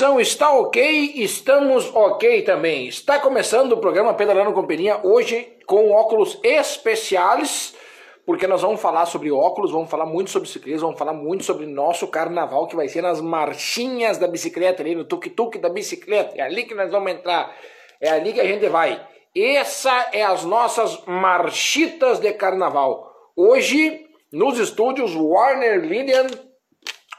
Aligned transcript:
som 0.00 0.18
está 0.18 0.50
ok, 0.50 1.12
estamos 1.16 1.94
ok 1.94 2.40
também. 2.40 2.88
Está 2.88 3.20
começando 3.20 3.72
o 3.72 3.76
programa 3.76 4.14
Pedalando 4.14 4.50
Companhia 4.54 4.98
hoje 5.02 5.58
com 5.66 5.90
óculos 5.90 6.40
especiais, 6.42 7.76
porque 8.24 8.46
nós 8.46 8.62
vamos 8.62 8.80
falar 8.80 9.04
sobre 9.04 9.30
óculos, 9.30 9.72
vamos 9.72 9.90
falar 9.90 10.06
muito 10.06 10.30
sobre 10.30 10.48
ciclismo, 10.48 10.86
vamos 10.86 10.98
falar 10.98 11.12
muito 11.12 11.44
sobre 11.44 11.66
nosso 11.66 12.08
carnaval 12.08 12.66
que 12.66 12.74
vai 12.74 12.88
ser 12.88 13.02
nas 13.02 13.20
marchinhas 13.20 14.16
da 14.16 14.26
bicicleta, 14.26 14.82
ali 14.82 14.94
no 14.94 15.04
tuk-tuk 15.04 15.58
da 15.58 15.68
bicicleta. 15.68 16.34
É 16.34 16.40
ali 16.40 16.64
que 16.64 16.74
nós 16.74 16.90
vamos 16.90 17.12
entrar, 17.12 17.54
é 18.00 18.08
ali 18.08 18.32
que 18.32 18.40
a 18.40 18.46
gente 18.46 18.66
vai. 18.70 19.06
Essa 19.36 20.08
é 20.14 20.22
as 20.22 20.44
nossas 20.44 21.04
marchitas 21.04 22.18
de 22.18 22.32
carnaval. 22.32 23.06
Hoje, 23.36 24.06
nos 24.32 24.58
estúdios 24.58 25.14
Warner 25.14 25.78
Lilian 25.78 26.28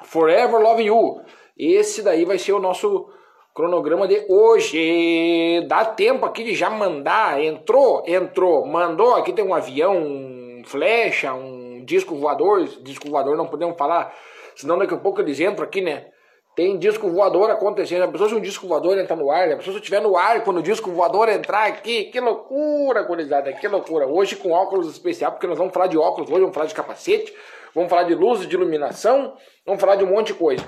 Forever 0.04 0.59
Love 0.59 0.82
You. 0.82 1.21
Esse 1.64 2.02
daí 2.02 2.25
vai 2.25 2.39
ser 2.39 2.54
o 2.54 2.59
nosso 2.59 3.07
cronograma 3.54 4.07
de 4.07 4.25
hoje. 4.28 5.64
Dá 5.68 5.86
tempo 5.86 6.25
aqui 6.25 6.43
de 6.43 6.56
já 6.56 6.71
mandar. 6.71 7.39
Entrou, 7.39 8.04
entrou, 8.07 8.65
mandou. 8.65 9.14
Aqui 9.14 9.32
tem 9.32 9.46
um 9.46 9.54
avião, 9.54 9.96
um 9.96 10.64
flecha, 10.65 11.36
um 11.36 11.86
disco 11.86 12.15
voador. 12.15 12.65
Disco 12.82 13.07
voador 13.07 13.37
não 13.37 13.46
podemos 13.46 13.78
falar, 13.78 14.11
senão 14.56 14.79
daqui 14.79 14.96
a 14.96 14.97
pouco 14.97 15.21
eles 15.21 15.39
entram 15.39 15.64
aqui, 15.64 15.82
né? 15.82 16.07
Tem 16.56 16.79
disco 16.79 17.07
voador 17.11 17.51
acontecendo. 17.51 18.06
A 18.06 18.07
pessoa 18.07 18.28
se 18.28 18.34
um 18.34 18.42
disco 18.42 18.68
voador 18.68 18.98
entrar 18.98 19.15
no 19.15 19.29
ar, 19.29 19.51
a 19.51 19.57
pessoa 19.57 19.75
se 19.75 19.82
estiver 19.82 20.01
no 20.01 20.18
ar 20.18 20.43
quando 20.43 20.57
o 20.57 20.64
disco 20.64 20.89
voador 20.89 21.29
entrar 21.29 21.68
aqui, 21.68 22.06
que 22.06 22.20
loucura, 22.20 23.04
gurizada, 23.04 23.54
que 23.54 23.68
loucura. 23.68 24.07
Hoje 24.07 24.36
com 24.36 24.50
óculos 24.50 24.89
especial, 24.89 25.32
porque 25.34 25.46
nós 25.46 25.59
vamos 25.59 25.71
falar 25.71 25.86
de 25.86 25.98
óculos 26.00 26.28
hoje, 26.28 26.39
vamos 26.39 26.56
falar 26.56 26.65
de 26.65 26.73
capacete, 26.73 27.32
vamos 27.75 27.87
falar 27.87 28.04
de 28.04 28.15
luz, 28.15 28.48
de 28.48 28.56
iluminação, 28.56 29.36
vamos 29.64 29.79
falar 29.79 29.96
de 29.96 30.04
um 30.04 30.07
monte 30.07 30.28
de 30.28 30.34
coisa. 30.34 30.65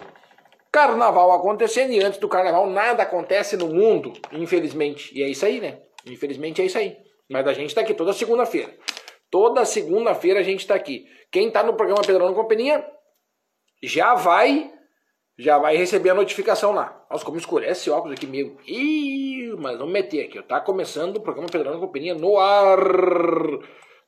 Carnaval 0.73 1.31
acontecendo 1.33 1.91
e 1.91 2.03
antes 2.03 2.19
do 2.19 2.27
carnaval 2.27 2.65
nada 2.65 3.03
acontece 3.03 3.55
no 3.55 3.67
mundo, 3.67 4.11
infelizmente. 4.31 5.15
E 5.15 5.21
é 5.21 5.27
isso 5.27 5.45
aí, 5.45 5.61
né? 5.61 5.79
Infelizmente 6.03 6.63
é 6.63 6.65
isso 6.65 6.79
aí. 6.79 6.97
Mas 7.29 7.47
a 7.47 7.53
gente 7.53 7.75
tá 7.75 7.81
aqui 7.81 7.93
toda 7.93 8.11
segunda-feira. 8.11 8.75
Toda 9.29 9.65
segunda-feira 9.65 10.39
a 10.39 10.43
gente 10.43 10.65
tá 10.65 10.73
aqui. 10.73 11.05
Quem 11.31 11.51
tá 11.51 11.61
no 11.61 11.75
programa 11.75 12.01
Pedrão 12.01 12.33
Companhia 12.33 12.83
já 13.83 14.15
vai 14.15 14.73
já 15.37 15.59
vai 15.59 15.77
receber 15.77 16.09
a 16.09 16.15
notificação 16.15 16.71
lá. 16.71 17.05
Nossa, 17.09 17.23
como 17.23 17.37
escurece 17.37 17.81
esse 17.81 17.89
óculos 17.91 18.15
aqui 18.17 18.25
meio. 18.25 18.57
Ih, 18.65 19.55
mas 19.59 19.77
vamos 19.77 19.93
meter 19.93 20.25
aqui. 20.25 20.41
Tá 20.41 20.59
começando 20.59 21.17
o 21.17 21.21
programa 21.21 21.49
Pedrão 21.51 21.79
Companhia 21.79 22.15
no 22.15 22.39
ar. 22.39 22.79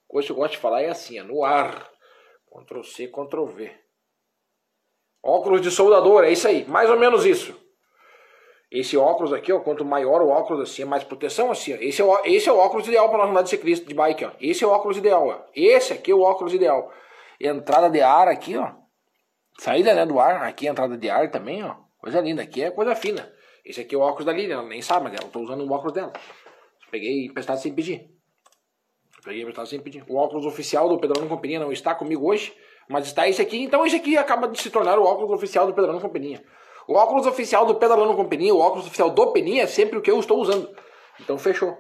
Coisa 0.08 0.26
que 0.26 0.32
eu 0.32 0.36
gosto 0.36 0.54
de 0.54 0.58
falar 0.58 0.82
é 0.82 0.90
assim, 0.90 1.20
é 1.20 1.24
no 1.24 1.46
ar. 1.46 1.92
Ctrl 2.52 2.82
C, 2.82 3.08
Ctrl 3.08 3.46
V. 3.46 3.85
Óculos 5.28 5.60
de 5.60 5.72
soldador, 5.72 6.24
é 6.24 6.32
isso 6.32 6.48
aí, 6.48 6.64
mais 6.66 6.88
ou 6.88 7.00
menos 7.00 7.26
isso. 7.26 7.60
Esse 8.72 8.96
óculos 8.96 9.34
aqui, 9.34 9.52
ó, 9.52 9.60
quanto 9.60 9.84
maior 9.84 10.22
o 10.22 10.30
óculos 10.30 10.70
assim, 10.70 10.84
é 10.84 10.86
mais 10.86 11.04
proteção 11.04 11.50
assim, 11.50 11.74
ó. 11.74 11.78
Esse 11.80 12.00
é 12.00 12.06
o, 12.06 12.20
esse 12.26 12.48
é 12.48 12.52
o 12.52 12.58
óculos 12.60 12.88
ideal 12.88 13.10
para 13.10 13.18
nós 13.18 13.30
andar 13.32 13.42
de 13.42 13.50
ciclista, 13.50 13.88
de 13.88 13.96
bike, 13.96 14.24
ó. 14.24 14.32
Esse 14.40 14.64
é 14.64 14.68
o 14.68 14.70
óculos 14.70 14.98
ideal, 14.98 15.28
ó. 15.28 15.40
Esse 15.56 15.94
aqui 15.94 16.12
é 16.12 16.14
o 16.14 16.22
óculos 16.22 16.54
ideal. 16.54 16.92
Entrada 17.42 17.90
de 17.90 18.02
ar 18.02 18.28
aqui, 18.28 18.56
ó. 18.56 18.72
Saída, 19.58 19.96
né, 19.96 20.06
do 20.06 20.20
ar. 20.20 20.44
Aqui 20.44 20.68
entrada 20.68 20.96
de 20.96 21.10
ar 21.10 21.32
também, 21.32 21.64
ó. 21.64 21.76
Coisa 21.98 22.22
linda. 22.22 22.44
Aqui 22.44 22.62
é 22.62 22.70
coisa 22.70 22.94
fina. 22.96 23.28
Esse 23.66 23.82
aqui 23.82 23.96
é 23.96 23.98
o 23.98 24.02
óculos 24.02 24.26
da 24.26 24.32
Lilian, 24.32 24.60
ela 24.60 24.68
nem 24.68 24.84
sabe, 24.84 25.06
mas 25.06 25.20
ela 25.20 25.32
tô 25.32 25.40
usando 25.40 25.62
o 25.62 25.72
óculos 25.72 25.94
dela. 25.94 26.14
Peguei 26.92 27.26
emprestado 27.26 27.58
sem 27.58 27.74
pedir. 27.74 28.15
Peguei 29.26 29.42
emprestado 29.42 29.68
sem 29.68 29.80
pedir. 29.80 30.04
O 30.08 30.16
óculos 30.18 30.46
oficial 30.46 30.88
do 30.88 31.00
Pedrão 31.00 31.28
Companhia 31.28 31.60
não 31.60 31.72
está 31.72 31.96
comigo 31.96 32.30
hoje, 32.30 32.54
mas 32.88 33.08
está 33.08 33.28
esse 33.28 33.42
aqui. 33.42 33.64
Então 33.64 33.84
esse 33.84 33.96
aqui 33.96 34.16
acaba 34.16 34.48
de 34.48 34.62
se 34.62 34.70
tornar 34.70 35.00
o 35.00 35.04
óculos 35.04 35.32
oficial 35.32 35.66
do 35.66 35.74
Pedrão 35.74 36.00
Companhia. 36.00 36.44
O 36.88 36.94
óculos 36.94 37.26
oficial 37.26 37.66
do 37.66 37.76
Pedalando 37.76 38.14
Companhia, 38.14 38.54
o 38.54 38.60
óculos 38.60 38.86
oficial 38.86 39.10
do 39.10 39.32
Peninha 39.32 39.64
é 39.64 39.68
sempre 39.68 39.98
o 39.98 40.02
que 40.02 40.12
eu 40.12 40.20
estou 40.20 40.40
usando. 40.40 40.70
Então 41.20 41.38
fechou. 41.38 41.76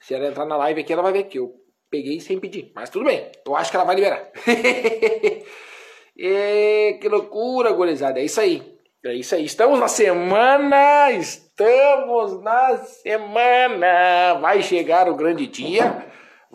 Se 0.00 0.14
ela 0.14 0.28
entrar 0.28 0.46
na 0.46 0.56
live 0.56 0.80
aqui, 0.80 0.92
ela 0.92 1.02
vai 1.02 1.12
ver 1.12 1.24
que 1.24 1.38
eu 1.38 1.52
peguei 1.90 2.20
sem 2.20 2.40
pedir. 2.40 2.72
Mas 2.74 2.88
tudo 2.88 3.04
bem, 3.04 3.30
eu 3.46 3.54
acho 3.54 3.70
que 3.70 3.76
ela 3.76 3.84
vai 3.84 3.94
liberar. 3.94 4.30
e, 6.16 6.98
que 7.00 7.08
loucura, 7.08 7.72
gurizada. 7.72 8.18
É 8.18 8.24
isso 8.24 8.40
aí. 8.40 8.62
É 9.04 9.14
isso 9.14 9.34
aí. 9.34 9.44
Estamos 9.44 9.78
na 9.78 9.88
semana. 9.88 11.10
Estamos 11.12 12.42
na 12.42 12.78
semana. 12.78 14.38
Vai 14.40 14.62
chegar 14.62 15.08
o 15.08 15.14
grande 15.14 15.46
dia 15.46 16.06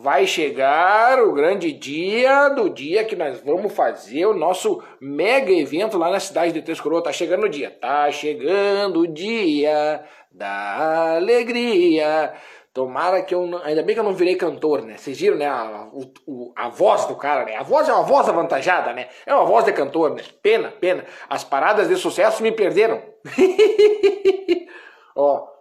vai 0.01 0.25
chegar 0.25 1.21
o 1.21 1.31
grande 1.31 1.71
dia 1.71 2.49
do 2.49 2.69
dia 2.69 3.05
que 3.05 3.15
nós 3.15 3.39
vamos 3.41 3.71
fazer 3.71 4.25
o 4.25 4.33
nosso 4.33 4.83
mega 4.99 5.51
evento 5.51 5.97
lá 5.97 6.09
na 6.09 6.19
cidade 6.19 6.51
de 6.51 6.61
Três 6.61 6.81
Coroas. 6.81 7.03
Tá 7.03 7.11
chegando 7.11 7.43
o 7.43 7.49
dia, 7.49 7.69
tá 7.69 8.09
chegando 8.11 9.01
o 9.01 9.07
dia 9.07 10.03
da 10.31 11.15
alegria. 11.15 12.33
Tomara 12.73 13.21
que 13.21 13.35
eu 13.35 13.45
não... 13.45 13.61
Ainda 13.63 13.83
bem 13.83 13.93
que 13.93 13.99
eu 13.99 14.03
não 14.03 14.13
virei 14.13 14.35
cantor, 14.35 14.81
né? 14.81 14.97
Vocês 14.97 15.19
viram, 15.19 15.37
né? 15.37 15.45
A, 15.45 15.89
o, 16.25 16.51
a 16.55 16.69
voz 16.69 17.05
do 17.05 17.15
cara, 17.15 17.45
né? 17.45 17.57
A 17.57 17.63
voz 17.63 17.87
é 17.87 17.93
uma 17.93 18.03
voz 18.03 18.27
avantajada, 18.27 18.93
né? 18.93 19.07
É 19.25 19.35
uma 19.35 19.45
voz 19.45 19.65
de 19.65 19.73
cantor, 19.73 20.15
né? 20.15 20.23
Pena, 20.41 20.71
pena. 20.71 21.05
As 21.29 21.43
paradas 21.43 21.87
de 21.89 21.95
sucesso 21.95 22.41
me 22.41 22.51
perderam. 22.51 23.03
Ó, 25.15 25.51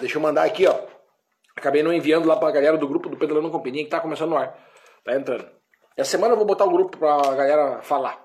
deixa 0.00 0.16
eu 0.16 0.22
mandar 0.22 0.44
aqui, 0.44 0.66
ó. 0.66 0.89
Acabei 1.60 1.82
não 1.82 1.92
enviando 1.92 2.26
lá 2.26 2.36
pra 2.36 2.50
galera 2.50 2.78
do 2.78 2.88
grupo 2.88 3.10
do 3.10 3.18
Pedalando 3.18 3.50
Companhia 3.50 3.84
que 3.84 3.90
tá 3.90 4.00
começando 4.00 4.30
no 4.30 4.38
ar. 4.38 4.58
Tá 5.04 5.14
entrando. 5.14 5.46
Essa 5.94 6.12
semana 6.12 6.32
eu 6.32 6.38
vou 6.38 6.46
botar 6.46 6.64
o 6.64 6.70
grupo 6.70 6.96
pra 6.96 7.34
galera 7.34 7.82
falar. 7.82 8.18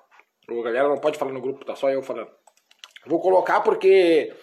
A 0.50 0.64
galera 0.64 0.88
não 0.88 0.98
pode 0.98 1.18
falar 1.18 1.34
no 1.34 1.42
grupo, 1.42 1.66
tá 1.66 1.76
só 1.76 1.90
eu 1.90 2.02
falando. 2.02 2.30
Vou 3.06 3.20
colocar 3.20 3.60
porque 3.60 4.34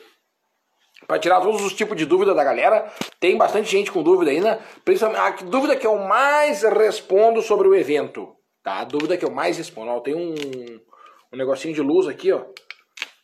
para 1.06 1.18
tirar 1.18 1.40
todos 1.40 1.64
os 1.64 1.72
tipos 1.72 1.96
de 1.96 2.04
dúvida 2.04 2.34
da 2.34 2.44
galera. 2.44 2.92
Tem 3.18 3.34
bastante 3.34 3.70
gente 3.70 3.90
com 3.90 4.02
dúvida 4.02 4.30
ainda. 4.30 4.60
Principalmente 4.84 5.20
a 5.20 5.30
dúvida 5.46 5.74
que 5.74 5.86
eu 5.86 5.96
mais 5.96 6.62
respondo 6.62 7.40
sobre 7.40 7.66
o 7.66 7.74
evento. 7.74 8.36
Tá? 8.62 8.80
A 8.80 8.84
dúvida 8.84 9.16
que 9.16 9.24
eu 9.24 9.30
mais 9.30 9.56
respondo. 9.56 9.90
Ó, 9.90 10.00
tem 10.00 10.14
um, 10.14 10.34
um 11.32 11.36
negocinho 11.38 11.72
de 11.72 11.80
luz 11.80 12.06
aqui, 12.06 12.30
ó 12.30 12.44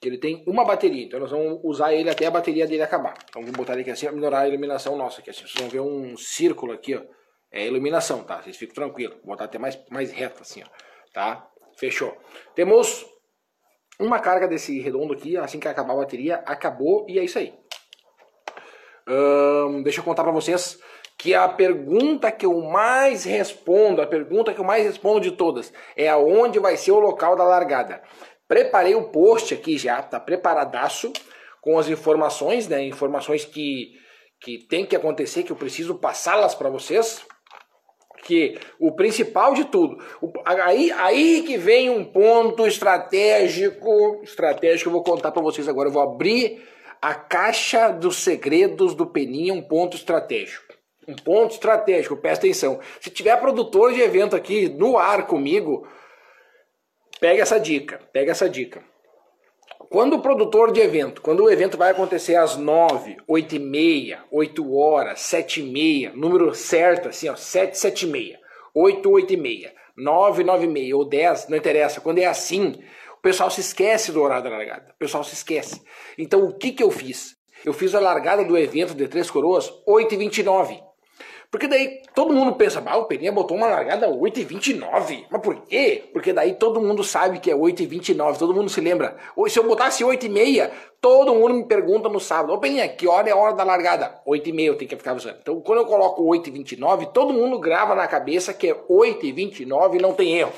que 0.01 0.09
ele 0.09 0.19
tem 0.19 0.45
uma 0.47 0.65
bateria, 0.65 1.05
então 1.05 1.19
nós 1.19 1.31
vamos 1.31 1.61
usar 1.65 1.93
ele 1.93 2.09
até 2.09 2.27
a 2.27 2.31
bateria 2.31 2.67
dele 2.67 2.83
acabar. 2.83 3.15
Então 3.29 3.43
vou 3.43 3.53
botar 3.53 3.73
ele 3.73 3.83
aqui 3.83 3.91
assim 3.91 4.07
para 4.07 4.15
melhorar 4.15 4.41
a 4.41 4.49
iluminação 4.49 4.97
nossa 4.97 5.21
aqui 5.21 5.31
assim. 5.31 5.43
Vocês 5.43 5.61
vão 5.61 5.69
ver 5.69 5.81
um 5.81 6.17
círculo 6.17 6.73
aqui, 6.73 6.95
ó. 6.95 7.03
É 7.51 7.67
iluminação, 7.67 8.23
tá? 8.23 8.43
Vocês 8.43 8.57
ficam 8.57 8.75
tranquilos. 8.75 9.17
Vou 9.19 9.29
botar 9.29 9.45
até 9.45 9.59
mais 9.59 9.79
mais 9.91 10.13
reto 10.13 10.43
assim, 10.43 10.63
ó. 10.63 10.69
Tá? 11.13 11.49
Fechou. 11.77 12.17
Temos 12.55 13.07
uma 13.99 14.21
carga 14.21 14.47
desse 14.47 14.79
redondo 14.81 15.13
aqui, 15.13 15.37
assim 15.37 15.59
que 15.59 15.67
acabar 15.67 15.95
a 15.95 15.97
bateria, 15.97 16.37
acabou 16.47 17.05
e 17.09 17.19
é 17.19 17.25
isso 17.25 17.39
aí. 17.39 17.53
Hum, 19.09 19.83
deixa 19.83 20.01
eu 20.01 20.05
contar 20.05 20.23
para 20.23 20.33
vocês 20.33 20.79
que 21.19 21.35
a 21.35 21.49
pergunta 21.49 22.31
que 22.31 22.47
eu 22.47 22.61
mais 22.61 23.25
respondo, 23.25 24.01
a 24.01 24.07
pergunta 24.07 24.55
que 24.55 24.61
eu 24.61 24.65
mais 24.65 24.85
respondo 24.85 25.21
de 25.21 25.33
todas, 25.33 25.73
é 25.97 26.09
aonde 26.09 26.61
vai 26.61 26.77
ser 26.77 26.93
o 26.93 27.01
local 27.01 27.35
da 27.35 27.43
largada. 27.43 28.01
Preparei 28.49 28.95
o 28.95 29.11
post 29.11 29.53
aqui 29.53 29.77
já, 29.77 30.03
tá 30.03 30.19
preparadaço, 30.19 31.13
com 31.61 31.79
as 31.79 31.89
informações, 31.89 32.67
né? 32.67 32.83
Informações 32.83 33.45
que, 33.45 33.93
que 34.41 34.59
tem 34.67 34.87
que 34.87 34.97
acontecer, 34.97 35.43
que 35.43 35.53
eu 35.53 35.57
preciso 35.57 35.97
passá-las 35.97 36.55
para 36.55 36.71
vocês. 36.71 37.21
Que 38.25 38.59
o 38.81 38.93
principal 38.93 39.55
de 39.55 39.67
tudo, 39.67 40.03
o, 40.21 40.33
aí, 40.45 40.91
aí 40.93 41.45
que 41.47 41.57
vem 41.57 41.89
um 41.89 42.05
ponto 42.05 42.67
estratégico, 42.67 44.21
estratégico, 44.23 44.89
eu 44.89 44.93
vou 44.93 45.03
contar 45.03 45.31
para 45.31 45.43
vocês 45.43 45.69
agora. 45.69 45.89
Eu 45.89 45.93
vou 45.93 46.03
abrir 46.03 46.67
a 47.01 47.15
caixa 47.15 47.91
dos 47.91 48.17
segredos 48.17 48.95
do 48.95 49.07
Peninha, 49.07 49.55
um 49.55 49.63
ponto 49.63 49.97
estratégico. 49.97 50.75
Um 51.07 51.15
ponto 51.15 51.53
estratégico, 51.53 52.17
presta 52.17 52.47
atenção. 52.47 52.81
Se 53.01 53.09
tiver 53.09 53.37
produtor 53.37 53.93
de 53.93 54.01
evento 54.01 54.35
aqui 54.35 54.69
no 54.69 54.99
ar 54.99 55.27
comigo, 55.27 55.87
Pega 57.21 57.43
essa 57.43 57.59
dica, 57.59 58.01
pega 58.13 58.31
essa 58.31 58.49
dica. 58.49 58.83
Quando 59.91 60.15
o 60.15 60.21
produtor 60.21 60.71
de 60.71 60.81
evento, 60.81 61.23
quando 61.23 61.45
o 61.45 61.51
evento 61.51 61.79
vai 61.79 61.91
acontecer 61.91 62.37
às 62.37 62.57
9, 62.57 63.17
8 63.27 63.57
e 63.57 63.59
meia, 63.59 64.25
8 64.31 64.77
horas, 64.77 65.21
7 65.21 65.61
e 65.61 65.65
meia, 65.65 66.13
número 66.15 66.55
certo 66.55 67.09
assim, 67.09 67.29
ó, 67.29 67.35
7, 67.35 67.79
7 67.79 68.03
e 68.03 68.09
meia, 68.09 68.39
8, 68.75 69.11
8 69.11 69.33
e 69.33 69.37
meia, 69.37 69.73
9, 69.97 70.45
9 70.45 70.65
e 70.65 70.69
meia 70.69 70.97
ou 70.97 71.05
10, 71.05 71.49
não 71.49 71.57
interessa. 71.57 72.01
Quando 72.01 72.19
é 72.19 72.27
assim, 72.27 72.81
o 73.17 73.21
pessoal 73.21 73.51
se 73.51 73.61
esquece 73.61 74.13
do 74.13 74.23
horário 74.23 74.45
da 74.45 74.51
largada. 74.51 74.93
O 74.95 74.99
pessoal 74.99 75.25
se 75.25 75.35
esquece. 75.35 75.83
Então 76.17 76.45
o 76.45 76.57
que 76.57 76.73
que 76.73 76.83
eu 76.83 76.91
fiz? 76.91 77.37
Eu 77.65 77.73
fiz 77.73 77.95
a 77.95 78.01
largada 78.01 78.45
do 78.45 78.57
evento 78.57 78.95
de 78.95 79.09
Três 79.09 79.31
Coroas 79.31 79.73
8 79.87 80.15
e 80.15 80.19
29. 80.19 80.88
Porque 81.51 81.67
daí 81.67 82.03
todo 82.15 82.35
mundo 82.35 82.57
pensa, 82.57 82.83
ah, 82.85 82.99
o 82.99 83.07
Peninha 83.07 83.33
botou 83.33 83.57
uma 83.57 83.69
largada 83.69 84.07
8,29. 84.07 85.25
Mas 85.31 85.41
por 85.41 85.63
quê? 85.63 86.05
Porque 86.13 86.31
daí 86.31 86.55
todo 86.55 86.81
mundo 86.81 87.03
sabe 87.03 87.39
que 87.39 87.51
é 87.51 87.55
8,29, 87.55 88.39
todo 88.39 88.53
mundo 88.53 88.69
se 88.69 88.83
lembra. 88.83 89.17
Se 89.49 89.59
eu 89.59 89.65
botasse 89.65 90.05
8,6, 90.05 90.71
todo 91.01 91.35
mundo 91.35 91.55
me 91.55 91.65
pergunta 91.65 92.09
no 92.11 92.21
sábado, 92.21 92.53
ô 92.53 92.59
Peninha, 92.59 92.87
que 92.87 93.09
hora 93.09 93.31
é 93.31 93.33
a 93.33 93.37
hora 93.37 93.55
da 93.55 93.65
largada? 93.65 94.21
8,6 94.27 94.65
eu 94.67 94.77
tenho 94.77 94.91
que 94.91 94.97
ficar 94.97 95.13
avisando. 95.13 95.39
Então 95.41 95.59
quando 95.63 95.79
eu 95.79 95.87
coloco 95.87 96.23
8,29, 96.23 97.13
todo 97.13 97.33
mundo 97.33 97.59
grava 97.59 97.95
na 97.95 98.07
cabeça 98.07 98.53
que 98.53 98.69
é 98.69 98.75
8,29 98.75 99.95
e 99.95 100.03
não 100.03 100.13
tem 100.13 100.37
erro. 100.37 100.53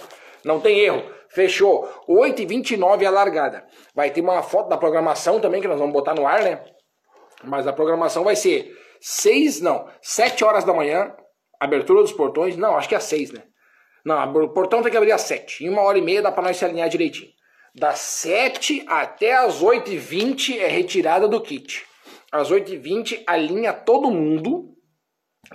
Não 0.44 0.58
tem 0.58 0.80
erro. 0.80 1.04
Fechou. 1.28 1.88
8h29 2.08 3.06
a 3.06 3.10
largada. 3.10 3.64
Vai 3.94 4.10
ter 4.10 4.20
uma 4.20 4.42
foto 4.42 4.68
da 4.68 4.76
programação 4.76 5.38
também 5.38 5.60
que 5.60 5.68
nós 5.68 5.78
vamos 5.78 5.92
botar 5.92 6.14
no 6.14 6.26
ar, 6.26 6.42
né? 6.42 6.60
Mas 7.44 7.66
a 7.66 7.72
programação 7.72 8.24
vai 8.24 8.34
ser 8.34 8.76
6, 9.00 9.60
não, 9.60 9.88
7 10.02 10.44
horas 10.44 10.64
da 10.64 10.74
manhã, 10.74 11.14
abertura 11.58 12.02
dos 12.02 12.12
portões. 12.12 12.56
Não, 12.56 12.76
acho 12.76 12.88
que 12.88 12.94
é 12.94 13.00
6, 13.00 13.32
né? 13.32 13.42
Não, 14.04 14.32
o 14.32 14.48
portão 14.48 14.82
tem 14.82 14.90
que 14.90 14.96
abrir 14.96 15.12
às 15.12 15.22
7. 15.22 15.64
Em 15.64 15.68
uma 15.68 15.82
hora 15.82 15.98
e 15.98 16.02
meia 16.02 16.22
dá 16.22 16.32
pra 16.32 16.42
nós 16.42 16.56
se 16.56 16.64
alinhar 16.64 16.88
direitinho. 16.88 17.30
Das 17.74 17.98
7 17.98 18.84
até 18.88 19.34
as 19.34 19.62
8h20 19.62 20.58
é 20.58 20.66
retirada 20.66 21.28
do 21.28 21.40
kit. 21.40 21.84
Às 22.32 22.50
8h20 22.50 23.24
alinha 23.26 23.72
todo 23.72 24.10
mundo, 24.10 24.74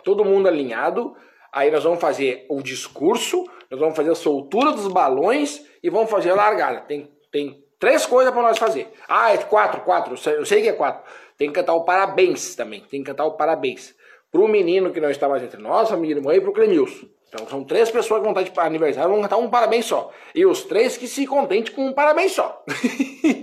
todo 0.03 0.23
mundo 0.23 0.47
alinhado. 0.47 1.15
Aí 1.51 1.71
nós 1.71 1.83
vamos 1.83 1.99
fazer 1.99 2.45
o 2.49 2.61
discurso, 2.61 3.45
nós 3.71 3.79
vamos 3.79 3.95
fazer 3.95 4.11
a 4.11 4.15
soltura 4.15 4.71
dos 4.71 4.87
balões 4.87 5.65
e 5.81 5.89
vamos 5.89 6.09
fazer 6.09 6.31
a 6.31 6.35
largada. 6.35 6.81
Tem, 6.81 7.09
tem 7.31 7.63
três 7.79 8.05
coisas 8.05 8.33
para 8.33 8.43
nós 8.43 8.57
fazer. 8.57 8.91
Ah, 9.07 9.33
é 9.33 9.37
quatro, 9.37 9.81
quatro, 9.81 10.15
eu 10.31 10.45
sei 10.45 10.61
que 10.61 10.69
é 10.69 10.73
quatro. 10.73 11.03
Tem 11.37 11.49
que 11.49 11.55
cantar 11.55 11.73
o 11.73 11.83
parabéns 11.83 12.55
também, 12.55 12.81
tem 12.81 13.03
que 13.03 13.09
cantar 13.09 13.25
o 13.25 13.31
parabéns. 13.31 13.95
Pro 14.31 14.47
menino 14.47 14.91
que 14.91 15.01
nós 15.01 15.11
estávamos 15.11 15.43
entre 15.43 15.61
nós, 15.61 15.91
a 15.91 15.97
minha 15.97 16.15
irmã 16.15 16.33
e 16.33 16.41
pro 16.41 16.53
Clemilson. 16.53 17.07
Então 17.27 17.47
são 17.47 17.63
três 17.63 17.91
pessoas 17.91 18.21
que 18.21 18.29
vão 18.29 18.39
estar 18.39 18.61
de 18.61 18.67
aniversário, 18.67 19.09
vão 19.09 19.21
cantar 19.21 19.37
um 19.37 19.49
parabéns 19.49 19.85
só. 19.85 20.11
E 20.33 20.45
os 20.45 20.63
três 20.63 20.97
que 20.97 21.07
se 21.07 21.27
contente 21.27 21.71
com 21.71 21.87
um 21.87 21.93
parabéns 21.93 22.31
só. 22.33 22.63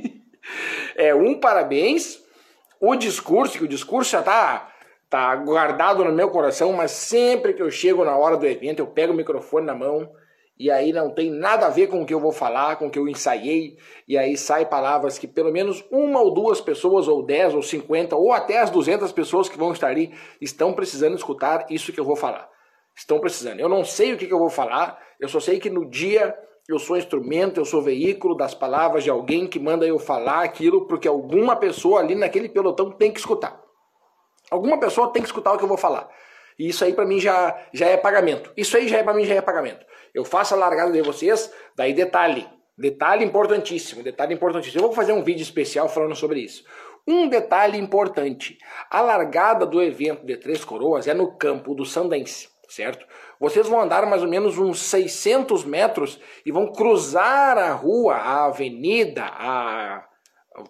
é 0.97 1.15
um 1.15 1.39
parabéns, 1.39 2.23
o 2.81 2.97
discurso, 2.97 3.59
que 3.59 3.65
o 3.65 3.69
discurso 3.69 4.11
já 4.13 4.23
tá, 4.23 4.73
tá 5.11 5.37
guardado 5.37 6.05
no 6.05 6.13
meu 6.13 6.31
coração, 6.31 6.73
mas 6.73 6.91
sempre 6.91 7.53
que 7.53 7.63
eu 7.63 7.71
chego 7.71 8.05
na 8.05 8.17
hora 8.17 8.37
do 8.37 8.47
evento, 8.47 8.81
eu 8.81 8.87
pego 8.87 9.13
o 9.13 9.17
microfone 9.17 9.67
na 9.67 9.75
mão 9.75 10.11
e 10.59 10.71
aí 10.71 10.93
não 10.93 11.11
tem 11.11 11.31
nada 11.31 11.67
a 11.67 11.71
ver 11.71 11.89
com 11.89 12.03
o 12.03 12.07
que 12.07 12.15
eu 12.15 12.21
vou 12.21 12.33
falar, 12.33 12.77
com 12.77 12.87
o 12.87 12.91
que 12.91 12.99
eu 12.99 13.09
ensaiei, 13.09 13.77
e 14.07 14.17
aí 14.17 14.37
sai 14.37 14.67
palavras 14.67 15.19
que 15.19 15.27
pelo 15.27 15.51
menos 15.51 15.85
uma 15.91 16.21
ou 16.21 16.33
duas 16.33 16.61
pessoas, 16.61 17.09
ou 17.09 17.25
dez, 17.25 17.55
ou 17.55 17.63
cinquenta, 17.63 18.17
ou 18.17 18.33
até 18.33 18.61
as 18.61 18.71
duzentas 18.71 19.13
pessoas 19.13 19.49
que 19.49 19.59
vão 19.59 19.73
estar 19.73 19.89
ali, 19.89 20.13
estão 20.41 20.73
precisando 20.73 21.17
escutar 21.17 21.67
isso 21.71 21.93
que 21.93 21.99
eu 21.99 22.05
vou 22.05 22.17
falar. 22.17 22.49
Estão 22.95 23.19
precisando. 23.19 23.61
Eu 23.61 23.69
não 23.69 23.85
sei 23.85 24.13
o 24.13 24.19
que, 24.19 24.27
que 24.27 24.33
eu 24.33 24.39
vou 24.39 24.51
falar, 24.51 24.99
eu 25.19 25.29
só 25.29 25.41
sei 25.41 25.59
que 25.59 25.71
no 25.71 25.89
dia 25.89 26.35
eu 26.69 26.79
sou 26.79 26.97
instrumento, 26.97 27.59
eu 27.59 27.65
sou 27.65 27.83
veículo 27.83 28.37
das 28.37 28.55
palavras 28.55 29.03
de 29.03 29.11
alguém 29.11 29.47
que 29.47 29.59
manda 29.59 29.87
eu 29.87 29.99
falar 29.99 30.45
aquilo, 30.45 30.87
porque 30.87 31.09
alguma 31.09 31.57
pessoa 31.57 32.01
ali 32.01 32.15
naquele 32.15 32.49
pelotão 32.49 32.91
tem 32.91 33.11
que 33.11 33.19
escutar. 33.19 33.61
Alguma 34.51 34.79
pessoa 34.79 35.13
tem 35.13 35.23
que 35.23 35.29
escutar 35.29 35.53
o 35.53 35.59
que 35.59 35.65
eu 35.65 35.69
vou 35.69 35.79
falar. 35.79 36.09
E 36.63 36.69
isso 36.69 36.85
aí 36.85 36.93
para 36.93 37.05
mim 37.05 37.19
já, 37.19 37.59
já 37.73 37.87
é 37.89 37.97
pagamento. 37.97 38.53
Isso 38.57 38.77
aí 38.77 38.87
já 38.87 38.99
é 38.99 39.03
para 39.03 39.15
mim 39.15 39.25
já 39.25 39.35
é 39.35 39.41
pagamento. 39.41 39.85
Eu 40.15 40.25
faço 40.25 40.55
a 40.55 40.57
largada 40.57 40.93
de 40.93 41.03
vocês, 41.03 41.53
daí 41.77 41.93
detalhe, 41.93 42.49
detalhe 42.79 43.25
importantíssimo, 43.25 44.01
detalhe 44.01 44.33
importantíssimo. 44.33 44.79
Eu 44.81 44.87
vou 44.87 44.95
fazer 44.95 45.13
um 45.13 45.25
vídeo 45.25 45.43
especial 45.43 45.89
falando 45.89 46.15
sobre 46.15 46.39
isso. 46.39 46.65
Um 47.05 47.27
detalhe 47.27 47.77
importante: 47.77 48.59
a 48.89 49.01
largada 49.01 49.67
do 49.67 49.83
evento 49.83 50.25
de 50.25 50.37
Três 50.37 50.65
Coroas 50.65 51.09
é 51.09 51.15
no 51.15 51.37
campo 51.37 51.75
do 51.75 51.85
Sandense, 51.85 52.49
certo? 52.69 53.05
Vocês 53.41 53.67
vão 53.67 53.81
andar 53.81 54.07
mais 54.07 54.23
ou 54.23 54.29
menos 54.29 54.57
uns 54.57 54.79
600 54.83 55.65
metros 55.65 56.21
e 56.47 56.53
vão 56.53 56.71
cruzar 56.71 57.59
a 57.59 57.73
rua, 57.73 58.15
a 58.15 58.45
avenida, 58.45 59.25
a 59.25 60.07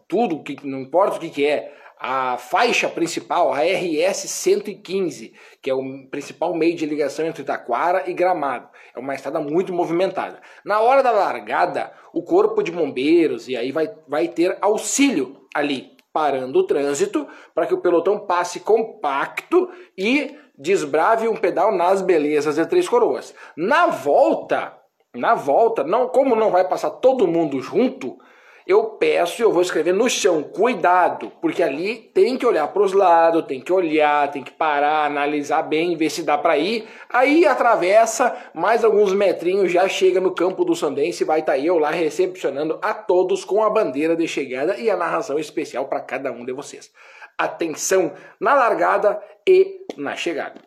tudo 0.08 0.42
que 0.42 0.56
não 0.66 0.80
importa 0.80 1.18
o 1.18 1.20
que, 1.20 1.28
que 1.28 1.46
é, 1.46 1.70
a 2.04 2.36
faixa 2.36 2.88
principal, 2.88 3.52
a 3.52 3.60
RS 3.60 4.28
115, 4.28 5.32
que 5.62 5.70
é 5.70 5.74
o 5.74 6.08
principal 6.10 6.52
meio 6.52 6.74
de 6.74 6.84
ligação 6.84 7.24
entre 7.24 7.44
Taquara 7.44 8.10
e 8.10 8.12
Gramado. 8.12 8.68
É 8.92 8.98
uma 8.98 9.14
estrada 9.14 9.38
muito 9.38 9.72
movimentada. 9.72 10.40
Na 10.64 10.80
hora 10.80 11.00
da 11.00 11.12
largada, 11.12 11.92
o 12.12 12.20
corpo 12.20 12.60
de 12.60 12.72
bombeiros 12.72 13.46
e 13.46 13.56
aí 13.56 13.70
vai, 13.70 13.88
vai 14.08 14.26
ter 14.26 14.58
auxílio 14.60 15.46
ali, 15.54 15.92
parando 16.12 16.58
o 16.58 16.66
trânsito 16.66 17.24
para 17.54 17.66
que 17.66 17.74
o 17.74 17.80
pelotão 17.80 18.18
passe 18.18 18.58
compacto 18.58 19.70
e 19.96 20.36
desbrave 20.58 21.28
um 21.28 21.36
pedal 21.36 21.70
nas 21.70 22.02
belezas 22.02 22.56
de 22.56 22.66
Três 22.66 22.88
Coroas. 22.88 23.32
Na 23.56 23.86
volta, 23.86 24.76
na 25.14 25.36
volta, 25.36 25.84
não 25.84 26.08
como 26.08 26.34
não 26.34 26.50
vai 26.50 26.66
passar 26.66 26.90
todo 26.90 27.28
mundo 27.28 27.60
junto, 27.60 28.18
eu 28.72 28.84
peço, 28.84 29.42
eu 29.42 29.52
vou 29.52 29.60
escrever 29.60 29.92
no 29.92 30.08
chão, 30.08 30.42
cuidado, 30.42 31.30
porque 31.40 31.62
ali 31.62 32.10
tem 32.14 32.36
que 32.38 32.46
olhar 32.46 32.66
para 32.68 32.82
os 32.82 32.92
lados, 32.92 33.44
tem 33.44 33.60
que 33.60 33.72
olhar, 33.72 34.30
tem 34.30 34.42
que 34.42 34.50
parar, 34.50 35.04
analisar 35.04 35.62
bem, 35.62 35.96
ver 35.96 36.10
se 36.10 36.22
dá 36.22 36.38
para 36.38 36.56
ir. 36.56 36.88
Aí 37.08 37.44
atravessa 37.44 38.34
mais 38.54 38.82
alguns 38.82 39.12
metrinhos, 39.12 39.70
já 39.70 39.86
chega 39.88 40.20
no 40.20 40.34
campo 40.34 40.64
do 40.64 40.74
Sandense, 40.74 41.24
vai 41.24 41.40
estar 41.40 41.52
tá 41.52 41.58
eu 41.58 41.78
lá 41.78 41.90
recepcionando 41.90 42.78
a 42.82 42.94
todos 42.94 43.44
com 43.44 43.62
a 43.62 43.68
bandeira 43.68 44.16
de 44.16 44.26
chegada 44.26 44.78
e 44.78 44.88
a 44.88 44.96
narração 44.96 45.38
especial 45.38 45.86
para 45.86 46.00
cada 46.00 46.32
um 46.32 46.44
de 46.44 46.52
vocês. 46.52 46.90
Atenção 47.36 48.12
na 48.40 48.54
largada 48.54 49.22
e 49.46 49.80
na 49.96 50.16
chegada. 50.16 50.60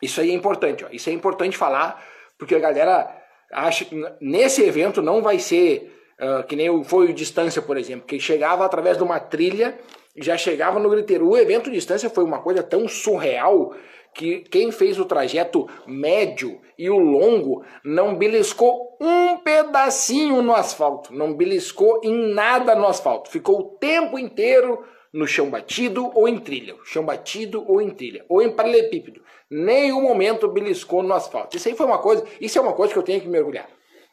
Isso 0.00 0.20
aí 0.20 0.30
é 0.30 0.34
importante, 0.34 0.84
ó. 0.84 0.88
Isso 0.90 1.10
é 1.10 1.12
importante 1.12 1.56
falar, 1.56 2.02
porque 2.38 2.54
a 2.54 2.58
galera 2.58 3.14
acha 3.52 3.84
que 3.84 3.94
nesse 4.20 4.62
evento 4.62 5.02
não 5.02 5.20
vai 5.22 5.38
ser 5.38 5.99
Uh, 6.20 6.46
que 6.46 6.54
nem 6.54 6.84
foi 6.84 7.06
o 7.06 7.14
Distância, 7.14 7.62
por 7.62 7.78
exemplo, 7.78 8.06
que 8.06 8.20
chegava 8.20 8.64
através 8.64 8.98
de 8.98 9.02
uma 9.02 9.18
trilha 9.18 9.78
e 10.14 10.22
já 10.22 10.36
chegava 10.36 10.78
no 10.78 10.90
griteiro. 10.90 11.26
O 11.26 11.36
evento 11.36 11.70
Distância 11.70 12.10
foi 12.10 12.24
uma 12.24 12.40
coisa 12.40 12.62
tão 12.62 12.86
surreal 12.86 13.72
que 14.12 14.40
quem 14.40 14.70
fez 14.70 14.98
o 14.98 15.04
trajeto 15.04 15.68
médio 15.86 16.60
e 16.76 16.90
o 16.90 16.98
longo 16.98 17.64
não 17.84 18.14
beliscou 18.14 18.96
um 19.00 19.38
pedacinho 19.38 20.42
no 20.42 20.54
asfalto, 20.54 21.14
não 21.14 21.34
beliscou 21.34 22.00
em 22.02 22.34
nada 22.34 22.74
no 22.74 22.86
asfalto, 22.86 23.30
ficou 23.30 23.58
o 23.58 23.64
tempo 23.78 24.18
inteiro 24.18 24.84
no 25.12 25.26
chão 25.26 25.48
batido 25.48 26.10
ou 26.14 26.28
em 26.28 26.38
trilha, 26.38 26.74
chão 26.84 27.04
batido 27.04 27.64
ou 27.66 27.80
em 27.80 27.90
trilha, 27.90 28.24
ou 28.28 28.42
em 28.42 28.50
paralelepípedo. 28.50 29.22
Nenhum 29.50 30.02
momento 30.02 30.48
beliscou 30.48 31.02
no 31.02 31.14
asfalto. 31.14 31.56
Isso 31.56 31.68
aí 31.68 31.74
foi 31.74 31.86
uma 31.86 31.98
coisa, 31.98 32.24
isso 32.40 32.58
é 32.58 32.60
uma 32.60 32.72
coisa 32.72 32.92
que 32.92 32.98
eu 32.98 33.02
tenho 33.02 33.20
que 33.20 33.28
mergulhar. 33.28 33.68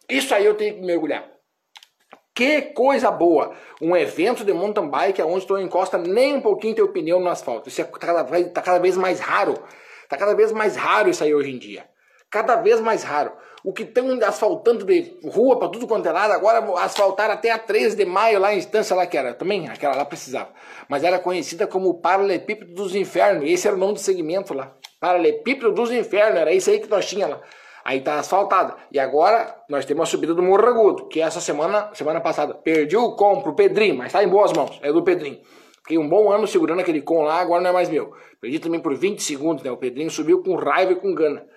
Isso 0.10 0.34
aí 0.34 0.46
eu 0.46 0.56
tenho 0.56 0.76
que 0.76 0.82
mergulhar. 0.82 1.37
Que 2.38 2.62
coisa 2.62 3.10
boa! 3.10 3.52
Um 3.82 3.98
evento 3.98 4.46
de 4.46 4.54
mountain 4.54 4.88
bike 4.88 5.24
onde 5.24 5.48
tu 5.48 5.54
não 5.54 5.62
encosta 5.62 5.98
nem 5.98 6.36
um 6.36 6.40
pouquinho 6.40 6.76
teu 6.76 6.88
pneu 6.90 7.20
no 7.20 7.30
asfalto. 7.30 7.68
Isso 7.68 7.82
é 7.82 7.84
cada 7.84 8.22
vez, 8.22 8.52
tá 8.52 8.62
cada 8.62 8.78
vez 8.78 8.96
mais 8.96 9.20
raro. 9.20 9.56
Tá 10.08 10.16
cada 10.16 10.36
vez 10.36 10.52
mais 10.52 10.76
raro 10.76 11.10
isso 11.10 11.24
aí 11.24 11.34
hoje 11.34 11.50
em 11.50 11.58
dia. 11.58 11.86
Cada 12.30 12.56
vez 12.58 12.80
mais 12.80 13.02
raro. 13.02 13.32
O 13.64 13.74
que 13.74 13.82
estão 13.82 14.20
asfaltando 14.24 14.86
de 14.86 15.18
rua 15.26 15.58
para 15.58 15.70
tudo 15.70 15.88
quanto 15.88 16.08
é 16.08 16.12
lado, 16.12 16.32
agora 16.32 16.60
asfaltaram 16.80 17.34
até 17.34 17.50
a 17.50 17.58
13 17.58 17.96
de 17.96 18.06
maio 18.06 18.40
lá 18.40 18.54
em 18.54 18.60
instância 18.60 18.96
lá 18.96 19.08
que 19.08 19.18
era. 19.18 19.34
Também 19.34 19.68
aquela 19.68 19.96
lá 19.96 20.06
precisava. 20.06 20.50
Mas 20.88 21.04
era 21.04 21.18
conhecida 21.18 21.66
como 21.66 21.96
Paralelepípedo 21.96 22.72
dos 22.72 22.94
Infernos. 22.94 23.50
Esse 23.50 23.68
era 23.68 23.76
o 23.76 23.80
nome 23.80 23.94
do 23.94 24.00
segmento 24.00 24.54
lá. 24.54 24.76
Paralelepípedo 25.00 25.72
dos 25.72 25.92
Infernos. 25.92 26.40
Era 26.40 26.54
isso 26.54 26.70
aí 26.70 26.80
que 26.80 26.88
nós 26.88 27.04
tínhamos 27.08 27.38
lá. 27.38 27.44
Aí 27.88 28.02
tá 28.02 28.20
asfaltada. 28.20 28.76
E 28.92 29.00
agora 29.00 29.56
nós 29.70 29.86
temos 29.86 30.10
a 30.10 30.12
subida 30.12 30.34
do 30.34 30.44
Morro 30.44 30.68
Agudo, 30.68 31.08
que 31.08 31.22
essa 31.22 31.40
semana, 31.40 31.90
semana 31.94 32.20
passada, 32.20 32.54
perdi 32.54 32.98
o 32.98 33.14
com 33.14 33.42
pro 33.42 33.56
Pedrinho, 33.56 33.96
mas 33.96 34.12
tá 34.12 34.22
em 34.22 34.28
boas 34.28 34.52
mãos, 34.52 34.78
é 34.84 34.92
do 34.92 35.02
Pedrinho. 35.02 35.40
Fiquei 35.84 35.98
um 35.98 36.10
bom 36.10 36.30
ano 36.30 36.46
segurando 36.46 36.82
aquele 36.82 37.02
com 37.02 37.24
lá, 37.24 37.40
agora 37.40 37.62
não 37.62 37.70
é 37.70 37.74
mais 37.74 37.88
meu. 37.88 38.12
Perdi 38.42 38.60
também 38.60 38.82
por 38.82 38.94
20 38.94 39.24
segundos, 39.24 39.64
né? 39.64 39.72
O 39.72 39.78
Pedrinho 39.78 40.12
subiu 40.12 40.44
com 40.44 40.54
raiva 40.56 40.92
e 40.92 40.96
com 40.96 41.16
gana. 41.16 41.48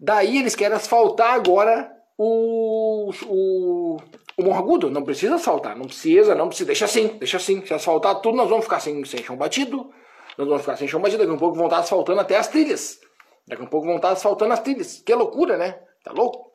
Daí 0.00 0.38
eles 0.38 0.54
querem 0.54 0.74
asfaltar 0.74 1.34
agora 1.34 1.92
o, 2.16 3.10
o, 3.26 3.96
o 4.38 4.42
Morro 4.42 4.58
Agudo. 4.58 4.90
Não 4.90 5.02
precisa 5.02 5.34
asfaltar, 5.34 5.76
não 5.76 5.84
precisa, 5.84 6.34
não 6.34 6.48
precisa. 6.48 6.68
Deixa 6.68 6.86
assim, 6.86 7.08
deixa 7.18 7.36
assim. 7.36 7.62
Se 7.66 7.74
asfaltar 7.74 8.22
tudo, 8.22 8.38
nós 8.38 8.48
vamos 8.48 8.64
ficar 8.64 8.80
sem, 8.80 9.04
sem 9.04 9.22
chão 9.22 9.36
batido. 9.36 9.90
Nós 10.38 10.48
vamos 10.48 10.62
ficar 10.62 10.78
sem 10.78 10.88
chão 10.88 10.98
batido. 10.98 11.24
Daqui 11.24 11.36
a 11.36 11.38
pouco 11.38 11.56
vão 11.56 11.66
estar 11.66 11.80
asfaltando 11.80 12.22
até 12.22 12.38
as 12.38 12.48
trilhas. 12.48 13.04
Daqui 13.46 13.62
a 13.62 13.66
pouco 13.66 13.86
vão 13.86 13.96
estar 13.96 14.10
asfaltando 14.10 14.52
as 14.52 14.60
trilhas. 14.60 15.02
Que 15.04 15.14
loucura, 15.14 15.56
né? 15.56 15.78
Tá 16.02 16.12
louco? 16.12 16.52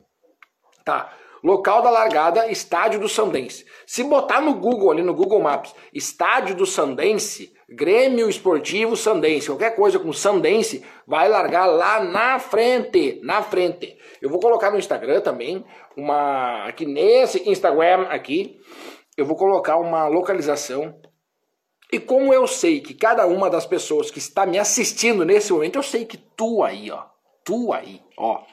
Tá. 0.83 1.13
Local 1.43 1.81
da 1.81 1.89
largada, 1.89 2.51
estádio 2.51 2.99
do 2.99 3.09
Sandense. 3.09 3.65
Se 3.87 4.03
botar 4.03 4.41
no 4.41 4.53
Google, 4.55 4.91
ali 4.91 5.01
no 5.01 5.13
Google 5.13 5.41
Maps, 5.41 5.73
estádio 5.91 6.53
do 6.53 6.67
Sandense, 6.67 7.51
Grêmio 7.67 8.29
Esportivo 8.29 8.95
Sandense, 8.95 9.47
qualquer 9.47 9.75
coisa 9.75 9.97
com 9.97 10.13
Sandense, 10.13 10.85
vai 11.07 11.27
largar 11.27 11.65
lá 11.65 12.03
na 12.03 12.37
frente, 12.37 13.19
na 13.23 13.41
frente. 13.41 13.97
Eu 14.21 14.29
vou 14.29 14.39
colocar 14.39 14.69
no 14.69 14.77
Instagram 14.77 15.21
também, 15.21 15.65
uma 15.97 16.65
aqui 16.67 16.85
nesse 16.85 17.49
Instagram 17.49 18.03
aqui, 18.03 18.59
eu 19.17 19.25
vou 19.25 19.35
colocar 19.35 19.77
uma 19.77 20.07
localização 20.07 20.93
e 21.91 21.99
como 21.99 22.33
eu 22.33 22.47
sei 22.47 22.79
que 22.79 22.93
cada 22.93 23.27
uma 23.27 23.49
das 23.49 23.65
pessoas 23.65 24.09
que 24.09 24.19
está 24.19 24.45
me 24.45 24.57
assistindo 24.57 25.25
nesse 25.25 25.51
momento, 25.51 25.75
eu 25.75 25.83
sei 25.83 26.05
que 26.05 26.17
tu 26.17 26.63
aí, 26.63 26.89
ó, 26.89 27.03
tu 27.43 27.73
aí, 27.73 28.01
ó, 28.17 28.43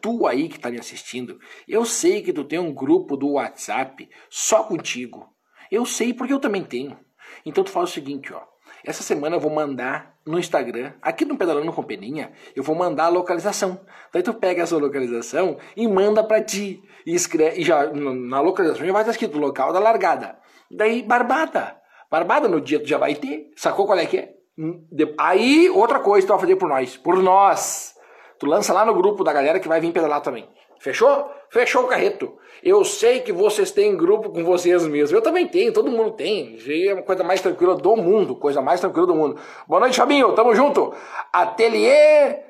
tu 0.00 0.26
aí 0.26 0.48
que 0.48 0.56
está 0.56 0.70
me 0.70 0.78
assistindo, 0.78 1.38
eu 1.68 1.84
sei 1.84 2.22
que 2.22 2.32
tu 2.32 2.44
tem 2.44 2.58
um 2.58 2.72
grupo 2.72 3.16
do 3.16 3.32
WhatsApp 3.32 4.08
só 4.30 4.64
contigo. 4.64 5.28
Eu 5.70 5.84
sei 5.84 6.14
porque 6.14 6.32
eu 6.32 6.40
também 6.40 6.64
tenho. 6.64 6.98
Então 7.44 7.62
tu 7.62 7.70
faz 7.70 7.90
o 7.90 7.92
seguinte, 7.92 8.32
ó, 8.32 8.40
Essa 8.84 9.02
semana 9.02 9.36
eu 9.36 9.40
vou 9.40 9.50
mandar 9.50 10.16
no 10.26 10.38
Instagram, 10.38 10.94
aqui 11.00 11.24
no 11.24 11.36
Pedalando 11.36 11.72
com 11.72 11.82
Peninha, 11.82 12.32
eu 12.56 12.62
vou 12.62 12.74
mandar 12.74 13.04
a 13.04 13.08
localização. 13.08 13.80
Daí 14.12 14.22
tu 14.22 14.34
pega 14.34 14.62
essa 14.62 14.76
localização 14.76 15.58
e 15.76 15.86
manda 15.86 16.24
pra 16.24 16.42
ti. 16.42 16.82
E 17.06 17.14
escreve, 17.14 17.60
e 17.60 17.64
já 17.64 17.92
na 17.92 18.40
localização 18.40 18.86
já 18.86 18.92
vai 18.92 19.02
estar 19.02 19.12
escrito 19.12 19.38
local 19.38 19.72
da 19.72 19.78
largada. 19.78 20.38
Daí, 20.70 21.02
barbada. 21.02 21.81
Barbada 22.12 22.46
no 22.46 22.60
dia 22.60 22.78
tu 22.78 22.86
já 22.86 22.98
vai 22.98 23.14
ter. 23.14 23.50
Sacou 23.56 23.86
qual 23.86 23.98
é 23.98 24.04
que 24.04 24.18
é? 24.18 24.28
Hum, 24.58 24.86
aí, 25.18 25.70
outra 25.70 25.98
coisa 25.98 26.26
tu 26.26 26.30
vai 26.30 26.40
fazer 26.40 26.56
por 26.56 26.68
nós. 26.68 26.94
Por 26.94 27.16
nós. 27.22 27.94
Tu 28.38 28.44
lança 28.44 28.70
lá 28.74 28.84
no 28.84 28.92
grupo 28.92 29.24
da 29.24 29.32
galera 29.32 29.58
que 29.58 29.66
vai 29.66 29.80
vir 29.80 29.94
pedalar 29.94 30.20
também. 30.20 30.46
Fechou? 30.78 31.30
Fechou 31.48 31.84
o 31.84 31.86
carreto. 31.86 32.36
Eu 32.62 32.84
sei 32.84 33.20
que 33.20 33.32
vocês 33.32 33.70
têm 33.70 33.96
grupo 33.96 34.28
com 34.28 34.44
vocês 34.44 34.86
mesmos. 34.86 35.10
Eu 35.10 35.22
também 35.22 35.48
tenho, 35.48 35.72
todo 35.72 35.90
mundo 35.90 36.10
tem. 36.10 36.58
É 36.86 36.92
uma 36.92 37.02
coisa 37.02 37.24
mais 37.24 37.40
tranquila 37.40 37.76
do 37.76 37.96
mundo. 37.96 38.36
Coisa 38.36 38.60
mais 38.60 38.78
tranquila 38.78 39.06
do 39.06 39.14
mundo. 39.14 39.40
Boa 39.66 39.80
noite, 39.80 39.96
Fabinho. 39.96 40.34
Tamo 40.34 40.54
junto. 40.54 40.92
Ateliê 41.32 42.40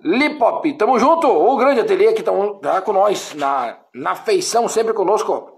Lipop. 0.00 0.72
Tamo 0.74 1.00
junto. 1.00 1.26
O 1.26 1.56
grande 1.56 1.80
ateliê 1.80 2.12
que 2.12 2.22
tá 2.22 2.80
com 2.80 2.92
nós 2.92 3.34
na, 3.34 3.76
na 3.92 4.14
feição, 4.14 4.68
sempre 4.68 4.94
conosco. 4.94 5.53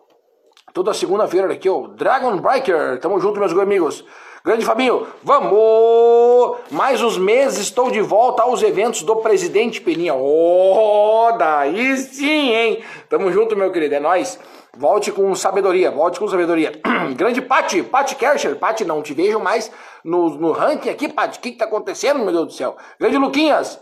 Toda 0.77 0.93
segunda-feira 0.93 1.51
aqui, 1.51 1.71
ó. 1.71 1.87
Dragon 1.87 2.37
Breaker. 2.37 3.01
Tamo 3.01 3.19
junto, 3.19 3.41
meus 3.41 3.51
amigos. 3.51 4.05
Grande 4.45 4.63
Fabinho, 4.63 5.07
vamos! 5.23 6.59
Mais 6.71 7.01
uns 7.01 7.17
meses 7.17 7.61
estou 7.61 7.91
de 7.91 8.03
volta 8.03 8.43
aos 8.43 8.63
eventos 8.63 9.03
do 9.03 9.17
Presidente 9.17 9.81
Peninha. 9.81 10.15
Oh, 10.15 11.33
daí 11.39 11.97
sim, 11.97 12.51
hein? 12.55 12.85
Tamo 13.09 13.33
junto, 13.33 13.57
meu 13.57 13.73
querido, 13.73 13.95
é 13.95 14.01
nóis. 14.01 14.39
Volte 14.77 15.11
com 15.11 15.35
sabedoria, 15.35 15.91
volte 15.91 16.21
com 16.21 16.29
sabedoria. 16.29 16.79
Grande 17.17 17.41
Pati, 17.41 17.83
Pati 17.83 18.15
Kercher. 18.15 18.57
Pati, 18.57 18.85
não 18.85 19.01
te 19.01 19.15
vejo 19.15 19.41
mais 19.41 19.73
no, 20.05 20.29
no 20.29 20.53
ranking 20.53 20.91
aqui, 20.91 21.09
Pati. 21.09 21.39
O 21.39 21.41
que, 21.41 21.53
que 21.53 21.57
tá 21.57 21.65
acontecendo, 21.65 22.19
meu 22.19 22.33
Deus 22.33 22.47
do 22.49 22.53
céu? 22.53 22.77
Grande 23.01 23.17
Luquinhas, 23.17 23.81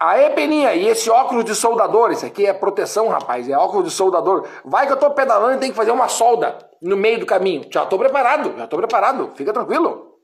Aê, 0.00 0.30
Peninha, 0.30 0.74
e 0.74 0.86
esse 0.86 1.10
óculos 1.10 1.44
de 1.44 1.56
soldador, 1.56 2.12
isso 2.12 2.24
aqui 2.24 2.46
é 2.46 2.52
proteção, 2.52 3.08
rapaz, 3.08 3.48
é 3.48 3.58
óculos 3.58 3.86
de 3.86 3.90
soldador. 3.90 4.46
Vai 4.64 4.86
que 4.86 4.92
eu 4.92 4.96
tô 4.96 5.10
pedalando 5.10 5.56
e 5.56 5.58
tem 5.58 5.70
que 5.70 5.76
fazer 5.76 5.90
uma 5.90 6.06
solda 6.06 6.56
no 6.80 6.96
meio 6.96 7.18
do 7.18 7.26
caminho. 7.26 7.66
Já 7.68 7.84
tô 7.84 7.98
preparado, 7.98 8.54
já 8.56 8.68
tô 8.68 8.76
preparado, 8.76 9.32
fica 9.34 9.52
tranquilo. 9.52 10.16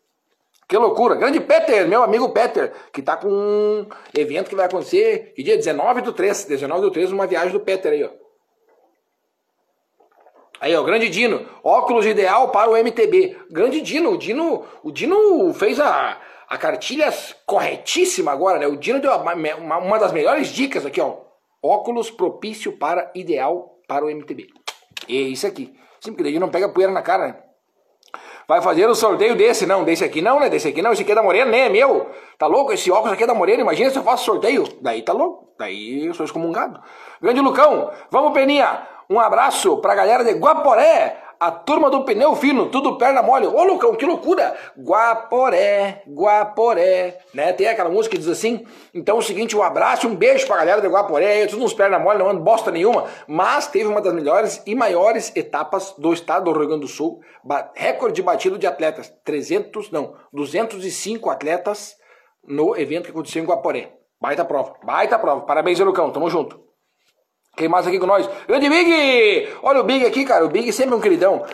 Que 0.69 0.77
loucura. 0.77 1.17
Grande 1.17 1.41
Peter, 1.41 1.89
meu 1.89 2.05
amigo 2.05 2.31
Peter, 2.31 2.73
que 2.93 3.03
tá 3.03 3.17
com 3.17 3.29
um 3.29 3.87
evento 4.17 4.49
que 4.49 4.55
vai 4.55 4.67
acontecer 4.67 5.33
que 5.35 5.43
dia 5.43 5.57
19 5.57 6.03
do 6.03 6.13
3, 6.13 6.45
19 6.45 6.81
do 6.81 6.91
3, 6.93 7.11
uma 7.11 7.27
viagem 7.27 7.53
do 7.53 7.61
Peter 7.61 7.93
aí, 7.93 8.05
ó. 8.05 8.11
Aí, 10.61 10.75
ó, 10.75 10.83
grande 10.85 11.11
Dino, 11.11 11.47
óculos 11.63 12.07
ideal 12.07 12.49
para 12.49 12.71
o 12.71 12.77
MTB. 12.77 13.37
Grande 13.51 13.81
Dino, 13.81 14.13
o 14.13 14.17
Dino, 14.17 14.65
o 14.83 14.91
Dino 14.91 15.53
fez 15.53 15.79
a 15.79 16.17
a 16.49 16.59
cartilha 16.59 17.13
corretíssima 17.47 18.33
agora, 18.33 18.59
né? 18.59 18.67
O 18.67 18.77
Dino 18.77 19.01
deu 19.01 19.13
uma, 19.13 19.79
uma 19.79 19.99
das 19.99 20.13
melhores 20.13 20.49
dicas 20.49 20.85
aqui, 20.85 21.01
ó. 21.01 21.17
Óculos 21.63 22.11
propício 22.11 22.73
para 22.79 23.11
ideal 23.15 23.79
para 23.89 24.05
o 24.05 24.11
MTB. 24.11 24.49
É 25.09 25.13
isso 25.13 25.47
aqui. 25.47 25.75
Sim, 26.01 26.13
porque 26.13 26.25
daí 26.25 26.39
não 26.39 26.51
pega 26.51 26.69
poeira 26.69 26.93
na 26.93 27.03
cara, 27.03 27.29
né? 27.29 27.37
Vai 28.47 28.61
fazer 28.61 28.87
o 28.87 28.95
sorteio 28.95 29.35
desse, 29.35 29.65
não, 29.65 29.85
desse 29.85 30.05
aqui 30.05 30.21
não, 30.21 30.39
né? 30.39 30.51
Desse 30.51 30.69
aqui 30.69 30.83
não, 30.83 30.93
esse 30.93 31.01
aqui 31.01 31.13
é 31.13 31.15
da 31.15 31.23
Morena, 31.23 31.51
né? 31.51 31.61
É 31.61 31.69
meu. 31.71 32.11
Tá 32.39 32.47
louco? 32.47 32.73
Esse 32.73 32.91
óculos 32.91 33.13
aqui 33.15 33.25
é 33.25 33.27
da 33.27 33.35
Morena, 33.35 33.63
imagina 33.63 33.89
se 33.89 33.99
eu 33.99 34.03
faço 34.03 34.25
sorteio. 34.25 34.65
Daí 34.83 35.03
tá 35.03 35.15
louco. 35.15 35.55
Daí 35.59 36.05
eu 36.07 36.13
sou 36.13 36.27
excomungado. 36.27 36.81
Grande 37.23 37.41
Lucão, 37.41 37.91
vamos, 38.11 38.35
Peninha. 38.35 38.87
Um 39.09 39.19
abraço 39.19 39.79
pra 39.79 39.95
galera 39.95 40.23
de 40.25 40.33
Guaporé. 40.33 41.24
A 41.39 41.51
turma 41.51 41.91
do 41.91 42.05
pneu 42.05 42.35
fino, 42.37 42.71
tudo 42.71 42.97
perna 42.97 43.23
mole. 43.23 43.47
Ô, 43.47 43.65
Lucão, 43.65 43.95
que 43.95 44.07
loucura! 44.07 44.57
Guaporé, 44.79 46.03
Guaporé, 46.09 47.19
né? 47.35 47.53
Tem 47.53 47.67
aquela 47.67 47.91
música 47.91 48.15
que 48.15 48.23
diz 48.23 48.29
assim. 48.29 48.65
Então 48.95 49.17
é 49.17 49.19
o 49.19 49.23
seguinte, 49.23 49.57
um 49.57 49.63
abraço, 49.63 50.09
um 50.09 50.15
beijo 50.15 50.47
pra 50.47 50.57
galera 50.57 50.81
de 50.81 50.89
Guaporé. 50.89 51.47
Tudo 51.47 51.65
uns 51.65 51.75
perna 51.75 51.99
mole, 51.99 52.19
não 52.19 52.31
ando 52.31 52.41
bosta 52.41 52.71
nenhuma. 52.71 53.05
Mas 53.27 53.67
teve 53.67 53.87
uma 53.87 54.01
das 54.01 54.15
melhores 54.15 54.63
e 54.67 54.75
maiores 54.75 55.35
etapas 55.37 55.95
do 55.99 56.13
estado 56.13 56.45
do 56.45 56.59
Rio 56.59 56.69
Grande 56.69 56.83
do 56.83 56.89
Sul. 56.89 57.21
Recorde 57.75 58.23
batido 58.23 58.59
de 58.59 58.67
atletas. 58.67 59.13
300, 59.25 59.91
não, 59.91 60.15
205 60.33 61.31
atletas 61.31 61.97
no 62.47 62.77
evento 62.77 63.05
que 63.05 63.11
aconteceu 63.11 63.43
em 63.43 63.47
Guaporé. 63.47 63.93
Baita 64.21 64.45
prova, 64.45 64.75
baita 64.83 65.19
prova. 65.19 65.43
Parabéns, 65.43 65.79
Lucão, 65.81 66.11
tamo 66.11 66.31
junto. 66.31 66.65
Quem 67.57 67.69
mais 67.69 67.87
aqui 67.87 68.01
com 68.01 68.07
nós? 68.07 68.29
Grande 68.49 68.69
Big! 68.69 69.49
Olha 69.63 69.81
o 69.81 69.85
Big 69.85 70.05
aqui, 70.05 70.25
cara. 70.25 70.45
O 70.45 70.49
Big 70.49 70.73
sempre 70.73 70.95
um 70.95 71.01
queridão. 71.01 71.45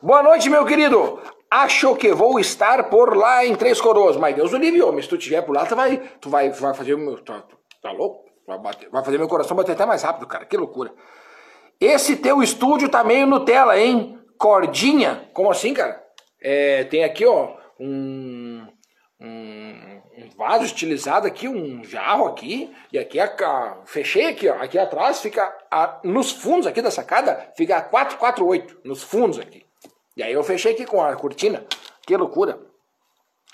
Boa 0.00 0.22
noite, 0.22 0.48
meu 0.48 0.64
querido. 0.64 1.18
Acho 1.50 1.94
que 1.96 2.14
vou 2.14 2.40
estar 2.40 2.88
por 2.88 3.14
lá 3.14 3.44
em 3.44 3.54
Três 3.54 3.78
Coroas. 3.78 4.16
Mas 4.16 4.34
Deus 4.34 4.54
o 4.54 4.56
livre, 4.56 4.80
homem. 4.80 5.02
Se 5.02 5.08
tu 5.08 5.16
estiver 5.16 5.42
por 5.42 5.54
lá, 5.54 5.66
tu 5.66 5.76
vai, 5.76 5.98
tu 6.18 6.30
vai, 6.30 6.48
vai 6.48 6.72
fazer 6.72 6.94
o 6.94 6.98
meu. 6.98 7.22
Tá, 7.22 7.44
tá 7.82 7.92
louco? 7.92 8.24
Vai, 8.46 8.58
bater, 8.58 8.88
vai 8.88 9.04
fazer 9.04 9.18
meu 9.18 9.28
coração 9.28 9.54
bater 9.54 9.72
até 9.72 9.84
mais 9.84 10.02
rápido, 10.02 10.26
cara. 10.26 10.46
Que 10.46 10.56
loucura. 10.56 10.92
Esse 11.78 12.16
teu 12.16 12.42
estúdio 12.42 12.88
tá 12.88 13.04
meio 13.04 13.26
Nutella, 13.26 13.78
hein? 13.78 14.18
Cordinha. 14.38 15.28
Como 15.34 15.50
assim, 15.50 15.74
cara? 15.74 16.02
É, 16.42 16.84
tem 16.84 17.04
aqui, 17.04 17.26
ó, 17.26 17.50
um 17.78 18.39
vaso 20.40 20.64
estilizado 20.64 21.26
aqui, 21.26 21.46
um 21.46 21.84
jarro 21.84 22.24
aqui, 22.24 22.74
e 22.90 22.98
aqui 22.98 23.20
a, 23.20 23.26
a, 23.26 23.76
fechei 23.84 24.24
aqui, 24.24 24.48
ó, 24.48 24.54
aqui 24.54 24.78
atrás 24.78 25.20
fica 25.20 25.54
a, 25.70 25.98
nos 26.02 26.32
fundos 26.32 26.66
aqui 26.66 26.80
da 26.80 26.90
sacada, 26.90 27.52
fica 27.54 27.76
a 27.76 27.82
448 27.82 28.78
nos 28.82 29.02
fundos 29.02 29.38
aqui. 29.38 29.66
E 30.16 30.22
aí 30.22 30.32
eu 30.32 30.42
fechei 30.42 30.72
aqui 30.72 30.86
com 30.86 31.02
a 31.02 31.14
cortina. 31.14 31.62
Que 32.06 32.16
loucura. 32.16 32.58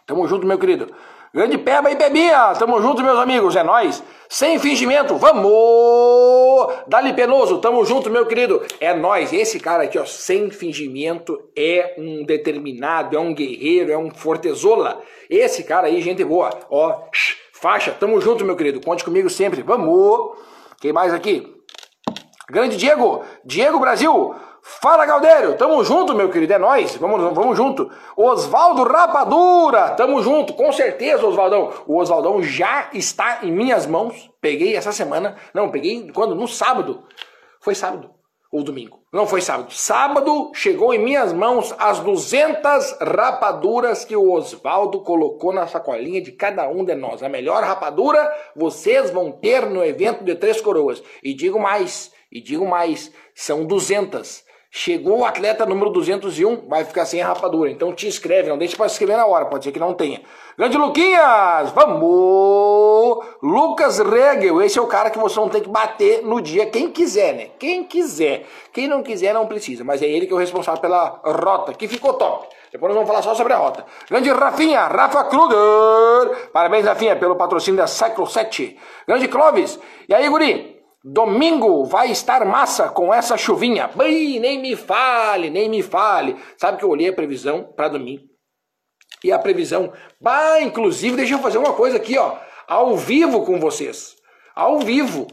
Tamo 0.06 0.28
junto, 0.28 0.46
meu 0.46 0.60
querido. 0.60 0.94
Grande 1.34 1.58
Peba 1.58 1.90
e 1.90 1.96
Pebinha, 1.96 2.54
tamo 2.56 2.80
junto, 2.80 3.02
meus 3.02 3.18
amigos, 3.18 3.56
é 3.56 3.64
nós. 3.64 4.00
Sem 4.28 4.60
fingimento, 4.60 5.16
vamos! 5.16 6.15
Dali 6.86 7.12
Penoso, 7.12 7.58
tamo 7.58 7.84
junto, 7.84 8.10
meu 8.10 8.26
querido. 8.26 8.62
É 8.80 8.94
nós. 8.94 9.32
Esse 9.32 9.58
cara 9.60 9.84
aqui, 9.84 9.98
ó, 9.98 10.04
sem 10.04 10.50
fingimento, 10.50 11.38
é 11.56 11.94
um 11.98 12.24
determinado, 12.24 13.16
é 13.16 13.20
um 13.20 13.34
guerreiro, 13.34 13.92
é 13.92 13.98
um 13.98 14.10
fortezola. 14.10 15.00
Esse 15.28 15.64
cara 15.64 15.86
aí, 15.86 16.00
gente 16.00 16.24
boa, 16.24 16.50
ó, 16.70 17.02
faixa, 17.52 17.90
tamo 17.92 18.20
junto, 18.20 18.44
meu 18.44 18.56
querido. 18.56 18.80
Conte 18.80 19.04
comigo 19.04 19.28
sempre, 19.28 19.62
vamos! 19.62 20.38
Quem 20.80 20.92
mais 20.92 21.12
aqui? 21.12 21.54
Grande 22.48 22.76
Diego, 22.76 23.24
Diego 23.44 23.80
Brasil, 23.80 24.34
Fala, 24.68 25.06
Galdério! 25.06 25.56
Tamo 25.56 25.82
junto, 25.84 26.12
meu 26.12 26.28
querido, 26.28 26.54
é 26.54 26.58
nós. 26.58 26.96
Vamos, 26.96 27.32
vamos 27.32 27.56
junto. 27.56 27.88
Osvaldo 28.16 28.82
Rapadura, 28.82 29.90
tamo 29.90 30.20
junto, 30.20 30.54
com 30.54 30.72
certeza, 30.72 31.24
Osvaldão. 31.24 31.72
O 31.86 31.96
Osvaldão 31.96 32.42
já 32.42 32.90
está 32.92 33.44
em 33.44 33.52
minhas 33.52 33.86
mãos. 33.86 34.28
Peguei 34.40 34.74
essa 34.74 34.90
semana, 34.90 35.36
não, 35.54 35.70
peguei 35.70 36.10
quando? 36.10 36.34
No 36.34 36.48
sábado. 36.48 37.04
Foi 37.60 37.76
sábado 37.76 38.10
ou 38.50 38.64
domingo? 38.64 39.00
Não 39.12 39.24
foi 39.24 39.40
sábado. 39.40 39.72
Sábado 39.72 40.50
chegou 40.52 40.92
em 40.92 40.98
minhas 40.98 41.32
mãos 41.32 41.72
as 41.78 42.00
200 42.00 42.98
rapaduras 43.00 44.04
que 44.04 44.16
o 44.16 44.32
Osvaldo 44.32 45.00
colocou 45.02 45.52
na 45.52 45.68
sacolinha 45.68 46.20
de 46.20 46.32
cada 46.32 46.68
um 46.68 46.84
de 46.84 46.96
nós. 46.96 47.22
A 47.22 47.28
melhor 47.28 47.62
rapadura 47.62 48.28
vocês 48.54 49.10
vão 49.10 49.30
ter 49.30 49.64
no 49.64 49.84
evento 49.84 50.24
de 50.24 50.34
Três 50.34 50.60
Coroas. 50.60 51.00
E 51.22 51.32
digo 51.32 51.60
mais, 51.60 52.10
e 52.32 52.40
digo 52.40 52.66
mais, 52.66 53.12
são 53.32 53.64
200. 53.64 54.44
Chegou 54.78 55.20
o 55.20 55.24
atleta 55.24 55.64
número 55.64 55.88
201, 55.88 56.68
vai 56.68 56.84
ficar 56.84 57.06
sem 57.06 57.22
a 57.22 57.28
rapadura. 57.28 57.70
Então 57.70 57.94
te 57.94 58.06
inscreve, 58.06 58.50
não 58.50 58.58
deixe 58.58 58.76
para 58.76 58.86
se 58.90 58.96
inscrever 58.96 59.16
na 59.16 59.24
hora, 59.24 59.46
pode 59.46 59.64
ser 59.64 59.72
que 59.72 59.78
não 59.78 59.94
tenha. 59.94 60.20
Grande 60.54 60.76
Luquinhas, 60.76 61.70
vamos! 61.70 63.24
Lucas 63.42 63.98
Regel, 64.00 64.60
esse 64.60 64.78
é 64.78 64.82
o 64.82 64.86
cara 64.86 65.08
que 65.08 65.18
você 65.18 65.40
não 65.40 65.48
tem 65.48 65.62
que 65.62 65.68
bater 65.70 66.22
no 66.22 66.42
dia, 66.42 66.66
quem 66.66 66.90
quiser, 66.90 67.32
né? 67.32 67.48
Quem 67.58 67.84
quiser. 67.84 68.44
Quem 68.70 68.86
não 68.86 69.02
quiser 69.02 69.32
não 69.32 69.46
precisa, 69.46 69.82
mas 69.82 70.02
é 70.02 70.06
ele 70.06 70.26
que 70.26 70.32
é 70.34 70.36
o 70.36 70.38
responsável 70.38 70.78
pela 70.78 71.22
rota, 71.24 71.72
que 71.72 71.88
ficou 71.88 72.12
top. 72.12 72.46
Depois 72.70 72.90
nós 72.90 72.96
vamos 72.96 73.08
falar 73.08 73.22
só 73.22 73.34
sobre 73.34 73.54
a 73.54 73.56
rota. 73.56 73.82
Grande 74.10 74.30
Rafinha, 74.30 74.88
Rafa 74.88 75.24
Kruger. 75.24 76.50
Parabéns, 76.52 76.84
Rafinha, 76.84 77.16
pelo 77.16 77.34
patrocínio 77.34 77.78
da 77.78 77.86
Cycle 77.86 78.26
7. 78.26 78.76
Grande 79.08 79.26
Clóvis. 79.26 79.80
E 80.06 80.12
aí, 80.12 80.28
guri? 80.28 80.75
Domingo 81.08 81.84
vai 81.84 82.10
estar 82.10 82.44
massa 82.44 82.88
com 82.88 83.14
essa 83.14 83.36
chuvinha. 83.36 83.88
Bem, 83.94 84.40
nem 84.40 84.60
me 84.60 84.74
fale, 84.74 85.50
nem 85.50 85.68
me 85.70 85.80
fale. 85.80 86.36
Sabe 86.56 86.78
que 86.78 86.84
eu 86.84 86.88
olhei 86.88 87.10
a 87.10 87.12
previsão 87.12 87.62
para 87.62 87.90
domingo. 87.90 88.24
E 89.22 89.30
a 89.30 89.38
previsão, 89.38 89.92
bah, 90.20 90.60
inclusive, 90.60 91.16
deixa 91.16 91.34
eu 91.34 91.38
fazer 91.38 91.58
uma 91.58 91.74
coisa 91.74 91.96
aqui, 91.96 92.18
ó, 92.18 92.36
ao 92.66 92.96
vivo 92.96 93.44
com 93.44 93.60
vocês. 93.60 94.16
Ao 94.52 94.80
vivo. 94.80 95.28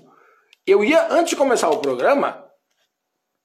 Eu 0.67 0.83
ia, 0.83 1.07
antes 1.09 1.31
de 1.31 1.35
começar 1.35 1.71
o 1.71 1.79
programa, 1.79 2.45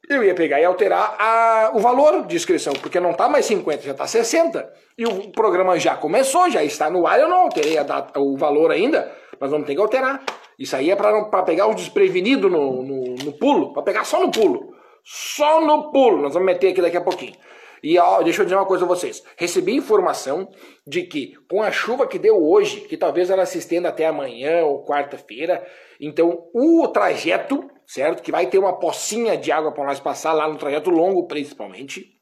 eu 0.07 0.23
ia 0.23 0.35
pegar 0.35 0.61
e 0.61 0.67
alterar 0.67 1.17
a, 1.19 1.71
o 1.75 1.79
valor 1.79 2.27
de 2.27 2.37
inscrição, 2.37 2.75
porque 2.75 3.01
não 3.01 3.13
está 3.13 3.27
mais 3.27 3.47
50, 3.47 3.83
já 3.85 3.93
está 3.93 4.07
60. 4.07 4.71
E 4.99 5.07
o 5.07 5.33
programa 5.33 5.79
já 5.79 5.97
começou, 5.97 6.51
já 6.51 6.63
está 6.63 6.91
no 6.91 7.07
ar, 7.07 7.19
eu 7.19 7.29
não 7.31 7.45
alterei 7.45 7.79
a 7.79 7.85
data, 7.85 8.21
o 8.21 8.37
valor 8.37 8.71
ainda, 8.71 9.11
mas 9.41 9.51
vamos 9.51 9.67
ter 9.67 9.75
que 9.75 9.81
alterar. 9.81 10.23
Isso 10.59 10.75
aí 10.75 10.91
é 10.91 10.97
para 10.97 11.43
pegar 11.45 11.69
os 11.69 11.77
desprevenidos 11.77 12.51
no, 12.51 12.83
no, 12.83 13.15
no 13.15 13.33
pulo, 13.35 13.73
para 13.73 13.83
pegar 13.83 14.05
só 14.05 14.21
no 14.21 14.31
pulo. 14.31 14.75
Só 15.05 15.61
no 15.61 15.93
pulo. 15.93 16.23
Nós 16.23 16.35
vamos 16.35 16.47
meter 16.47 16.73
aqui 16.73 16.83
daqui 16.83 16.97
a 16.97 17.01
pouquinho. 17.01 17.35
E 17.83 17.97
ó, 17.99 18.21
deixa 18.23 18.43
eu 18.43 18.45
dizer 18.45 18.57
uma 18.57 18.67
coisa 18.67 18.85
a 18.85 18.89
vocês. 18.89 19.23
Recebi 19.37 19.77
informação 19.77 20.49
de 20.87 21.03
que 21.03 21.35
com 21.49 21.63
a 21.63 21.71
chuva 21.71 22.07
que 22.07 22.19
deu 22.19 22.37
hoje, 22.43 22.81
que 22.83 22.97
talvez 22.97 23.31
ela 23.31 23.47
se 23.47 23.59
estenda 23.59 23.89
até 23.89 24.07
amanhã 24.07 24.65
ou 24.65 24.85
quarta-feira, 24.85 25.65
então 26.01 26.49
o 26.53 26.89
trajeto, 26.89 27.71
certo? 27.87 28.23
Que 28.23 28.33
vai 28.33 28.47
ter 28.47 28.59
uma 28.59 28.79
pocinha 28.79 29.37
de 29.37 29.53
água 29.53 29.73
para 29.73 29.85
nós 29.85 30.01
passar 30.01 30.33
lá 30.33 30.49
no 30.49 30.59
trajeto 30.59 30.91
longo, 30.91 31.27
principalmente. 31.27 32.19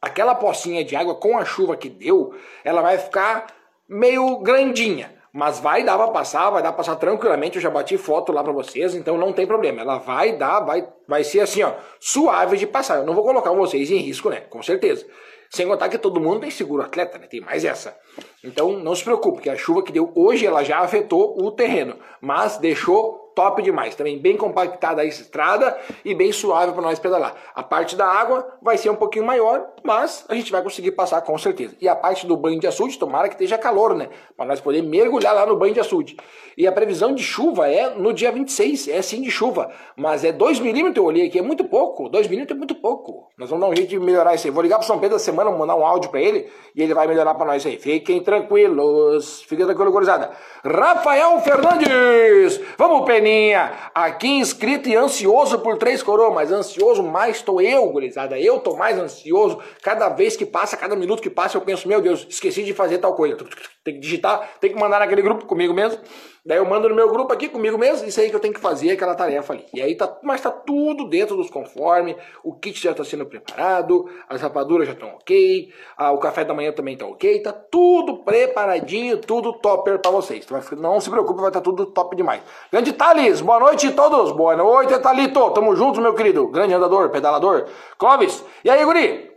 Aquela 0.00 0.34
pocinha 0.34 0.84
de 0.84 0.94
água 0.94 1.16
com 1.16 1.36
a 1.36 1.44
chuva 1.44 1.76
que 1.76 1.88
deu, 1.88 2.32
ela 2.64 2.80
vai 2.80 2.96
ficar 2.96 3.48
meio 3.88 4.38
grandinha. 4.38 5.19
Mas 5.32 5.60
vai 5.60 5.84
dar 5.84 5.96
pra 5.96 6.08
passar, 6.08 6.50
vai 6.50 6.62
dar 6.62 6.70
pra 6.70 6.78
passar 6.78 6.96
tranquilamente. 6.96 7.56
Eu 7.56 7.62
já 7.62 7.70
bati 7.70 7.96
foto 7.96 8.32
lá 8.32 8.42
pra 8.42 8.52
vocês, 8.52 8.94
então 8.94 9.16
não 9.16 9.32
tem 9.32 9.46
problema. 9.46 9.80
Ela 9.80 9.98
vai 9.98 10.36
dar, 10.36 10.60
vai, 10.60 10.88
vai 11.06 11.22
ser 11.22 11.40
assim, 11.40 11.62
ó, 11.62 11.72
suave 12.00 12.56
de 12.56 12.66
passar. 12.66 12.98
Eu 12.98 13.06
não 13.06 13.14
vou 13.14 13.24
colocar 13.24 13.52
vocês 13.52 13.90
em 13.90 13.98
risco, 13.98 14.28
né? 14.28 14.40
Com 14.40 14.62
certeza. 14.62 15.06
Sem 15.48 15.66
contar 15.66 15.88
que 15.88 15.98
todo 15.98 16.20
mundo 16.20 16.40
tem 16.40 16.50
seguro 16.50 16.82
atleta, 16.82 17.18
né? 17.18 17.26
Tem 17.26 17.40
mais 17.40 17.64
essa. 17.64 17.96
Então 18.42 18.72
não 18.78 18.94
se 18.94 19.02
preocupe, 19.02 19.42
que 19.42 19.50
a 19.50 19.56
chuva 19.56 19.82
que 19.82 19.92
deu 19.92 20.12
hoje 20.14 20.46
ela 20.46 20.62
já 20.62 20.78
afetou 20.78 21.36
o 21.42 21.50
terreno, 21.50 21.96
mas 22.20 22.56
deixou 22.58 23.19
top 23.34 23.62
demais. 23.62 23.94
Também 23.94 24.18
bem 24.18 24.36
compactada 24.36 25.02
a 25.02 25.04
estrada 25.04 25.78
e 26.04 26.14
bem 26.14 26.32
suave 26.32 26.72
para 26.72 26.82
nós 26.82 26.98
pedalar. 26.98 27.34
A 27.54 27.62
parte 27.62 27.96
da 27.96 28.06
água 28.06 28.46
vai 28.62 28.76
ser 28.76 28.90
um 28.90 28.96
pouquinho 28.96 29.24
maior, 29.24 29.66
mas 29.82 30.24
a 30.28 30.34
gente 30.34 30.52
vai 30.52 30.62
conseguir 30.62 30.92
passar 30.92 31.20
com 31.22 31.36
certeza. 31.38 31.74
E 31.80 31.88
a 31.88 31.96
parte 31.96 32.26
do 32.26 32.36
banho 32.36 32.60
de 32.60 32.66
açude, 32.66 32.98
tomara 32.98 33.28
que 33.28 33.34
esteja 33.34 33.58
calor, 33.58 33.94
né? 33.94 34.08
Para 34.36 34.46
nós 34.46 34.60
poder 34.60 34.82
mergulhar 34.82 35.34
lá 35.34 35.46
no 35.46 35.56
banho 35.56 35.74
de 35.74 35.80
açude. 35.80 36.16
E 36.56 36.66
a 36.66 36.72
previsão 36.72 37.14
de 37.14 37.22
chuva 37.22 37.68
é 37.68 37.90
no 37.90 38.12
dia 38.12 38.30
26, 38.30 38.88
é 38.88 39.00
sim 39.00 39.22
de 39.22 39.30
chuva, 39.30 39.70
mas 39.96 40.24
é 40.24 40.32
2 40.32 40.60
milímetros, 40.60 40.96
eu 40.96 41.04
olhei 41.04 41.26
aqui, 41.26 41.38
é 41.38 41.42
muito 41.42 41.64
pouco. 41.64 42.08
2 42.08 42.26
milímetros 42.26 42.56
é 42.56 42.58
muito 42.58 42.74
pouco. 42.74 43.28
Nós 43.38 43.48
vamos 43.48 43.64
dar 43.64 43.72
um 43.72 43.76
jeito 43.76 43.88
de 43.88 43.98
melhorar 43.98 44.34
isso 44.34 44.46
aí. 44.46 44.52
Vou 44.52 44.62
ligar 44.62 44.76
para 44.76 44.86
São 44.86 44.98
Pedro 44.98 45.16
da 45.16 45.18
semana, 45.18 45.50
mandar 45.50 45.76
um 45.76 45.86
áudio 45.86 46.10
para 46.10 46.20
ele 46.20 46.50
e 46.74 46.82
ele 46.82 46.92
vai 46.92 47.06
melhorar 47.06 47.34
para 47.34 47.46
nós 47.46 47.64
aí. 47.64 47.78
Fiquem 47.78 48.22
tranquilos, 48.22 49.42
fiquem 49.42 49.64
tranquilos, 49.64 49.92
gurizada. 49.92 50.30
Rafael 50.64 51.40
Fernandes, 51.40 52.60
vamos 52.76 53.06
Peninha, 53.20 53.90
aqui 53.94 54.28
inscrito 54.28 54.88
e 54.88 54.96
ansioso 54.96 55.58
por 55.58 55.76
três 55.76 56.02
coroas, 56.02 56.32
mas 56.32 56.50
ansioso 56.50 57.02
mais 57.02 57.36
estou 57.36 57.60
eu, 57.60 57.86
gurizada. 57.90 58.38
Eu 58.38 58.60
tô 58.60 58.76
mais 58.76 58.98
ansioso. 58.98 59.58
Cada 59.82 60.08
vez 60.08 60.38
que 60.38 60.46
passa, 60.46 60.74
cada 60.74 60.96
minuto 60.96 61.20
que 61.20 61.28
passa, 61.28 61.58
eu 61.58 61.60
penso, 61.60 61.86
meu 61.86 62.00
Deus, 62.00 62.26
esqueci 62.28 62.64
de 62.64 62.72
fazer 62.72 62.96
tal 62.96 63.14
coisa. 63.14 63.36
Tem 63.84 63.94
que 63.94 64.00
digitar, 64.00 64.48
tem 64.58 64.72
que 64.72 64.78
mandar 64.78 65.00
naquele 65.00 65.20
grupo 65.20 65.44
comigo 65.44 65.74
mesmo. 65.74 66.00
Daí 66.44 66.56
eu 66.56 66.64
mando 66.64 66.88
no 66.88 66.94
meu 66.94 67.10
grupo 67.10 67.32
aqui 67.32 67.48
comigo 67.48 67.76
mesmo, 67.76 68.08
isso 68.08 68.18
aí 68.18 68.30
que 68.30 68.36
eu 68.36 68.40
tenho 68.40 68.54
que 68.54 68.60
fazer, 68.60 68.90
aquela 68.90 69.14
tarefa 69.14 69.52
ali. 69.52 69.66
E 69.74 69.82
aí 69.82 69.94
tá, 69.94 70.18
mas 70.22 70.40
tá 70.40 70.50
tudo 70.50 71.06
dentro 71.06 71.36
dos 71.36 71.50
conformes, 71.50 72.16
o 72.42 72.54
kit 72.54 72.82
já 72.82 72.94
tá 72.94 73.04
sendo 73.04 73.26
preparado, 73.26 74.08
as 74.26 74.40
rapaduras 74.40 74.86
já 74.86 74.94
estão 74.94 75.10
ok, 75.10 75.70
o 75.98 76.18
café 76.18 76.42
da 76.44 76.54
manhã 76.54 76.72
também 76.72 76.96
tá 76.96 77.06
ok, 77.06 77.40
tá 77.40 77.52
tudo 77.52 78.24
preparadinho, 78.24 79.18
tudo 79.18 79.52
topper 79.52 79.98
para 79.98 80.10
vocês. 80.10 80.46
Não 80.78 80.98
se 80.98 81.10
preocupe, 81.10 81.40
vai 81.40 81.50
estar 81.50 81.60
tá 81.60 81.64
tudo 81.64 81.86
top 81.86 82.16
demais. 82.16 82.40
Grande 82.72 82.92
Thales, 82.94 83.42
boa 83.42 83.60
noite 83.60 83.88
a 83.88 83.92
todos, 83.92 84.32
boa 84.32 84.56
noite 84.56 84.98
Thalito, 84.98 85.50
tamo 85.50 85.76
juntos 85.76 86.02
meu 86.02 86.14
querido, 86.14 86.48
grande 86.48 86.72
andador, 86.72 87.10
pedalador. 87.10 87.66
Clóvis, 87.98 88.42
e 88.64 88.70
aí 88.70 88.82
guri? 88.84 89.29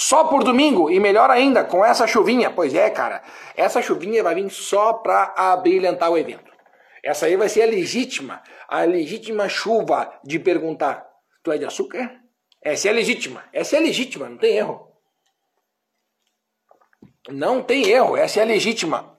Só 0.00 0.22
por 0.22 0.44
domingo 0.44 0.88
e 0.88 1.00
melhor 1.00 1.28
ainda 1.28 1.64
com 1.64 1.84
essa 1.84 2.06
chuvinha. 2.06 2.52
Pois 2.52 2.72
é, 2.72 2.88
cara, 2.88 3.20
essa 3.56 3.82
chuvinha 3.82 4.22
vai 4.22 4.32
vir 4.32 4.48
só 4.48 4.92
para 4.92 5.34
abrilhantar 5.36 6.08
o 6.08 6.16
evento. 6.16 6.52
Essa 7.02 7.26
aí 7.26 7.36
vai 7.36 7.48
ser 7.48 7.62
a 7.62 7.66
legítima, 7.66 8.40
a 8.68 8.82
legítima 8.82 9.48
chuva 9.48 10.08
de 10.22 10.38
perguntar: 10.38 11.04
tu 11.42 11.50
é 11.50 11.58
de 11.58 11.64
açúcar? 11.64 12.12
Essa 12.62 12.90
é 12.90 12.92
legítima, 12.92 13.42
essa 13.52 13.76
é 13.76 13.80
legítima, 13.80 14.28
não 14.28 14.38
tem 14.38 14.56
erro. 14.56 14.88
Não 17.28 17.60
tem 17.60 17.88
erro, 17.88 18.16
essa 18.16 18.40
é 18.40 18.44
legítima. 18.44 19.18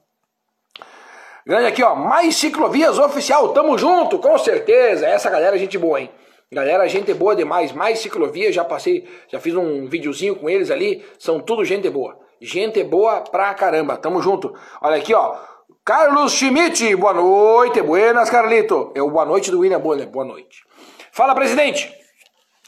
Grande 1.46 1.68
aqui, 1.68 1.84
ó, 1.84 1.94
mais 1.94 2.38
ciclovias 2.38 2.98
oficial, 2.98 3.52
tamo 3.52 3.78
junto, 3.78 4.18
com 4.18 4.38
certeza. 4.38 5.06
Essa 5.06 5.30
galera 5.30 5.58
é 5.58 5.60
gente 5.60 5.78
boa, 5.78 6.00
hein? 6.00 6.10
Galera, 6.51 6.88
gente 6.88 7.13
boa 7.13 7.36
demais. 7.36 7.72
Mais 7.72 8.00
ciclovia, 8.00 8.51
já 8.51 8.65
passei, 8.65 9.08
já 9.27 9.39
fiz 9.39 9.56
um 9.56 9.86
videozinho 9.86 10.36
com 10.36 10.50
eles 10.50 10.72
ali. 10.72 11.06
São 11.20 11.39
tudo 11.39 11.63
gente 11.63 11.88
boa. 11.91 12.18
Gente 12.41 12.84
boa 12.84 13.21
pra 13.21 13.54
caramba. 13.54 13.95
Tamo 13.97 14.19
junto. 14.19 14.52
Olha 14.82 14.97
aqui, 14.97 15.13
ó. 15.13 15.38
Carlos 15.86 16.34
Schmidt, 16.34 16.95
boa 16.95 17.13
noite. 17.13 17.84
Buenas, 17.84 18.32
Carlito. 18.32 18.91
É 18.95 19.02
o 19.02 19.12
boa 19.12 19.26
noite 19.26 19.52
do 19.52 19.60
William 19.60 19.80
Bonner. 19.80 20.08
Boa 20.10 20.26
noite. 20.26 20.63
Fala, 21.12 21.36
presidente. 21.36 21.93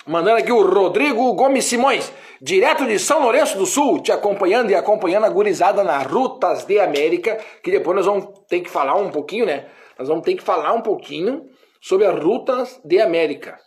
Mandando 0.06 0.38
aqui 0.38 0.52
o 0.52 0.62
Rodrigo 0.62 1.34
Gomes 1.34 1.66
Simões, 1.66 2.14
direto 2.40 2.86
de 2.86 3.00
São 3.00 3.24
Lourenço 3.24 3.58
do 3.58 3.66
Sul, 3.66 4.00
te 4.00 4.12
acompanhando 4.12 4.70
e 4.70 4.76
acompanhando 4.76 5.26
a 5.26 5.30
gurizada 5.30 5.84
nas 5.84 6.06
Rutas 6.06 6.66
de 6.66 6.80
América, 6.80 7.40
que 7.64 7.72
depois 7.72 7.96
nós 7.96 8.06
vamos 8.06 8.28
ter 8.48 8.62
que 8.62 8.70
falar 8.70 8.96
um 8.96 9.10
pouquinho, 9.10 9.48
né? 9.48 9.66
Nós 9.98 10.08
vamos 10.08 10.24
ter 10.24 10.36
que 10.36 10.44
falar 10.44 10.72
um 10.74 10.82
pouquinho 10.82 11.46
sobre 11.82 12.06
as 12.06 12.24
Rutas 12.24 12.80
de 12.86 13.00
América. 13.00 13.58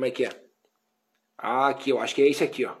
Como 0.00 0.08
é 0.08 0.10
que 0.12 0.24
é? 0.24 0.30
Ah, 1.36 1.68
aqui, 1.68 1.90
eu 1.90 2.00
acho 2.00 2.14
que 2.14 2.22
é 2.22 2.26
esse 2.26 2.42
aqui, 2.42 2.64
ó. 2.64 2.72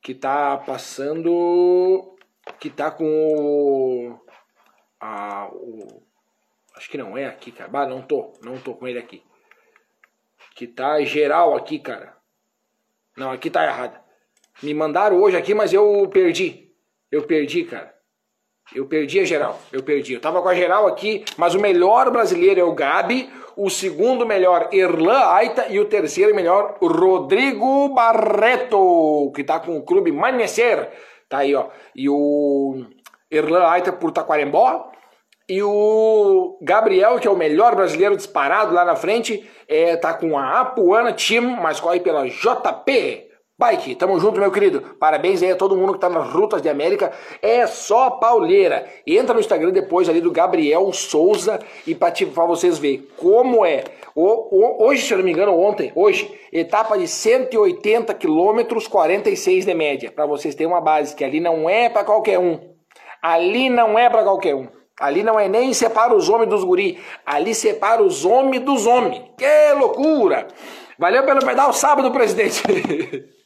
Que 0.00 0.14
tá 0.14 0.56
passando. 0.56 2.16
Que 2.60 2.70
tá 2.70 2.92
com 2.92 3.04
o. 3.04 4.20
O. 5.52 6.02
Acho 6.76 6.88
que 6.88 6.96
não 6.96 7.18
é 7.18 7.26
aqui, 7.26 7.50
cara. 7.50 7.68
Ah, 7.74 7.86
não 7.88 8.02
tô. 8.02 8.34
Não 8.40 8.56
tô 8.56 8.72
com 8.72 8.86
ele 8.86 9.00
aqui. 9.00 9.20
Que 10.54 10.68
tá 10.68 11.02
geral 11.02 11.56
aqui, 11.56 11.80
cara. 11.80 12.16
Não, 13.16 13.32
aqui 13.32 13.50
tá 13.50 13.64
errado. 13.64 14.00
Me 14.62 14.72
mandaram 14.72 15.20
hoje 15.20 15.36
aqui, 15.36 15.54
mas 15.54 15.72
eu 15.72 16.08
perdi. 16.08 16.72
Eu 17.10 17.26
perdi, 17.26 17.64
cara. 17.64 17.92
Eu 18.72 18.86
perdi 18.86 19.18
a 19.18 19.24
geral. 19.24 19.60
Eu 19.72 19.82
perdi. 19.82 20.12
Eu 20.12 20.20
tava 20.20 20.40
com 20.40 20.48
a 20.48 20.54
geral 20.54 20.86
aqui, 20.86 21.24
mas 21.36 21.56
o 21.56 21.60
melhor 21.60 22.12
brasileiro 22.12 22.60
é 22.60 22.64
o 22.64 22.76
Gabi 22.76 23.28
o 23.56 23.70
segundo 23.70 24.26
melhor 24.26 24.68
Erlan 24.72 25.24
Aita 25.26 25.66
e 25.68 25.78
o 25.78 25.84
terceiro 25.84 26.34
melhor 26.34 26.76
Rodrigo 26.80 27.88
Barreto, 27.90 29.30
que 29.34 29.42
está 29.42 29.60
com 29.60 29.76
o 29.76 29.82
clube 29.82 30.12
Manecer. 30.12 30.90
Tá 31.28 31.38
aí, 31.38 31.54
ó. 31.54 31.68
E 31.94 32.08
o 32.08 32.84
Erlan 33.30 33.66
Aita 33.66 33.92
por 33.92 34.12
Taquarembó. 34.12 34.90
E 35.48 35.62
o 35.62 36.58
Gabriel, 36.62 37.18
que 37.18 37.26
é 37.26 37.30
o 37.30 37.36
melhor 37.36 37.74
brasileiro 37.74 38.16
disparado 38.16 38.72
lá 38.72 38.84
na 38.84 38.94
frente, 38.94 39.48
é, 39.68 39.96
tá 39.96 40.14
com 40.14 40.38
a 40.38 40.60
Apuana 40.60 41.12
Team, 41.12 41.42
mas 41.60 41.80
corre 41.80 42.00
pela 42.00 42.26
JP. 42.28 43.31
Bike, 43.62 43.94
tamo 43.94 44.18
junto, 44.18 44.40
meu 44.40 44.50
querido. 44.50 44.80
Parabéns 44.98 45.40
aí 45.40 45.52
a 45.52 45.56
todo 45.56 45.76
mundo 45.76 45.92
que 45.92 46.00
tá 46.00 46.08
nas 46.08 46.28
rutas 46.32 46.60
de 46.60 46.68
América. 46.68 47.12
É 47.40 47.64
só 47.64 48.10
pauleira. 48.10 48.84
Entra 49.06 49.32
no 49.32 49.38
Instagram 49.38 49.70
depois 49.70 50.08
ali 50.08 50.20
do 50.20 50.32
Gabriel 50.32 50.92
Souza 50.92 51.60
e 51.86 51.94
pra, 51.94 52.10
pra 52.10 52.44
vocês 52.44 52.80
verem 52.80 53.06
como 53.16 53.64
é. 53.64 53.84
O, 54.16 54.24
o, 54.24 54.84
hoje, 54.84 55.06
se 55.06 55.14
eu 55.14 55.18
não 55.18 55.24
me 55.24 55.30
engano, 55.30 55.56
ontem, 55.56 55.92
hoje, 55.94 56.28
etapa 56.52 56.98
de 56.98 57.06
180 57.06 58.12
quilômetros, 58.14 58.88
46 58.88 59.64
de 59.64 59.74
média. 59.74 60.10
Para 60.10 60.26
vocês 60.26 60.56
terem 60.56 60.72
uma 60.72 60.80
base, 60.80 61.14
que 61.14 61.22
ali 61.22 61.38
não 61.38 61.70
é 61.70 61.88
para 61.88 62.02
qualquer 62.02 62.40
um. 62.40 62.58
Ali 63.22 63.70
não 63.70 63.96
é 63.96 64.10
para 64.10 64.24
qualquer 64.24 64.56
um. 64.56 64.66
Ali 64.98 65.22
não 65.22 65.38
é 65.38 65.48
nem 65.48 65.72
separa 65.72 66.12
os 66.12 66.28
homens 66.28 66.50
dos 66.50 66.64
guri. 66.64 66.98
Ali 67.24 67.54
separa 67.54 68.02
os 68.02 68.24
homens 68.24 68.64
dos 68.64 68.88
homens. 68.88 69.22
Que 69.38 69.72
loucura! 69.78 70.48
Valeu 70.98 71.24
pelo 71.24 71.46
pedal 71.46 71.72
sábado, 71.72 72.10
presidente. 72.10 72.60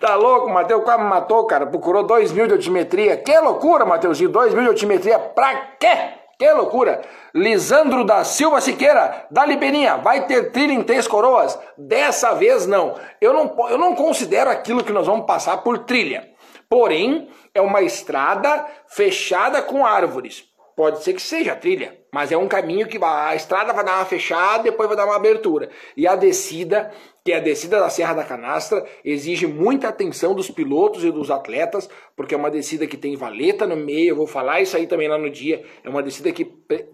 Tá 0.00 0.14
louco, 0.14 0.48
Matheus 0.48 0.82
quase 0.82 1.02
me 1.02 1.08
matou, 1.08 1.46
cara. 1.46 1.66
Procurou 1.66 2.04
2 2.04 2.32
mil 2.32 2.46
de 2.46 2.54
altimetria. 2.54 3.16
Que 3.16 3.38
loucura, 3.38 3.84
Matheusinho. 3.84 4.30
2 4.30 4.54
mil 4.54 4.62
de 4.62 4.68
altimetria 4.70 5.18
pra 5.18 5.54
quê? 5.78 6.14
Que 6.38 6.50
loucura. 6.52 7.02
Lisandro 7.34 8.04
da 8.04 8.22
Silva 8.22 8.60
Siqueira, 8.60 9.26
da 9.30 9.46
Lipeninha, 9.46 9.96
vai 9.96 10.26
ter 10.26 10.52
trilha 10.52 10.72
em 10.72 10.82
Três 10.82 11.08
Coroas? 11.08 11.58
Dessa 11.78 12.34
vez 12.34 12.66
não. 12.66 12.94
Eu 13.20 13.32
não, 13.32 13.70
eu 13.70 13.78
não 13.78 13.94
considero 13.94 14.50
aquilo 14.50 14.84
que 14.84 14.92
nós 14.92 15.06
vamos 15.06 15.26
passar 15.26 15.58
por 15.58 15.78
trilha. 15.78 16.28
Porém, 16.68 17.30
é 17.54 17.60
uma 17.60 17.80
estrada 17.80 18.66
fechada 18.86 19.62
com 19.62 19.86
árvores. 19.86 20.44
Pode 20.76 21.02
ser 21.02 21.14
que 21.14 21.22
seja 21.22 21.56
trilha, 21.56 21.98
mas 22.12 22.30
é 22.30 22.36
um 22.36 22.46
caminho 22.46 22.86
que 22.86 23.02
a 23.02 23.34
estrada 23.34 23.72
vai 23.72 23.82
dar 23.82 23.96
uma 23.96 24.04
fechada, 24.04 24.64
depois 24.64 24.86
vai 24.86 24.94
dar 24.94 25.06
uma 25.06 25.16
abertura. 25.16 25.70
E 25.96 26.06
a 26.06 26.14
descida, 26.14 26.92
que 27.24 27.32
é 27.32 27.36
a 27.38 27.40
descida 27.40 27.80
da 27.80 27.88
Serra 27.88 28.12
da 28.12 28.24
Canastra, 28.24 28.84
exige 29.02 29.46
muita 29.46 29.88
atenção 29.88 30.34
dos 30.34 30.50
pilotos 30.50 31.02
e 31.02 31.10
dos 31.10 31.30
atletas, 31.30 31.88
porque 32.14 32.34
é 32.34 32.36
uma 32.36 32.50
descida 32.50 32.86
que 32.86 32.98
tem 32.98 33.16
valeta 33.16 33.66
no 33.66 33.74
meio, 33.74 34.10
eu 34.10 34.16
vou 34.16 34.26
falar 34.26 34.60
isso 34.60 34.76
aí 34.76 34.86
também 34.86 35.08
lá 35.08 35.16
no 35.16 35.30
dia. 35.30 35.64
É 35.82 35.88
uma 35.88 36.02
descida 36.02 36.30
que 36.30 36.44
pre 36.44 36.84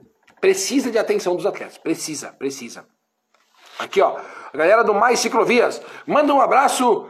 precisa 0.40 0.90
de 0.90 0.98
atenção 0.98 1.36
dos 1.36 1.46
atletas, 1.46 1.78
precisa, 1.78 2.32
precisa. 2.32 2.86
Aqui, 3.78 4.00
ó, 4.00 4.16
a 4.52 4.56
galera 4.56 4.82
do 4.82 4.94
Mais 4.94 5.18
Ciclovias, 5.18 5.82
manda 6.06 6.32
um 6.32 6.40
abraço 6.40 7.08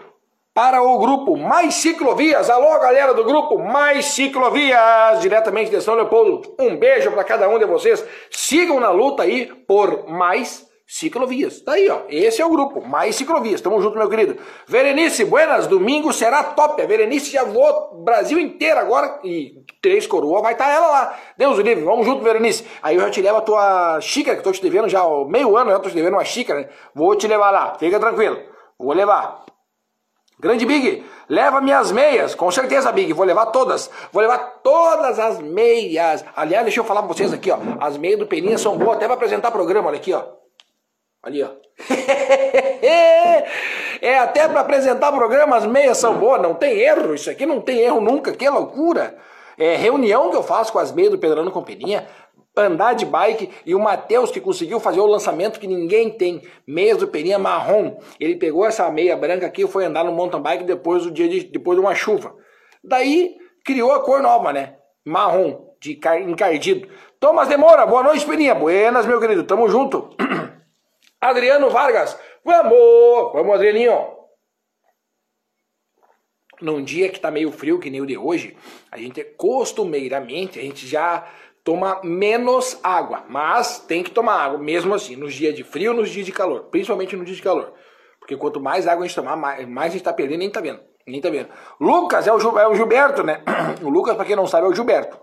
para 0.55 0.83
o 0.83 0.99
grupo 0.99 1.37
Mais 1.37 1.75
Ciclovias. 1.75 2.51
Alô, 2.51 2.79
galera 2.79 3.15
do 3.15 3.25
grupo 3.25 3.59
Mais 3.59 4.07
Ciclovias, 4.07 5.21
diretamente 5.21 5.71
de 5.71 5.81
São 5.81 5.95
Leopoldo. 5.95 6.55
Um 6.61 6.77
beijo 6.77 7.11
para 7.11 7.25
cada 7.25 7.49
um 7.49 7.59
de 7.59 7.65
vocês. 7.65 8.05
Sigam 8.31 8.79
na 8.79 8.91
luta 8.91 9.23
aí 9.23 9.47
por 9.67 10.09
mais 10.09 10.71
ciclovias. 10.87 11.63
Daí, 11.63 11.89
ó, 11.89 12.03
esse 12.11 12.43
é 12.43 12.45
o 12.45 12.51
grupo, 12.51 12.87
mais 12.87 13.17
ciclovias. 13.17 13.63
Tamo 13.63 13.81
junto, 13.81 13.97
meu 13.97 14.11
querido. 14.11 14.37
Verenice, 14.67 15.25
buenas, 15.25 15.67
domingo 15.67 16.13
será 16.13 16.45
top. 16.45 16.83
A 16.83 16.87
Verenice 16.87 17.31
já 17.31 17.45
voou 17.45 18.05
Brasil 18.05 18.39
inteiro 18.39 18.79
agora 18.79 19.21
e 19.25 19.55
três 19.81 20.07
coroas, 20.07 20.43
vai 20.43 20.53
estar 20.53 20.67
tá 20.67 20.71
ela 20.71 20.89
lá. 20.89 21.19
Deus 21.39 21.57
o 21.57 21.63
livre, 21.63 21.83
vamos 21.83 22.05
junto, 22.05 22.23
Verenice. 22.23 22.67
Aí 22.83 22.97
eu 22.97 23.01
já 23.01 23.11
te 23.11 23.23
levo 23.23 23.39
a 23.39 23.43
tua 23.43 24.01
xícara, 24.03 24.37
que 24.37 24.43
tô 24.43 24.53
te 24.53 24.61
devendo 24.61 24.87
já 24.87 25.03
ó, 25.03 25.25
meio 25.25 25.57
ano, 25.57 25.71
eu 25.71 25.81
tô 25.81 25.89
te 25.89 25.95
devendo 25.95 26.13
uma 26.13 26.25
xícara, 26.27 26.61
né? 26.61 26.69
Vou 26.95 27.17
te 27.17 27.27
levar 27.27 27.51
lá, 27.51 27.75
fica 27.79 27.99
tranquilo. 27.99 28.37
Vou 28.79 28.93
levar. 28.93 29.42
Grande 30.43 30.67
Big, 30.67 31.07
leva 31.29 31.61
minhas 31.61 31.93
meias, 31.93 32.35
com 32.35 32.51
certeza, 32.51 32.91
Big, 32.91 33.13
vou 33.13 33.25
levar 33.25 33.47
todas. 33.47 33.89
Vou 34.11 34.21
levar 34.21 34.59
todas 34.61 35.17
as 35.21 35.39
meias. 35.39 36.25
Aliás, 36.35 36.65
deixa 36.65 36.81
eu 36.81 36.85
falar 36.85 37.01
pra 37.01 37.15
vocês 37.15 37.33
aqui, 37.33 37.49
ó. 37.49 37.59
As 37.79 37.97
meias 37.97 38.19
do 38.19 38.27
Peninha 38.27 38.59
são 38.59 38.77
boas 38.77 38.97
até 38.97 39.07
pra 39.07 39.15
apresentar 39.15 39.53
programa, 39.53 39.87
olha 39.87 39.99
aqui, 39.99 40.13
ó. 40.13 40.25
Ali, 41.23 41.45
ó. 41.45 41.51
é 44.03 44.19
até 44.19 44.49
para 44.49 44.63
apresentar 44.63 45.13
programas 45.13 45.65
meias 45.65 45.99
são 45.99 46.15
boas, 46.15 46.43
não 46.43 46.55
tem 46.55 46.77
erro. 46.77 47.15
Isso 47.15 47.31
aqui 47.31 47.47
não 47.47 47.61
tem 47.61 47.79
erro 47.79 48.01
nunca, 48.01 48.33
que 48.33 48.49
loucura. 48.49 49.17
É 49.57 49.77
reunião 49.77 50.29
que 50.31 50.37
eu 50.37 50.43
faço 50.43 50.73
com 50.73 50.81
as 50.81 50.91
meias 50.91 51.13
do 51.13 51.19
Pedrano 51.19 51.53
Companhia, 51.53 52.09
andar 52.57 52.95
de 52.95 53.07
bike 53.07 53.51
e 53.65 53.75
o 53.75 53.81
Matheus 53.81 54.31
que 54.31 54.41
conseguiu 54.41 54.79
fazer 54.79 55.01
o 55.01 55.07
lançamento 55.07 55.59
que 55.59 55.67
ninguém 55.67 56.11
tem, 56.11 56.43
meias 56.67 56.99
do 56.99 57.09
Peninha 57.09 57.39
marrom. 57.39 57.99
Ele 58.21 58.37
pegou 58.37 58.67
essa 58.67 58.91
meia 58.91 59.17
branca 59.17 59.47
aqui 59.47 59.63
e 59.63 59.69
foi 59.69 59.85
andar 59.85 60.05
no 60.05 60.13
mountain 60.13 60.43
bike 60.43 60.65
depois 60.65 61.05
do 61.05 61.11
dia 61.11 61.29
de, 61.29 61.45
depois 61.45 61.79
de 61.79 61.85
uma 61.85 61.95
chuva. 61.95 62.35
Daí 62.85 63.37
criou 63.65 63.93
a 63.93 64.01
cor 64.01 64.21
nova, 64.21 64.53
né? 64.53 64.77
Marrom, 65.05 65.75
de 65.81 65.99
encardido. 66.27 66.89
Thomas 67.19 67.49
Demora, 67.49 67.87
boa 67.87 68.03
noite, 68.03 68.27
Peninha. 68.27 68.55
Buenas, 68.55 69.07
meu 69.07 69.21
querido, 69.21 69.45
tamo 69.45 69.69
junto. 69.69 70.15
Adriano 71.21 71.71
Vargas, 71.71 72.19
vamos! 72.45 73.33
Vamos, 73.33 73.55
Adrianinho! 73.55 74.23
Num 76.61 76.83
dia 76.83 77.09
que 77.09 77.19
tá 77.19 77.31
meio 77.31 77.51
frio, 77.51 77.81
que 77.81 77.91
nem 77.91 78.01
o 78.01 78.07
de 78.07 78.17
hoje, 78.17 78.57
a 78.91 78.97
gente 78.97 79.25
costumeiramente, 79.37 80.61
a 80.61 80.63
gente 80.63 80.87
já 80.87 81.27
toma 81.65 82.01
menos 82.03 82.79
água, 82.83 83.25
mas 83.29 83.79
tem 83.81 84.03
que 84.03 84.11
tomar 84.11 84.35
água, 84.35 84.59
mesmo 84.59 84.95
assim, 84.95 85.17
nos 85.17 85.35
dias 85.35 85.55
de 85.55 85.63
frio, 85.63 85.95
nos 85.95 86.11
dias 86.11 86.27
de 86.27 86.33
calor, 86.33 86.65
principalmente 86.71 87.17
no 87.17 87.25
dia 87.25 87.35
de 87.35 87.43
calor. 87.43 87.73
Porque 88.19 88.37
quanto 88.37 88.61
mais 88.61 88.87
água 88.87 89.05
a 89.05 89.07
gente 89.07 89.17
tomar, 89.17 89.37
mais, 89.37 89.69
mais 89.69 89.91
a 89.91 89.93
gente 89.95 90.05
tá 90.05 90.13
perdendo, 90.13 90.39
nem 90.39 90.51
tá 90.51 90.61
vendo. 90.61 90.81
Nem 91.07 91.21
tá 91.21 91.29
vendo. 91.29 91.49
Lucas 91.81 92.27
é 92.27 92.33
o, 92.33 92.59
é 92.59 92.69
o 92.69 92.75
Gilberto, 92.75 93.23
né? 93.23 93.43
O 93.83 93.89
Lucas, 93.89 94.15
para 94.15 94.25
quem 94.25 94.37
não 94.37 94.47
sabe, 94.47 94.67
é 94.67 94.71
o 94.71 94.75
Gilberto. 94.75 95.19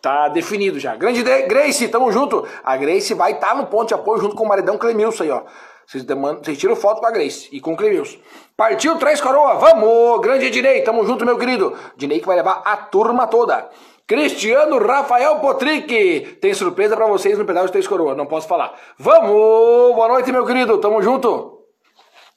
Tá 0.00 0.28
definido 0.28 0.80
já. 0.80 0.96
Grande 0.96 1.22
Grace, 1.22 1.86
tamo 1.88 2.10
junto. 2.10 2.46
A 2.64 2.76
Grace 2.76 3.14
vai 3.14 3.32
estar 3.32 3.50
tá 3.50 3.54
no 3.54 3.66
ponto 3.66 3.88
de 3.88 3.94
apoio 3.94 4.20
junto 4.20 4.34
com 4.34 4.44
o 4.44 4.48
maridão 4.48 4.78
Clemilson 4.78 5.24
aí, 5.24 5.30
ó. 5.30 5.42
Vocês, 5.86 6.04
demandam, 6.04 6.42
vocês 6.42 6.56
tiram 6.58 6.74
foto 6.74 7.00
com 7.00 7.06
a 7.06 7.10
Grace 7.10 7.48
e 7.52 7.60
com 7.60 7.74
o 7.74 7.76
Clemilson. 7.76 8.18
Partiu 8.56 8.96
Três 8.98 9.20
Coroa, 9.20 9.54
vamos! 9.54 10.20
Grande 10.20 10.50
Dinei, 10.50 10.82
tamo 10.82 11.04
junto, 11.04 11.24
meu 11.24 11.38
querido. 11.38 11.76
Dinei 11.96 12.18
que 12.18 12.26
vai 12.26 12.36
levar 12.36 12.62
a 12.64 12.76
turma 12.76 13.26
toda. 13.26 13.68
Cristiano 14.06 14.78
Rafael 14.78 15.38
Potrick. 15.40 16.38
Tem 16.40 16.52
surpresa 16.54 16.96
para 16.96 17.06
vocês 17.06 17.38
no 17.38 17.44
pedal 17.44 17.66
de 17.66 17.72
Três 17.72 17.86
Coroa, 17.86 18.14
não 18.14 18.26
posso 18.26 18.48
falar. 18.48 18.78
Vamos! 18.98 19.94
Boa 19.94 20.08
noite, 20.08 20.32
meu 20.32 20.44
querido, 20.44 20.78
tamo 20.78 21.02
junto. 21.02 21.64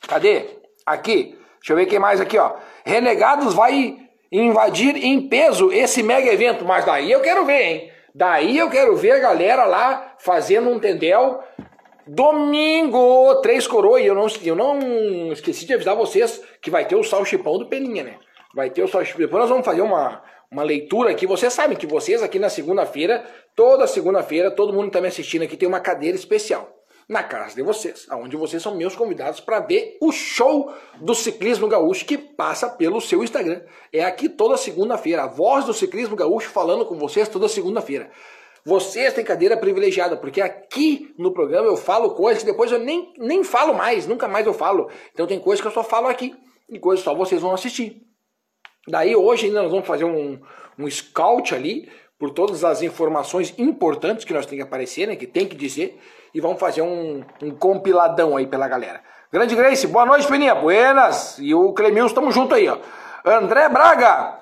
Cadê? 0.07 0.45
Aqui. 0.85 1.37
Deixa 1.59 1.73
eu 1.73 1.77
ver 1.77 1.87
quem 1.87 1.99
mais 1.99 2.21
aqui, 2.21 2.37
ó. 2.37 2.53
Renegados 2.85 3.53
vai 3.53 3.97
invadir 4.31 4.95
em 4.95 5.27
peso 5.27 5.71
esse 5.71 6.03
mega 6.03 6.31
evento. 6.31 6.63
Mas 6.63 6.85
daí 6.85 7.11
eu 7.11 7.21
quero 7.21 7.45
ver, 7.45 7.61
hein? 7.61 7.91
Daí 8.13 8.57
eu 8.57 8.69
quero 8.69 8.95
ver 8.95 9.13
a 9.13 9.19
galera 9.19 9.65
lá 9.65 10.15
fazendo 10.19 10.69
um 10.69 10.79
tendel. 10.79 11.41
Domingo, 12.07 13.35
três 13.41 13.67
coroas. 13.67 14.03
E 14.03 14.05
eu 14.05 14.13
não, 14.13 14.27
eu 14.43 14.55
não 14.55 15.31
esqueci 15.33 15.65
de 15.65 15.73
avisar 15.73 15.95
vocês 15.95 16.41
que 16.61 16.69
vai 16.69 16.85
ter 16.85 16.95
o 16.95 17.03
salchipão 17.03 17.57
do 17.57 17.67
Peninha, 17.67 18.03
né? 18.03 18.15
Vai 18.53 18.69
ter 18.69 18.83
o 18.83 18.87
salchipão. 18.87 19.21
Depois 19.21 19.41
nós 19.41 19.49
vamos 19.49 19.65
fazer 19.65 19.81
uma, 19.81 20.21
uma 20.51 20.63
leitura 20.63 21.11
aqui. 21.11 21.25
Vocês 21.25 21.53
sabem 21.53 21.77
que 21.77 21.87
vocês 21.87 22.21
aqui 22.21 22.39
na 22.39 22.49
segunda-feira, 22.49 23.25
toda 23.55 23.87
segunda-feira, 23.87 24.51
todo 24.51 24.73
mundo 24.73 24.83
que 24.83 24.89
está 24.89 25.01
me 25.01 25.07
assistindo 25.07 25.43
aqui 25.43 25.57
tem 25.57 25.67
uma 25.67 25.79
cadeira 25.79 26.15
especial 26.15 26.75
na 27.07 27.21
casa 27.21 27.55
de 27.55 27.61
vocês, 27.61 28.07
aonde 28.09 28.35
vocês 28.35 28.61
são 28.61 28.75
meus 28.75 28.95
convidados 28.95 29.39
para 29.39 29.59
ver 29.59 29.97
o 30.01 30.11
show 30.11 30.73
do 30.99 31.13
ciclismo 31.13 31.67
gaúcho 31.67 32.05
que 32.05 32.17
passa 32.17 32.67
pelo 32.67 32.99
seu 32.99 33.23
Instagram. 33.23 33.61
É 33.93 34.03
aqui 34.03 34.27
toda 34.27 34.57
segunda-feira, 34.57 35.23
a 35.23 35.27
voz 35.27 35.65
do 35.65 35.73
ciclismo 35.73 36.15
gaúcho 36.15 36.49
falando 36.49 36.85
com 36.85 36.97
vocês 36.97 37.29
toda 37.29 37.47
segunda-feira. 37.47 38.09
Vocês 38.65 39.13
têm 39.13 39.23
cadeira 39.23 39.55
privilegiada, 39.55 40.17
porque 40.17 40.41
aqui 40.41 41.13
no 41.19 41.31
programa 41.31 41.67
eu 41.67 41.77
falo 41.77 42.15
coisas 42.15 42.41
que 42.41 42.49
depois 42.49 42.71
eu 42.71 42.79
nem, 42.79 43.13
nem 43.19 43.43
falo 43.43 43.75
mais, 43.75 44.07
nunca 44.07 44.27
mais 44.27 44.47
eu 44.47 44.53
falo. 44.53 44.89
Então 45.13 45.27
tem 45.27 45.39
coisas 45.39 45.61
que 45.61 45.67
eu 45.67 45.71
só 45.71 45.83
falo 45.83 46.07
aqui 46.07 46.35
e 46.67 46.79
coisas 46.79 47.05
só 47.05 47.13
vocês 47.13 47.39
vão 47.39 47.53
assistir. 47.53 48.01
Daí 48.87 49.15
hoje 49.15 49.47
ainda 49.47 49.63
nós 49.63 49.71
vamos 49.71 49.87
fazer 49.87 50.05
um, 50.05 50.39
um 50.77 50.89
scout 50.89 51.53
ali 51.53 51.89
por 52.19 52.31
todas 52.31 52.63
as 52.63 52.81
informações 52.81 53.53
importantes 53.57 54.25
que 54.25 54.33
nós 54.33 54.45
tem 54.45 54.57
que 54.57 54.63
aparecer, 54.63 55.07
né, 55.07 55.15
que 55.15 55.27
tem 55.27 55.47
que 55.47 55.55
dizer 55.55 55.99
e 56.33 56.41
vamos 56.41 56.59
fazer 56.59 56.81
um, 56.81 57.23
um 57.41 57.51
compiladão 57.51 58.35
aí 58.35 58.45
pela 58.45 58.67
galera. 58.67 59.01
Grande 59.31 59.55
Grace, 59.55 59.87
boa 59.87 60.05
noite, 60.05 60.27
Peninha. 60.27 60.53
Buenas. 60.53 61.37
E 61.39 61.53
o 61.53 61.73
Clemilson, 61.73 62.07
estamos 62.07 62.35
junto 62.35 62.53
aí, 62.53 62.67
ó. 62.67 62.77
André 63.25 63.69
Braga. 63.69 64.41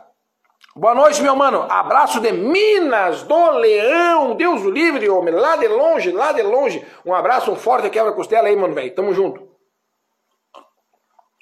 Boa 0.76 0.96
noite, 0.96 1.22
meu 1.22 1.36
mano. 1.36 1.68
Abraço 1.70 2.20
de 2.20 2.32
Minas 2.32 3.22
do 3.24 3.52
Leão. 3.52 4.36
Deus 4.36 4.64
o 4.64 4.72
livre, 4.72 5.08
homem. 5.08 5.34
Lá 5.34 5.56
de 5.56 5.68
longe, 5.68 6.12
lá 6.12 6.32
de 6.32 6.42
longe. 6.42 6.84
Um 7.06 7.14
abraço, 7.14 7.52
um 7.52 7.56
forte 7.56 7.92
quebra-costela 7.92 8.48
aí, 8.48 8.56
mano, 8.56 8.74
velho. 8.74 8.94
Tamo 8.96 9.14
junto. 9.14 9.53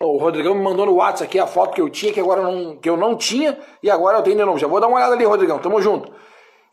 O 0.02 0.18
Rodrigão 0.18 0.56
me 0.56 0.64
mandou 0.64 0.86
no 0.86 0.96
WhatsApp 0.96 1.26
aqui 1.26 1.40
a 1.40 1.46
foto 1.46 1.76
que 1.76 1.82
eu 1.82 1.90
tinha, 1.90 2.12
que 2.12 2.20
agora 2.20 2.42
não, 2.42 2.76
que 2.76 2.90
eu 2.90 2.98
não 2.98 3.16
tinha, 3.16 3.58
e 3.84 3.90
agora 3.90 4.18
eu 4.18 4.24
tenho 4.24 4.36
de 4.36 4.44
novo. 4.44 4.58
Já 4.58 4.68
vou 4.68 4.80
dar 4.80 4.88
uma 4.88 4.98
olhada 4.98 5.14
ali, 5.14 5.24
Rodrigão. 5.24 5.60
Tamo 5.60 5.82
junto. 5.82 6.12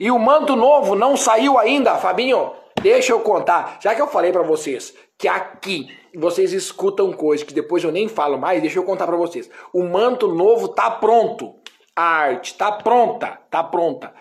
E 0.01 0.11
o 0.11 0.19
manto 0.19 0.57
novo 0.57 0.95
não 0.95 1.17
saiu 1.17 1.59
ainda, 1.59 1.97
Fabinho. 1.97 2.53
Deixa 2.81 3.13
eu 3.13 3.21
contar, 3.21 3.79
já 3.81 3.95
que 3.95 4.01
eu 4.01 4.07
falei 4.07 4.31
para 4.31 4.43
vocês 4.43 4.95
que 5.19 5.27
aqui 5.27 5.89
vocês 6.15 6.53
escutam 6.53 7.13
coisas 7.13 7.45
que 7.45 7.53
depois 7.53 7.83
eu 7.83 7.91
nem 7.91 8.09
falo 8.09 8.39
mais, 8.39 8.61
deixa 8.61 8.79
eu 8.79 8.85
contar 8.85 9.07
para 9.07 9.17
vocês. 9.17 9.51
O 9.73 9.83
manto 9.83 10.29
novo 10.29 10.69
tá 10.69 10.91
pronto. 10.91 11.57
A 11.95 12.03
arte 12.03 12.55
tá 12.55 12.71
pronta, 12.71 13.41
tá 13.51 13.65
pronta. 13.65 14.15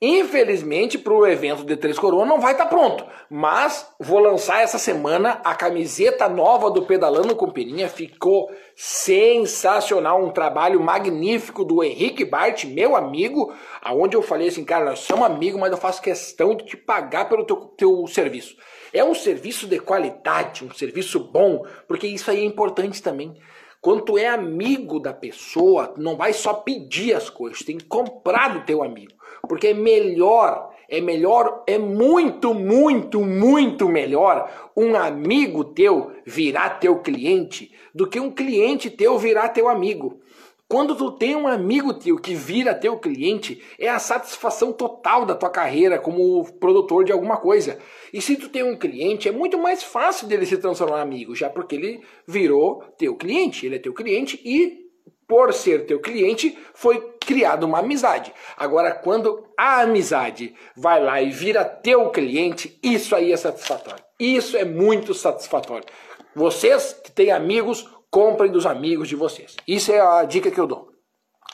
Infelizmente, 0.00 0.98
para 0.98 1.12
o 1.12 1.26
evento 1.26 1.64
de 1.64 1.76
Três 1.76 1.98
Coroas 1.98 2.28
não 2.28 2.40
vai 2.40 2.52
estar 2.52 2.64
tá 2.64 2.70
pronto, 2.70 3.06
mas 3.30 3.88
vou 3.98 4.18
lançar 4.18 4.60
essa 4.60 4.78
semana 4.78 5.40
a 5.44 5.54
camiseta 5.54 6.28
nova 6.28 6.70
do 6.70 6.82
Pedalando 6.82 7.36
com 7.36 7.50
Peninha. 7.50 7.88
Ficou 7.88 8.50
sensacional, 8.74 10.22
um 10.22 10.30
trabalho 10.30 10.80
magnífico 10.80 11.64
do 11.64 11.82
Henrique 11.82 12.24
Bart, 12.24 12.64
meu 12.64 12.96
amigo, 12.96 13.54
aonde 13.80 14.16
eu 14.16 14.22
falei 14.22 14.48
assim, 14.48 14.64
cara, 14.64 14.86
nós 14.86 14.98
somos 14.98 15.24
amigos, 15.24 15.60
mas 15.60 15.70
eu 15.70 15.78
faço 15.78 16.02
questão 16.02 16.54
de 16.54 16.66
te 16.66 16.76
pagar 16.76 17.28
pelo 17.28 17.44
teu, 17.44 17.56
teu 17.56 18.06
serviço. 18.06 18.56
É 18.92 19.02
um 19.02 19.14
serviço 19.14 19.66
de 19.66 19.78
qualidade, 19.78 20.64
um 20.64 20.72
serviço 20.72 21.18
bom, 21.18 21.64
porque 21.88 22.06
isso 22.06 22.30
aí 22.30 22.40
é 22.40 22.44
importante 22.44 23.02
também. 23.02 23.34
Quando 23.80 24.02
tu 24.02 24.18
é 24.18 24.26
amigo 24.26 24.98
da 24.98 25.12
pessoa, 25.12 25.94
não 25.96 26.16
vai 26.16 26.32
só 26.32 26.54
pedir 26.54 27.14
as 27.14 27.28
coisas, 27.28 27.58
tem 27.60 27.76
que 27.76 27.84
comprar 27.84 28.48
do 28.54 28.64
teu 28.64 28.82
amigo. 28.82 29.12
Porque 29.48 29.68
é 29.68 29.74
melhor, 29.74 30.72
é 30.88 31.00
melhor, 31.00 31.62
é 31.66 31.78
muito, 31.78 32.54
muito, 32.54 33.20
muito 33.20 33.88
melhor 33.88 34.70
um 34.76 34.94
amigo 34.94 35.64
teu 35.64 36.12
virar 36.24 36.78
teu 36.80 36.98
cliente 37.00 37.72
do 37.94 38.08
que 38.08 38.18
um 38.18 38.30
cliente 38.30 38.90
teu 38.90 39.18
virar 39.18 39.50
teu 39.50 39.68
amigo. 39.68 40.20
Quando 40.66 40.96
tu 40.96 41.12
tem 41.12 41.36
um 41.36 41.46
amigo 41.46 41.92
teu 41.94 42.16
que 42.16 42.34
vira 42.34 42.74
teu 42.74 42.98
cliente, 42.98 43.62
é 43.78 43.88
a 43.88 43.98
satisfação 43.98 44.72
total 44.72 45.26
da 45.26 45.34
tua 45.34 45.50
carreira 45.50 45.98
como 45.98 46.44
produtor 46.54 47.04
de 47.04 47.12
alguma 47.12 47.36
coisa. 47.36 47.78
E 48.12 48.20
se 48.20 48.34
tu 48.34 48.48
tem 48.48 48.62
um 48.62 48.76
cliente, 48.76 49.28
é 49.28 49.32
muito 49.32 49.58
mais 49.58 49.82
fácil 49.82 50.26
dele 50.26 50.46
se 50.46 50.56
transformar 50.56 51.00
em 51.00 51.02
amigo, 51.02 51.34
já 51.34 51.50
porque 51.50 51.76
ele 51.76 52.00
virou 52.26 52.82
teu 52.96 53.14
cliente, 53.14 53.66
ele 53.66 53.76
é 53.76 53.78
teu 53.78 53.92
cliente 53.92 54.40
e 54.42 54.83
por 55.26 55.52
ser 55.52 55.86
teu 55.86 56.00
cliente, 56.00 56.58
foi 56.74 57.14
criada 57.20 57.64
uma 57.66 57.78
amizade. 57.78 58.32
Agora, 58.56 58.92
quando 58.92 59.46
a 59.58 59.80
amizade 59.80 60.54
vai 60.76 61.02
lá 61.02 61.20
e 61.20 61.30
vira 61.30 61.64
teu 61.64 62.10
cliente, 62.10 62.78
isso 62.82 63.14
aí 63.14 63.32
é 63.32 63.36
satisfatório. 63.36 64.04
Isso 64.18 64.56
é 64.56 64.64
muito 64.64 65.14
satisfatório. 65.14 65.86
Vocês 66.34 66.92
que 67.02 67.10
têm 67.10 67.30
amigos, 67.30 67.88
comprem 68.10 68.50
dos 68.50 68.66
amigos 68.66 69.08
de 69.08 69.16
vocês. 69.16 69.56
Isso 69.66 69.90
é 69.92 70.00
a 70.00 70.24
dica 70.24 70.50
que 70.50 70.60
eu 70.60 70.66
dou. 70.66 70.90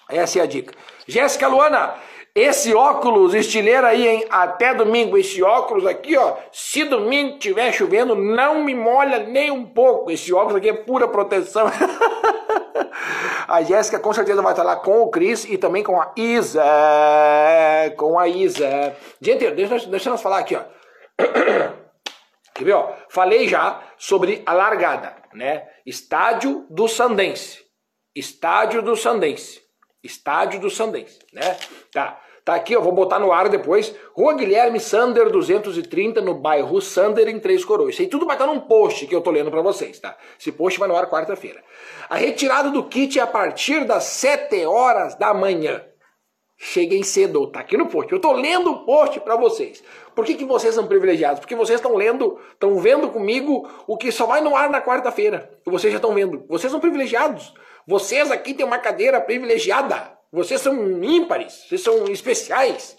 Essa 0.08 0.40
é 0.40 0.42
a 0.42 0.46
dica. 0.46 0.74
Jéssica 1.06 1.48
Luana, 1.48 1.94
esse 2.34 2.74
óculos 2.74 3.34
estileira 3.34 3.88
aí, 3.88 4.06
hein? 4.06 4.26
Até 4.30 4.74
domingo, 4.74 5.18
esse 5.18 5.42
óculos 5.42 5.86
aqui, 5.86 6.16
ó. 6.16 6.36
Se 6.52 6.84
domingo 6.84 7.38
tiver 7.38 7.72
chovendo, 7.72 8.14
não 8.14 8.62
me 8.62 8.74
molha 8.74 9.20
nem 9.20 9.50
um 9.50 9.66
pouco. 9.66 10.10
Esse 10.10 10.32
óculos 10.32 10.56
aqui 10.56 10.68
é 10.68 10.72
pura 10.72 11.08
proteção. 11.08 11.66
a 13.50 13.62
Jéssica 13.62 13.98
com 13.98 14.12
certeza 14.12 14.40
vai 14.40 14.52
estar 14.52 14.62
lá 14.62 14.76
com 14.76 15.00
o 15.00 15.10
Cris 15.10 15.44
e 15.44 15.58
também 15.58 15.82
com 15.82 16.00
a 16.00 16.12
Isa. 16.16 16.62
Com 17.96 18.16
a 18.16 18.28
Isa. 18.28 18.96
Gente, 19.20 19.50
deixa, 19.50 19.86
deixa 19.88 20.08
nós 20.08 20.22
falar 20.22 20.38
aqui, 20.38 20.54
ó. 20.54 20.62
Quer 22.54 22.64
ver, 22.64 22.72
ó? 22.74 22.94
Falei 23.08 23.48
já 23.48 23.82
sobre 23.98 24.44
a 24.46 24.52
largada, 24.52 25.16
né? 25.34 25.66
Estádio 25.84 26.64
do 26.70 26.86
Sandense. 26.86 27.58
Estádio 28.14 28.82
do 28.82 28.94
Sandense. 28.94 29.60
Estádio 30.00 30.60
do 30.60 30.70
Sandense, 30.70 31.18
né? 31.32 31.56
Tá. 31.92 32.20
Tá 32.44 32.54
aqui, 32.54 32.72
eu 32.72 32.82
vou 32.82 32.92
botar 32.92 33.18
no 33.18 33.32
ar 33.32 33.48
depois. 33.48 33.94
Rua 34.14 34.34
Guilherme 34.34 34.80
Sander 34.80 35.30
230, 35.30 36.20
no 36.20 36.34
bairro 36.34 36.80
Sander, 36.80 37.28
em 37.28 37.38
Três 37.38 37.64
Coroas. 37.64 37.94
Isso 37.94 38.02
aí 38.02 38.08
tudo 38.08 38.26
vai 38.26 38.36
estar 38.36 38.46
num 38.46 38.60
post 38.60 39.06
que 39.06 39.14
eu 39.14 39.20
tô 39.20 39.30
lendo 39.30 39.50
para 39.50 39.62
vocês, 39.62 39.98
tá? 39.98 40.16
Esse 40.38 40.50
post 40.50 40.78
vai 40.78 40.88
no 40.88 40.96
ar 40.96 41.08
quarta-feira. 41.08 41.62
A 42.08 42.16
retirada 42.16 42.70
do 42.70 42.84
kit 42.84 43.18
é 43.18 43.22
a 43.22 43.26
partir 43.26 43.84
das 43.84 44.04
7 44.04 44.64
horas 44.64 45.14
da 45.14 45.34
manhã. 45.34 45.84
Cheguem 46.62 47.02
cedo, 47.02 47.46
tá 47.46 47.60
aqui 47.60 47.74
no 47.74 47.86
post. 47.86 48.12
Eu 48.12 48.20
tô 48.20 48.32
lendo 48.32 48.70
o 48.70 48.84
post 48.84 49.18
para 49.20 49.34
vocês. 49.34 49.82
Por 50.14 50.26
que, 50.26 50.34
que 50.34 50.44
vocês 50.44 50.74
são 50.74 50.86
privilegiados? 50.86 51.40
Porque 51.40 51.54
vocês 51.54 51.78
estão 51.78 51.96
lendo, 51.96 52.38
estão 52.52 52.78
vendo 52.78 53.08
comigo 53.08 53.66
o 53.86 53.96
que 53.96 54.12
só 54.12 54.26
vai 54.26 54.42
no 54.42 54.54
ar 54.54 54.68
na 54.68 54.82
quarta-feira. 54.82 55.50
Vocês 55.64 55.90
já 55.90 55.96
estão 55.96 56.12
vendo. 56.12 56.44
Vocês 56.48 56.70
são 56.70 56.78
privilegiados. 56.78 57.54
Vocês 57.86 58.30
aqui 58.30 58.52
têm 58.52 58.66
uma 58.66 58.78
cadeira 58.78 59.20
privilegiada. 59.22 60.19
Vocês 60.32 60.60
são 60.60 61.02
ímpares. 61.02 61.64
Vocês 61.68 61.82
são 61.82 62.04
especiais. 62.04 62.96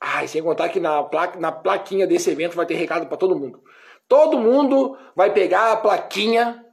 Ai, 0.00 0.28
sem 0.28 0.42
contar 0.42 0.68
que 0.68 0.80
na, 0.80 1.02
placa, 1.02 1.38
na 1.38 1.52
plaquinha 1.52 2.06
desse 2.06 2.30
evento 2.30 2.56
vai 2.56 2.66
ter 2.66 2.74
recado 2.74 3.06
para 3.06 3.16
todo 3.16 3.38
mundo. 3.38 3.62
Todo 4.08 4.38
mundo 4.38 4.98
vai 5.16 5.32
pegar 5.32 5.72
a 5.72 5.76
plaquinha 5.76 6.64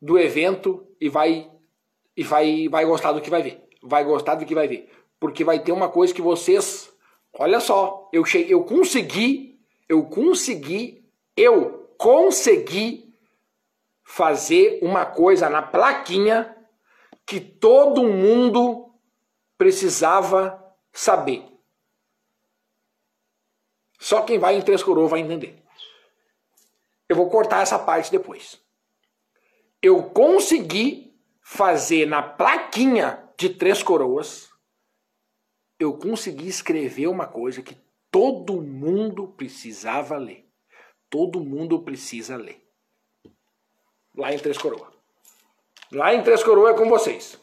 do 0.00 0.18
evento 0.18 0.86
e 1.00 1.08
vai 1.08 1.50
e 2.16 2.22
vai 2.22 2.68
vai 2.68 2.84
gostar 2.86 3.12
do 3.12 3.20
que 3.20 3.28
vai 3.28 3.42
ver 3.42 3.70
vai 3.82 4.04
gostar 4.04 4.34
do 4.34 4.44
que 4.44 4.54
vai 4.54 4.68
ver. 4.68 4.90
Porque 5.18 5.44
vai 5.44 5.58
ter 5.58 5.72
uma 5.72 5.88
coisa 5.88 6.14
que 6.14 6.22
vocês. 6.22 6.92
Olha 7.38 7.60
só, 7.60 8.08
eu, 8.12 8.24
cheguei, 8.24 8.52
eu 8.52 8.64
consegui, 8.64 9.60
eu 9.88 10.04
consegui, 10.04 11.04
eu 11.36 11.94
consegui 11.96 13.14
fazer 14.04 14.80
uma 14.82 15.06
coisa 15.06 15.48
na 15.48 15.62
plaquinha 15.62 16.56
que 17.30 17.38
todo 17.38 18.02
mundo 18.02 18.92
precisava 19.56 20.60
saber. 20.92 21.46
Só 24.00 24.22
quem 24.22 24.36
vai 24.36 24.56
em 24.56 24.62
Três 24.62 24.82
Coroas 24.82 25.12
vai 25.12 25.20
entender. 25.20 25.62
Eu 27.08 27.14
vou 27.14 27.30
cortar 27.30 27.62
essa 27.62 27.78
parte 27.78 28.10
depois. 28.10 28.60
Eu 29.80 30.10
consegui 30.10 31.16
fazer 31.40 32.04
na 32.04 32.20
plaquinha 32.20 33.32
de 33.38 33.50
Três 33.50 33.80
Coroas, 33.80 34.50
eu 35.78 35.96
consegui 35.96 36.48
escrever 36.48 37.06
uma 37.06 37.28
coisa 37.28 37.62
que 37.62 37.78
todo 38.10 38.60
mundo 38.60 39.28
precisava 39.28 40.16
ler. 40.16 40.50
Todo 41.08 41.38
mundo 41.38 41.80
precisa 41.80 42.36
ler. 42.36 42.60
Lá 44.16 44.34
em 44.34 44.38
Três 44.40 44.58
Coroas. 44.58 44.99
Lá 45.92 46.14
em 46.14 46.22
Três 46.22 46.42
Coroas 46.42 46.74
é 46.74 46.78
com 46.78 46.88
vocês. 46.88 47.38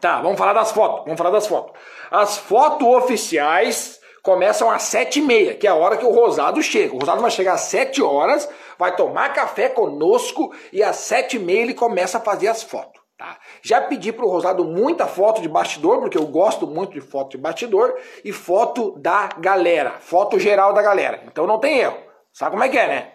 Tá, 0.00 0.20
vamos 0.20 0.38
falar 0.38 0.52
das 0.52 0.70
fotos. 0.70 1.04
Vamos 1.04 1.16
falar 1.16 1.30
das 1.30 1.46
fotos. 1.46 1.72
As 2.10 2.36
fotos 2.36 2.86
oficiais 2.86 4.00
começam 4.22 4.70
às 4.70 4.82
sete 4.82 5.18
e 5.18 5.22
meia, 5.22 5.54
que 5.54 5.66
é 5.66 5.70
a 5.70 5.74
hora 5.74 5.96
que 5.96 6.04
o 6.04 6.10
Rosado 6.10 6.62
chega. 6.62 6.94
O 6.94 6.98
Rosado 6.98 7.22
vai 7.22 7.30
chegar 7.30 7.54
às 7.54 7.62
sete 7.62 8.02
horas, 8.02 8.48
vai 8.78 8.94
tomar 8.96 9.32
café 9.32 9.68
conosco 9.68 10.52
e 10.72 10.82
às 10.82 10.96
sete 10.96 11.36
e 11.36 11.38
meia 11.38 11.62
ele 11.62 11.74
começa 11.74 12.18
a 12.18 12.20
fazer 12.20 12.48
as 12.48 12.62
fotos. 12.62 13.02
Tá? 13.16 13.38
Já 13.62 13.80
pedi 13.80 14.12
para 14.12 14.26
o 14.26 14.28
Rosado 14.28 14.64
muita 14.64 15.06
foto 15.06 15.40
de 15.40 15.48
bastidor, 15.48 16.00
porque 16.00 16.18
eu 16.18 16.26
gosto 16.26 16.66
muito 16.66 16.92
de 16.92 17.00
foto 17.00 17.30
de 17.30 17.38
bastidor, 17.38 17.94
e 18.24 18.32
foto 18.32 18.98
da 18.98 19.28
galera, 19.38 19.92
foto 20.00 20.38
geral 20.38 20.72
da 20.74 20.82
galera. 20.82 21.22
Então 21.26 21.46
não 21.46 21.58
tem 21.58 21.78
erro. 21.78 21.96
Sabe 22.32 22.50
como 22.50 22.64
é 22.64 22.68
que 22.68 22.76
é, 22.76 22.88
né? 22.88 23.13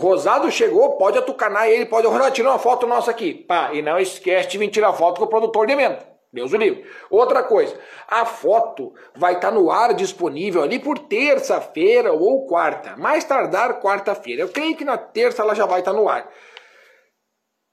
Rosado 0.00 0.50
chegou, 0.50 0.96
pode 0.96 1.18
atucanar 1.18 1.68
ele, 1.68 1.84
pode. 1.84 2.08
Tira 2.32 2.48
uma 2.48 2.58
foto 2.58 2.86
nossa 2.86 3.10
aqui. 3.10 3.34
Pá, 3.34 3.70
e 3.74 3.82
não 3.82 3.98
esquece 3.98 4.48
de 4.48 4.58
vir 4.58 4.68
tirar 4.68 4.94
foto 4.94 5.18
com 5.18 5.26
o 5.26 5.28
produtor 5.28 5.66
de 5.66 5.74
evento. 5.74 6.06
Deus 6.32 6.52
o 6.52 6.56
livre. 6.56 6.86
Outra 7.10 7.42
coisa, 7.42 7.78
a 8.08 8.24
foto 8.24 8.94
vai 9.14 9.34
estar 9.34 9.50
tá 9.50 9.54
no 9.54 9.70
ar 9.70 9.92
disponível 9.92 10.62
ali 10.62 10.78
por 10.78 10.98
terça-feira 10.98 12.12
ou 12.14 12.46
quarta. 12.46 12.96
Mais 12.96 13.24
tardar 13.24 13.80
quarta-feira. 13.80 14.42
Eu 14.42 14.48
creio 14.48 14.74
que 14.74 14.84
na 14.84 14.96
terça 14.96 15.42
ela 15.42 15.54
já 15.54 15.66
vai 15.66 15.80
estar 15.80 15.92
tá 15.92 15.98
no 15.98 16.08
ar. 16.08 16.30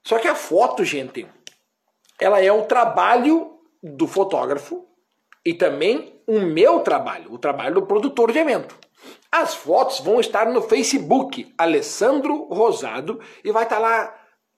Só 0.04 0.18
que 0.18 0.28
a 0.28 0.34
foto, 0.34 0.84
gente, 0.84 1.26
ela 2.20 2.42
é 2.42 2.52
um 2.52 2.64
trabalho 2.64 3.58
do 3.82 4.06
fotógrafo 4.06 4.86
e 5.46 5.54
também 5.54 6.20
o 6.26 6.40
meu 6.40 6.80
trabalho, 6.80 7.32
o 7.32 7.38
trabalho 7.38 7.76
do 7.76 7.86
produtor 7.86 8.32
de 8.32 8.38
evento. 8.38 8.76
As 9.30 9.54
fotos 9.54 10.00
vão 10.00 10.20
estar 10.20 10.46
no 10.46 10.62
Facebook 10.62 11.52
Alessandro 11.56 12.44
Rosado 12.44 13.20
e 13.44 13.52
vai 13.52 13.64
estar 13.64 13.78
lá 13.78 14.14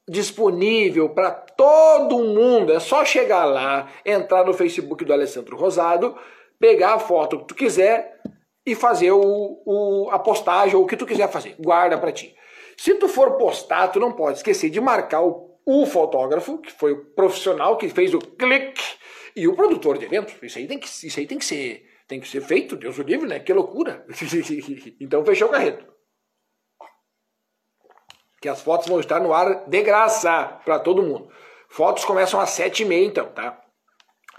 disponível 0.09 1.09
para 1.11 1.31
todo 1.31 2.19
mundo. 2.19 2.73
É 2.73 2.81
só 2.81 3.05
chegar 3.05 3.45
lá, 3.45 3.89
entrar 4.05 4.45
no 4.45 4.55
Facebook 4.55 5.05
do 5.05 5.13
Alessandro 5.13 5.57
Rosado, 5.57 6.17
pegar 6.59 6.95
a 6.95 6.99
foto 6.99 7.39
que 7.41 7.47
tu 7.47 7.55
quiser 7.55 8.21
e 8.67 8.75
fazer 8.75 9.13
o, 9.13 9.63
o, 9.65 10.11
a 10.11 10.19
postagem 10.19 10.77
ou 10.77 10.85
o 10.85 10.87
que 10.87 10.97
tu 10.97 11.07
quiser 11.07 11.29
fazer. 11.31 11.57
Guarda 11.59 11.99
para 11.99 12.13
ti. 12.13 12.35
Se 12.77 12.95
tu 12.95 13.09
for 13.09 13.33
postar, 13.33 13.89
tu 13.89 14.01
não 14.01 14.13
pode 14.13 14.39
esquecer 14.39 14.71
de 14.71 14.81
marcar 14.81 15.23
o 15.23 15.51
o 15.65 15.87
fotógrafo, 15.87 16.59
que 16.59 16.73
foi 16.73 16.93
o 16.93 17.05
profissional 17.05 17.77
que 17.77 17.89
fez 17.89 18.13
o 18.15 18.19
clique, 18.19 18.83
e 19.37 19.47
o 19.47 19.55
produtor 19.55 19.99
de 19.99 20.05
eventos. 20.05 20.35
Isso 20.43 20.59
aí 20.59 20.67
tem 20.67 20.79
que, 20.79 20.87
isso 20.87 21.21
aí 21.21 21.27
tem 21.27 21.39
que 21.39 21.45
ser 21.45 21.85
tem 22.11 22.19
que 22.19 22.27
ser 22.27 22.41
feito, 22.41 22.75
Deus 22.75 22.99
o 22.99 23.03
livre, 23.03 23.29
né? 23.29 23.39
Que 23.39 23.53
loucura. 23.53 24.05
então 24.99 25.25
fechou 25.25 25.47
o 25.47 25.53
carreto. 25.53 25.87
Que 28.43 28.49
as 28.49 28.61
fotos 28.61 28.89
vão 28.89 28.99
estar 28.99 29.21
no 29.21 29.33
ar 29.33 29.69
de 29.69 29.81
graça 29.81 30.61
para 30.65 30.81
todo 30.81 31.05
mundo. 31.05 31.31
Fotos 31.69 32.05
começam 32.05 32.41
às 32.41 32.51
sete 32.51 32.83
e 32.83 32.85
meia, 32.85 33.07
então, 33.07 33.27
tá? 33.31 33.61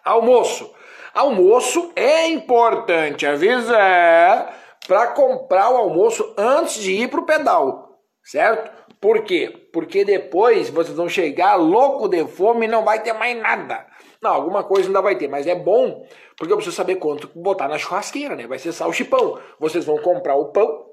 Almoço. 0.03 0.75
Almoço 1.13 1.93
é 1.95 2.27
importante 2.27 3.25
avisar 3.25 4.53
para 4.85 5.07
comprar 5.13 5.69
o 5.69 5.77
almoço 5.77 6.33
antes 6.37 6.75
de 6.75 6.91
ir 6.91 7.09
para 7.09 7.21
o 7.21 7.25
pedal, 7.25 8.01
certo? 8.21 8.69
Por 8.99 9.23
quê? 9.23 9.69
Porque 9.71 10.03
depois 10.03 10.69
vocês 10.69 10.97
vão 10.97 11.07
chegar 11.07 11.55
louco 11.55 12.09
de 12.09 12.27
fome 12.27 12.65
e 12.65 12.69
não 12.69 12.83
vai 12.83 13.01
ter 13.01 13.13
mais 13.13 13.37
nada. 13.37 13.87
Não, 14.21 14.31
alguma 14.31 14.63
coisa 14.63 14.87
ainda 14.87 15.01
vai 15.01 15.17
ter, 15.17 15.27
mas 15.27 15.47
é 15.47 15.55
bom 15.55 16.05
porque 16.37 16.53
eu 16.53 16.57
preciso 16.57 16.75
saber 16.75 16.97
quanto 16.97 17.27
botar 17.35 17.67
na 17.67 17.77
churrasqueira, 17.77 18.35
né? 18.35 18.45
Vai 18.45 18.59
ser 18.59 18.71
salchipão. 18.71 19.39
Vocês 19.59 19.83
vão 19.83 19.97
comprar 19.97 20.35
o 20.35 20.51
pão, 20.51 20.85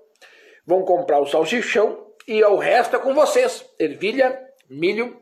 vão 0.66 0.82
comprar 0.82 1.20
o 1.20 1.26
salsichão 1.26 2.06
e 2.26 2.42
o 2.42 2.56
resto 2.56 2.96
é 2.96 2.98
com 2.98 3.14
vocês. 3.14 3.64
Ervilha, 3.78 4.40
milho, 4.68 5.20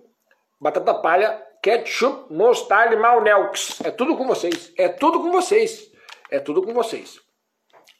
batata 0.60 0.94
palha, 0.94 1.42
ketchup, 1.60 2.32
mostarda 2.32 2.94
e 2.94 2.98
malnelx. 2.98 3.80
É 3.84 3.90
tudo 3.90 4.16
com 4.16 4.26
vocês. 4.26 4.72
É 4.78 4.88
tudo 4.88 5.20
com 5.20 5.32
vocês. 5.32 5.90
É 6.30 6.38
tudo 6.38 6.62
com 6.62 6.72
vocês. 6.72 7.25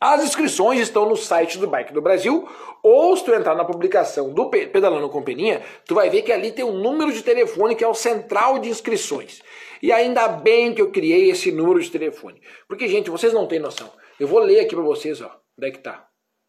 As 0.01 0.23
inscrições 0.23 0.79
estão 0.81 1.09
no 1.09 1.17
site 1.17 1.59
do 1.59 1.67
Bike 1.67 1.93
do 1.93 2.03
Brasil, 2.03 2.47
ou 2.83 3.17
se 3.17 3.25
tu 3.25 3.33
entrar 3.33 3.55
na 3.55 3.65
publicação 3.65 4.33
do 4.33 4.51
Pedalando 4.51 5.09
com 5.09 5.23
Peninha, 5.23 5.63
tu 5.87 5.95
vai 5.95 6.11
ver 6.11 6.23
que 6.23 6.31
ali 6.31 6.53
tem 6.53 6.65
um 6.65 6.79
número 6.79 7.11
de 7.13 7.23
telefone 7.23 7.75
que 7.75 7.83
é 7.83 7.89
o 7.89 7.95
central 7.95 8.59
de 8.59 8.69
inscrições. 8.69 9.43
E 9.83 9.91
ainda 9.91 10.29
bem 10.29 10.75
que 10.75 10.83
eu 10.83 10.91
criei 10.91 11.31
esse 11.31 11.51
número 11.51 11.81
de 11.81 11.91
telefone. 11.91 12.41
Porque, 12.69 12.87
gente, 12.89 13.11
vocês 13.11 13.33
não 13.33 13.47
têm 13.47 13.59
noção. 13.59 13.91
Eu 14.21 14.29
vou 14.29 14.39
ler 14.39 14.61
aqui 14.61 14.75
para 14.75 14.85
vocês, 14.85 15.21
ó. 15.21 15.31
Onde 15.59 15.69
é 15.69 15.71
que 15.71 15.79
tá? 15.79 16.07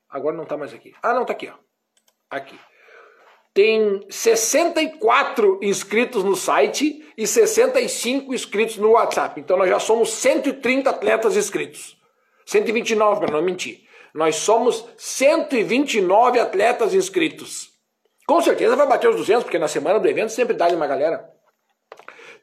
Agora 0.10 0.36
não 0.36 0.45
tá 0.45 0.57
mais 0.57 0.73
aqui. 0.73 0.93
Ah, 1.01 1.13
não, 1.13 1.25
tá 1.25 1.33
aqui, 1.33 1.47
ó. 1.47 1.53
Aqui. 2.29 2.57
Tem 3.53 4.05
64 4.10 5.60
inscritos 5.63 6.23
no 6.23 6.36
site 6.36 7.03
e 7.17 7.25
65 7.25 8.33
inscritos 8.33 8.77
no 8.77 8.91
WhatsApp. 8.91 9.39
Então 9.39 9.57
nós 9.57 9.69
já 9.69 9.79
somos 9.79 10.12
130 10.12 10.89
atletas 10.89 11.36
inscritos. 11.36 11.96
129 12.47 13.19
para 13.19 13.33
não 13.33 13.43
mentir. 13.43 13.81
Nós 14.13 14.38
somos 14.38 14.88
129 14.97 16.39
atletas 16.39 16.93
inscritos. 16.93 17.69
Com 18.25 18.41
certeza 18.41 18.75
vai 18.75 18.88
bater 18.88 19.10
os 19.10 19.17
200, 19.17 19.43
porque 19.43 19.60
na 19.60 19.67
semana 19.67 19.99
do 19.99 20.07
evento 20.07 20.31
sempre 20.31 20.55
dá 20.55 20.67
uma 20.69 20.88
galera. 20.88 21.29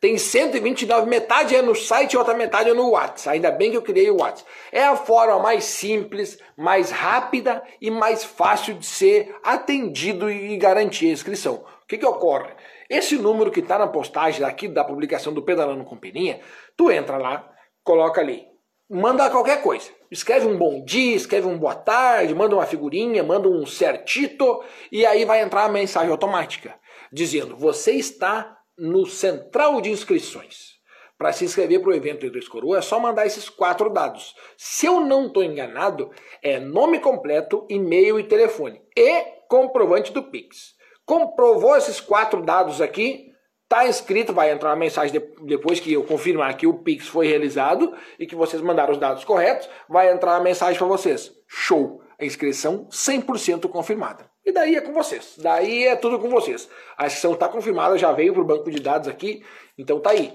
Tem 0.00 0.18
129, 0.18 1.08
metade 1.08 1.56
é 1.56 1.62
no 1.62 1.74
site 1.74 2.12
e 2.12 2.16
outra 2.18 2.34
metade 2.34 2.68
é 2.68 2.74
no 2.74 2.90
WhatsApp. 2.90 3.36
Ainda 3.36 3.50
bem 3.50 3.70
que 3.70 3.76
eu 3.78 3.82
criei 3.82 4.10
o 4.10 4.20
WhatsApp. 4.20 4.48
É 4.70 4.84
a 4.84 4.96
forma 4.96 5.38
mais 5.38 5.64
simples, 5.64 6.38
mais 6.54 6.90
rápida 6.90 7.62
e 7.80 7.90
mais 7.90 8.22
fácil 8.22 8.74
de 8.74 8.84
ser 8.84 9.34
atendido 9.42 10.30
e 10.30 10.56
garantir 10.58 11.08
a 11.08 11.12
inscrição. 11.12 11.64
O 11.82 11.86
que, 11.86 11.96
que 11.96 12.06
ocorre? 12.06 12.52
Esse 12.90 13.16
número 13.16 13.50
que 13.50 13.60
está 13.60 13.78
na 13.78 13.86
postagem 13.86 14.44
aqui 14.44 14.68
da 14.68 14.84
publicação 14.84 15.32
do 15.32 15.42
Pedalando 15.42 15.84
com 15.84 15.96
Peninha, 15.96 16.40
tu 16.76 16.90
entra 16.90 17.16
lá, 17.16 17.50
coloca 17.82 18.20
ali 18.20 18.53
manda 18.88 19.30
qualquer 19.30 19.62
coisa. 19.62 19.90
Escreve 20.10 20.46
um 20.46 20.56
bom 20.56 20.84
dia, 20.84 21.16
escreve 21.16 21.46
um 21.46 21.58
boa 21.58 21.74
tarde, 21.74 22.34
manda 22.34 22.54
uma 22.54 22.66
figurinha, 22.66 23.22
manda 23.22 23.48
um 23.48 23.66
certito 23.66 24.62
e 24.92 25.04
aí 25.04 25.24
vai 25.24 25.40
entrar 25.40 25.64
a 25.64 25.68
mensagem 25.68 26.10
automática 26.10 26.74
dizendo: 27.12 27.56
você 27.56 27.92
está 27.92 28.58
no 28.76 29.06
central 29.06 29.80
de 29.80 29.90
inscrições. 29.90 30.74
para 31.16 31.32
se 31.32 31.44
inscrever 31.44 31.80
para 31.80 31.90
o 31.90 31.94
evento 31.94 32.28
Três 32.28 32.48
Coroa, 32.48 32.78
é 32.78 32.82
só 32.82 32.98
mandar 32.98 33.24
esses 33.24 33.48
quatro 33.48 33.88
dados. 33.88 34.34
Se 34.56 34.86
eu 34.86 35.00
não 35.00 35.28
estou 35.28 35.44
enganado, 35.44 36.10
é 36.42 36.58
nome 36.58 36.98
completo, 36.98 37.64
e-mail 37.70 38.18
e 38.18 38.24
telefone. 38.24 38.82
E 38.96 39.22
comprovante 39.48 40.12
do 40.12 40.24
Pix. 40.24 40.74
Comprovou 41.06 41.76
esses 41.76 42.00
quatro 42.00 42.42
dados 42.42 42.80
aqui, 42.80 43.30
tá 43.68 43.86
inscrito, 43.86 44.32
vai 44.32 44.50
entrar 44.50 44.70
uma 44.70 44.76
mensagem 44.76 45.20
depois 45.42 45.80
que 45.80 45.92
eu 45.92 46.04
confirmar 46.04 46.56
que 46.56 46.66
o 46.66 46.74
Pix 46.74 47.06
foi 47.06 47.26
realizado 47.26 47.92
e 48.18 48.26
que 48.26 48.34
vocês 48.34 48.62
mandaram 48.62 48.92
os 48.92 48.98
dados 48.98 49.24
corretos, 49.24 49.68
vai 49.88 50.12
entrar 50.12 50.32
uma 50.32 50.44
mensagem 50.44 50.78
para 50.78 50.86
vocês. 50.86 51.32
Show! 51.46 52.02
A 52.18 52.24
inscrição 52.24 52.86
100% 52.90 53.68
confirmada. 53.68 54.30
E 54.44 54.52
daí 54.52 54.76
é 54.76 54.80
com 54.80 54.92
vocês. 54.92 55.34
Daí 55.38 55.84
é 55.84 55.96
tudo 55.96 56.18
com 56.18 56.28
vocês. 56.28 56.68
A 56.96 57.06
inscrição 57.06 57.32
está 57.32 57.48
confirmada, 57.48 57.98
já 57.98 58.12
veio 58.12 58.32
para 58.32 58.42
o 58.42 58.46
banco 58.46 58.70
de 58.70 58.78
dados 58.78 59.08
aqui, 59.08 59.44
então 59.76 59.98
tá 59.98 60.10
aí. 60.10 60.32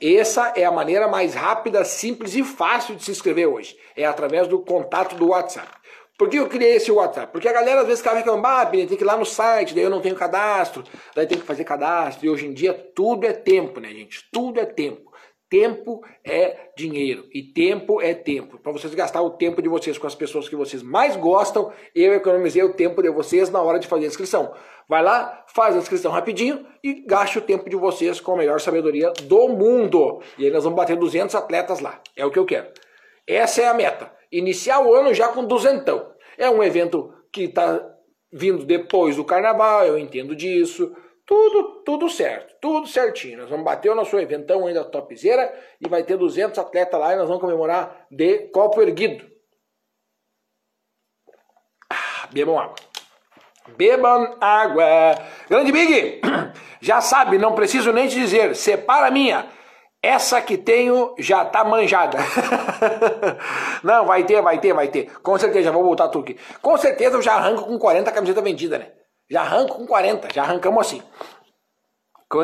Essa 0.00 0.52
é 0.54 0.64
a 0.64 0.70
maneira 0.70 1.08
mais 1.08 1.34
rápida, 1.34 1.82
simples 1.84 2.34
e 2.34 2.44
fácil 2.44 2.94
de 2.96 3.02
se 3.02 3.10
inscrever 3.10 3.48
hoje. 3.48 3.76
É 3.96 4.04
através 4.04 4.46
do 4.46 4.60
contato 4.60 5.16
do 5.16 5.28
WhatsApp. 5.28 5.68
Por 6.18 6.30
que 6.30 6.38
eu 6.38 6.48
criei 6.48 6.76
esse 6.76 6.90
WhatsApp? 6.90 7.30
Porque 7.30 7.48
a 7.48 7.52
galera 7.52 7.80
às 7.80 7.86
vezes 7.86 8.00
fica 8.00 8.14
reclamando, 8.14 8.48
ah, 8.48 8.66
tem 8.66 8.86
que 8.86 8.94
ir 8.94 9.04
lá 9.04 9.16
no 9.16 9.26
site, 9.26 9.74
daí 9.74 9.84
eu 9.84 9.90
não 9.90 10.00
tenho 10.00 10.14
cadastro, 10.14 10.82
daí 11.14 11.26
tem 11.26 11.38
que 11.38 11.44
fazer 11.44 11.64
cadastro. 11.64 12.26
E 12.26 12.30
hoje 12.30 12.46
em 12.46 12.54
dia 12.54 12.72
tudo 12.94 13.26
é 13.26 13.32
tempo, 13.32 13.80
né, 13.80 13.90
gente? 13.90 14.24
Tudo 14.32 14.58
é 14.58 14.64
tempo. 14.64 15.06
Tempo 15.48 16.02
é 16.24 16.70
dinheiro 16.76 17.28
e 17.32 17.40
tempo 17.40 18.00
é 18.00 18.12
tempo. 18.12 18.58
Para 18.58 18.72
vocês 18.72 18.92
gastar 18.94 19.22
o 19.22 19.30
tempo 19.30 19.62
de 19.62 19.68
vocês 19.68 19.96
com 19.96 20.06
as 20.06 20.14
pessoas 20.14 20.48
que 20.48 20.56
vocês 20.56 20.82
mais 20.82 21.14
gostam, 21.14 21.72
eu 21.94 22.14
economizei 22.14 22.64
o 22.64 22.72
tempo 22.72 23.00
de 23.00 23.10
vocês 23.10 23.48
na 23.48 23.62
hora 23.62 23.78
de 23.78 23.86
fazer 23.86 24.06
a 24.06 24.08
inscrição. 24.08 24.52
Vai 24.88 25.04
lá, 25.04 25.44
faz 25.54 25.76
a 25.76 25.78
inscrição 25.78 26.10
rapidinho 26.10 26.66
e 26.82 26.94
gaste 27.06 27.38
o 27.38 27.42
tempo 27.42 27.70
de 27.70 27.76
vocês 27.76 28.20
com 28.20 28.32
a 28.32 28.36
melhor 28.36 28.60
sabedoria 28.60 29.12
do 29.22 29.48
mundo. 29.48 30.20
E 30.36 30.46
aí 30.46 30.50
nós 30.50 30.64
vamos 30.64 30.76
bater 30.76 30.96
200 30.96 31.34
atletas 31.36 31.78
lá. 31.78 32.00
É 32.16 32.26
o 32.26 32.30
que 32.30 32.38
eu 32.38 32.44
quero. 32.44 32.66
Essa 33.24 33.62
é 33.62 33.68
a 33.68 33.74
meta. 33.74 34.15
Iniciar 34.30 34.80
o 34.80 34.94
ano 34.94 35.14
já 35.14 35.28
com 35.28 35.44
duzentão. 35.44 36.12
É 36.36 36.50
um 36.50 36.62
evento 36.62 37.12
que 37.32 37.44
está 37.44 37.80
vindo 38.32 38.64
depois 38.64 39.16
do 39.16 39.24
carnaval, 39.24 39.86
eu 39.86 39.98
entendo 39.98 40.34
disso. 40.34 40.94
Tudo, 41.24 41.82
tudo 41.84 42.08
certo, 42.08 42.54
tudo 42.60 42.86
certinho. 42.86 43.38
Nós 43.38 43.50
vamos 43.50 43.64
bater 43.64 43.90
o 43.90 43.94
nosso 43.94 44.16
eventão 44.18 44.66
ainda 44.66 44.84
topzera 44.84 45.52
e 45.80 45.88
vai 45.88 46.04
ter 46.04 46.16
200 46.16 46.58
atletas 46.58 47.00
lá 47.00 47.12
e 47.12 47.16
nós 47.16 47.26
vamos 47.26 47.40
comemorar 47.40 48.06
de 48.10 48.48
copo 48.50 48.80
erguido. 48.80 49.26
Ah, 51.90 52.28
bebam 52.32 52.58
água. 52.58 52.76
Bebam 53.76 54.36
água. 54.40 54.86
Grande 55.50 55.72
Big, 55.72 56.20
já 56.80 57.00
sabe, 57.00 57.38
não 57.38 57.54
preciso 57.54 57.92
nem 57.92 58.06
te 58.06 58.14
dizer, 58.14 58.54
separa 58.54 59.08
a 59.08 59.10
minha. 59.10 59.50
Essa 60.06 60.40
que 60.40 60.56
tenho 60.56 61.16
já 61.18 61.44
tá 61.44 61.64
manjada. 61.64 62.16
não, 63.82 64.06
vai 64.06 64.22
ter, 64.22 64.40
vai 64.40 64.56
ter, 64.60 64.72
vai 64.72 64.86
ter. 64.86 65.10
Com 65.20 65.36
certeza, 65.36 65.72
vou 65.72 65.82
voltar 65.82 66.06
tudo 66.06 66.22
aqui. 66.22 66.38
Com 66.62 66.76
certeza 66.78 67.16
eu 67.16 67.22
já 67.22 67.34
arranco 67.34 67.64
com 67.64 67.76
40 67.76 68.12
camisetas 68.12 68.44
vendidas, 68.44 68.78
né? 68.78 68.86
Já 69.28 69.40
arranco 69.40 69.74
com 69.74 69.84
40, 69.84 70.28
já 70.32 70.44
arrancamos 70.44 70.86
assim. 70.86 71.02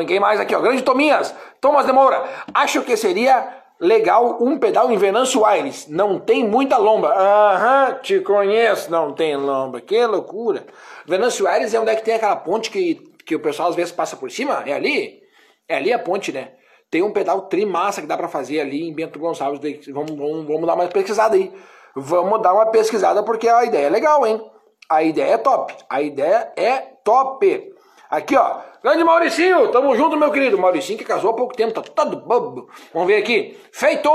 Quem 0.05 0.19
mais 0.19 0.41
aqui, 0.41 0.53
ó? 0.53 0.59
Grande 0.59 0.81
Tominhas, 0.81 1.33
Thomas 1.61 1.85
Demora. 1.85 2.25
Acho 2.53 2.81
que 2.81 2.97
seria 2.97 3.63
legal 3.79 4.43
um 4.43 4.59
pedal 4.59 4.91
em 4.91 4.97
Venâncio 4.97 5.45
Aires. 5.45 5.87
Não 5.87 6.19
tem 6.19 6.45
muita 6.45 6.75
lomba. 6.75 7.13
Aham, 7.15 7.93
te 8.01 8.19
conheço, 8.19 8.91
não 8.91 9.13
tem 9.13 9.37
lomba. 9.37 9.79
Que 9.79 10.05
loucura. 10.05 10.65
Venâncio 11.05 11.47
Aires 11.47 11.73
é 11.73 11.79
onde 11.79 11.91
é 11.91 11.95
que 11.95 12.03
tem 12.03 12.15
aquela 12.15 12.35
ponte 12.35 12.69
que, 12.69 12.95
que 13.25 13.37
o 13.37 13.39
pessoal 13.39 13.69
às 13.69 13.75
vezes 13.75 13.93
passa 13.93 14.17
por 14.17 14.29
cima? 14.29 14.61
É 14.65 14.73
ali? 14.73 15.21
É 15.65 15.77
ali 15.77 15.93
a 15.93 15.99
ponte, 15.99 16.33
né? 16.33 16.51
Tem 16.93 17.01
um 17.01 17.11
pedal 17.11 17.41
trimassa 17.47 18.01
que 18.01 18.07
dá 18.07 18.15
para 18.15 18.27
fazer 18.27 18.59
ali 18.59 18.87
em 18.87 18.93
Bento 18.93 19.17
Gonçalves. 19.17 19.59
Vamos, 19.87 20.11
vamos, 20.11 20.45
vamos 20.45 20.67
dar 20.67 20.75
uma 20.75 20.87
pesquisada 20.87 21.35
aí. 21.35 21.51
Vamos 21.95 22.39
dar 22.39 22.53
uma 22.53 22.67
pesquisada 22.67 23.23
porque 23.23 23.49
a 23.49 23.65
ideia 23.65 23.87
é 23.87 23.89
legal, 23.89 24.23
hein? 24.27 24.39
A 24.87 25.01
ideia 25.01 25.33
é 25.33 25.37
top. 25.39 25.73
A 25.89 26.03
ideia 26.03 26.53
é 26.55 26.77
top. 27.03 27.73
Aqui, 28.11 28.35
ó. 28.35 28.59
Grande 28.83 29.03
Mauricinho, 29.03 29.71
tamo 29.71 29.95
junto, 29.95 30.15
meu 30.15 30.29
querido. 30.29 30.55
Mauricinho 30.55 30.99
que 30.99 31.03
casou 31.03 31.31
há 31.31 31.33
pouco 31.33 31.55
tempo, 31.55 31.73
tá 31.73 31.81
todo 31.81 32.27
bobo. 32.27 32.69
Vamos 32.93 33.07
ver 33.07 33.15
aqui. 33.15 33.57
Feito! 33.71 34.07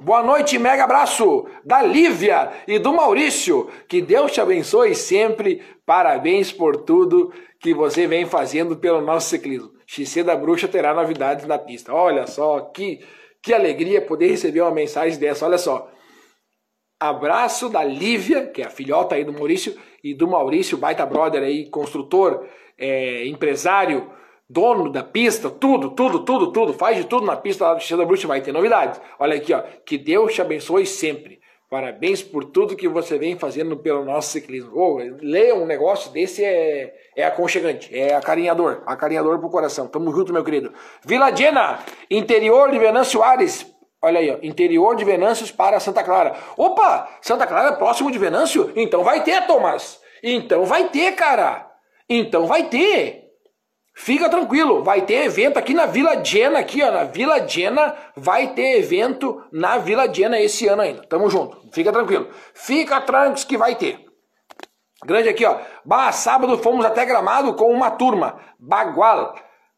Boa 0.00 0.22
noite, 0.22 0.58
mega 0.58 0.84
abraço 0.84 1.46
da 1.66 1.82
Lívia 1.82 2.50
e 2.66 2.78
do 2.78 2.94
Maurício. 2.94 3.68
Que 3.86 4.00
Deus 4.00 4.32
te 4.32 4.40
abençoe 4.40 4.94
sempre. 4.94 5.62
Parabéns 5.84 6.50
por 6.50 6.78
tudo 6.78 7.30
que 7.60 7.74
você 7.74 8.06
vem 8.06 8.24
fazendo 8.24 8.74
pelo 8.78 9.02
nosso 9.02 9.28
ciclismo. 9.28 9.81
XC 9.92 10.22
da 10.22 10.34
Bruxa 10.34 10.66
terá 10.66 10.94
novidades 10.94 11.46
na 11.46 11.58
pista. 11.58 11.92
Olha 11.92 12.26
só 12.26 12.60
que, 12.60 13.04
que 13.42 13.52
alegria 13.52 14.00
poder 14.00 14.28
receber 14.28 14.62
uma 14.62 14.70
mensagem 14.70 15.18
dessa. 15.18 15.44
Olha 15.44 15.58
só. 15.58 15.90
Abraço 16.98 17.68
da 17.68 17.84
Lívia, 17.84 18.46
que 18.46 18.62
é 18.62 18.66
a 18.66 18.70
filhota 18.70 19.16
aí 19.16 19.24
do 19.24 19.32
Maurício, 19.32 19.76
e 20.02 20.14
do 20.14 20.26
Maurício, 20.26 20.78
baita 20.78 21.04
brother 21.04 21.42
aí, 21.42 21.68
construtor, 21.68 22.46
é, 22.78 23.26
empresário, 23.26 24.10
dono 24.48 24.90
da 24.90 25.02
pista, 25.02 25.50
tudo, 25.50 25.90
tudo, 25.90 26.24
tudo, 26.24 26.52
tudo, 26.52 26.72
faz 26.72 26.96
de 26.96 27.04
tudo 27.04 27.26
na 27.26 27.36
pista 27.36 27.64
lá 27.66 27.74
do 27.74 27.80
Xixi 27.80 27.96
da 27.96 28.04
Bruxa, 28.04 28.26
vai 28.26 28.40
ter 28.40 28.52
novidades. 28.52 29.00
Olha 29.18 29.36
aqui, 29.36 29.52
ó, 29.52 29.62
que 29.84 29.98
Deus 29.98 30.32
te 30.32 30.40
abençoe 30.40 30.86
sempre. 30.86 31.41
Parabéns 31.72 32.22
por 32.22 32.44
tudo 32.44 32.76
que 32.76 32.86
você 32.86 33.16
vem 33.16 33.38
fazendo 33.38 33.78
pelo 33.78 34.04
nosso 34.04 34.28
ciclismo. 34.28 34.72
Oh, 34.74 34.98
um 34.98 35.64
negócio 35.64 36.12
desse 36.12 36.44
é, 36.44 36.92
é 37.16 37.24
aconchegante, 37.24 37.98
é 37.98 38.14
acarinhador, 38.14 38.82
acarinhador 38.84 39.38
pro 39.38 39.48
coração. 39.48 39.88
Tamo 39.88 40.12
junto, 40.14 40.34
meu 40.34 40.44
querido. 40.44 40.70
Vila 41.02 41.30
Diana, 41.30 41.78
interior 42.10 42.70
de 42.70 42.78
Venâncio 42.78 43.22
Ares, 43.22 43.66
Olha 44.02 44.20
aí, 44.20 44.30
ó, 44.30 44.36
interior 44.42 44.96
de 44.96 45.04
Venâncios 45.04 45.50
para 45.50 45.80
Santa 45.80 46.02
Clara. 46.02 46.36
Opa, 46.58 47.08
Santa 47.22 47.46
Clara 47.46 47.68
é 47.68 47.76
próximo 47.76 48.10
de 48.10 48.18
Venâncio? 48.18 48.70
Então 48.76 49.02
vai 49.02 49.24
ter, 49.24 49.46
Thomas. 49.46 49.98
Então 50.22 50.66
vai 50.66 50.90
ter, 50.90 51.12
cara. 51.12 51.70
Então 52.06 52.46
vai 52.46 52.64
ter. 52.64 53.21
Fica 53.94 54.28
tranquilo, 54.28 54.82
vai 54.82 55.02
ter 55.02 55.26
evento 55.26 55.58
aqui 55.58 55.74
na 55.74 55.86
Vila 55.86 56.16
Diana, 56.16 56.60
aqui 56.60 56.82
ó, 56.82 56.90
na 56.90 57.04
Vila 57.04 57.40
Diana, 57.40 57.94
vai 58.16 58.54
ter 58.54 58.78
evento 58.78 59.42
na 59.52 59.78
Vila 59.78 60.08
Diana 60.08 60.40
esse 60.40 60.66
ano 60.66 60.82
ainda. 60.82 61.02
Tamo 61.06 61.28
junto, 61.28 61.60
fica 61.72 61.92
tranquilo. 61.92 62.28
Fica 62.54 63.00
tranquilo 63.00 63.46
que 63.46 63.58
vai 63.58 63.74
ter. 63.74 64.00
Grande 65.04 65.28
aqui 65.28 65.44
ó, 65.44 65.58
bah, 65.84 66.10
sábado 66.12 66.56
fomos 66.58 66.86
até 66.86 67.04
Gramado 67.04 67.54
com 67.54 67.70
uma 67.70 67.90
turma, 67.90 68.38
Bagual. 68.58 69.34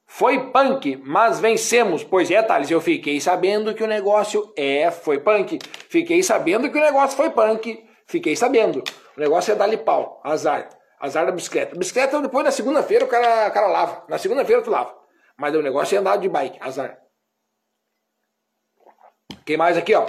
Foi 0.06 0.50
punk, 0.50 1.02
mas 1.04 1.40
vencemos. 1.40 2.04
Pois 2.04 2.30
é, 2.30 2.40
Thales, 2.42 2.70
eu 2.70 2.80
fiquei 2.80 3.20
sabendo 3.20 3.74
que 3.74 3.82
o 3.82 3.86
negócio 3.86 4.52
é, 4.56 4.90
foi 4.90 5.18
punk. 5.18 5.58
Fiquei 5.88 6.22
sabendo 6.22 6.70
que 6.70 6.78
o 6.78 6.80
negócio 6.80 7.16
foi 7.16 7.30
punk. 7.30 7.82
Fiquei 8.06 8.36
sabendo. 8.36 8.84
O 9.16 9.20
negócio 9.20 9.52
é 9.52 9.54
dar-lhe 9.56 9.78
pau, 9.78 10.20
azar. 10.22 10.68
Azar 11.04 11.26
da 11.26 11.32
bicicleta. 11.32 11.76
Bicicleta, 11.76 12.18
depois 12.18 12.46
na 12.46 12.50
segunda-feira 12.50 13.04
o 13.04 13.08
cara, 13.08 13.48
o 13.48 13.52
cara 13.52 13.66
lava. 13.66 14.04
Na 14.08 14.16
segunda-feira 14.16 14.62
tu 14.62 14.70
lava. 14.70 14.96
Mas 15.36 15.54
o 15.54 15.60
negócio 15.60 15.94
é 15.94 15.98
andar 15.98 16.16
de 16.16 16.30
bike, 16.30 16.56
azar. 16.62 16.98
Quem 19.44 19.58
mais 19.58 19.76
aqui, 19.76 19.94
ó? 19.94 20.06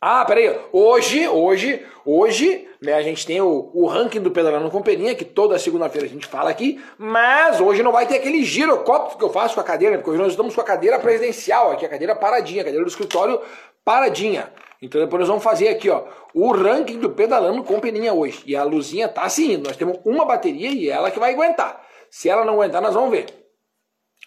Ah, 0.00 0.24
peraí. 0.24 0.56
Hoje, 0.72 1.26
hoje, 1.26 1.84
hoje, 2.06 2.68
né, 2.80 2.94
a 2.94 3.02
gente 3.02 3.26
tem 3.26 3.40
o, 3.40 3.72
o 3.74 3.88
ranking 3.88 4.20
do 4.20 4.30
Pedalando 4.30 4.70
Peninha, 4.82 5.16
que 5.16 5.24
toda 5.24 5.58
segunda-feira 5.58 6.06
a 6.06 6.10
gente 6.10 6.28
fala 6.28 6.48
aqui, 6.48 6.80
mas 6.96 7.60
hoje 7.60 7.82
não 7.82 7.90
vai 7.90 8.06
ter 8.06 8.18
aquele 8.18 8.44
girocóptero 8.44 9.18
que 9.18 9.24
eu 9.24 9.30
faço 9.30 9.56
com 9.56 9.62
a 9.62 9.64
cadeira, 9.64 9.96
porque 9.96 10.10
hoje 10.10 10.22
nós 10.22 10.30
estamos 10.30 10.54
com 10.54 10.60
a 10.60 10.64
cadeira 10.64 11.00
presidencial 11.00 11.72
aqui, 11.72 11.84
a 11.84 11.88
cadeira 11.88 12.14
paradinha, 12.14 12.62
a 12.62 12.64
cadeira 12.64 12.84
do 12.84 12.90
escritório 12.90 13.40
paradinha. 13.84 14.48
Então 14.84 15.00
depois 15.00 15.20
nós 15.20 15.28
vamos 15.28 15.42
fazer 15.42 15.68
aqui, 15.68 15.88
ó, 15.88 16.04
o 16.34 16.52
ranking 16.52 16.98
do 16.98 17.08
Pedalando 17.08 17.64
com 17.64 17.80
Peninha 17.80 18.12
hoje. 18.12 18.42
E 18.46 18.54
a 18.54 18.62
luzinha 18.62 19.08
tá 19.08 19.22
assim, 19.22 19.56
nós 19.56 19.78
temos 19.78 19.98
uma 20.04 20.26
bateria 20.26 20.68
e 20.68 20.90
ela 20.90 21.10
que 21.10 21.18
vai 21.18 21.32
aguentar. 21.32 21.80
Se 22.10 22.28
ela 22.28 22.44
não 22.44 22.54
aguentar, 22.54 22.82
nós 22.82 22.92
vamos 22.92 23.10
ver. 23.10 23.24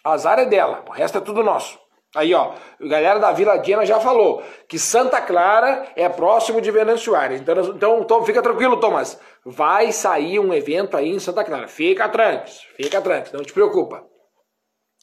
Azar 0.03 0.39
é 0.39 0.45
dela, 0.45 0.83
o 0.87 0.91
resto 0.91 1.19
é 1.19 1.21
tudo 1.21 1.43
nosso. 1.43 1.77
Aí, 2.15 2.33
ó, 2.33 2.53
a 2.81 2.87
galera 2.87 3.19
da 3.19 3.31
Vila 3.31 3.57
Diana 3.57 3.85
já 3.85 3.99
falou 3.99 4.41
que 4.67 4.79
Santa 4.79 5.21
Clara 5.21 5.89
é 5.95 6.09
próximo 6.09 6.59
de 6.59 6.71
Venâncio 6.71 7.15
Aires. 7.15 7.39
Então, 7.39 7.55
então, 7.75 7.99
então, 8.01 8.25
fica 8.25 8.41
tranquilo, 8.41 8.79
Thomas. 8.79 9.19
Vai 9.45 9.91
sair 9.91 10.39
um 10.39 10.51
evento 10.51 10.97
aí 10.97 11.09
em 11.09 11.19
Santa 11.19 11.43
Clara. 11.43 11.67
Fica 11.67 12.09
tranquilo, 12.09 12.57
fica 12.75 12.99
tranquilo, 12.99 13.37
não 13.37 13.45
te 13.45 13.53
preocupa. 13.53 14.03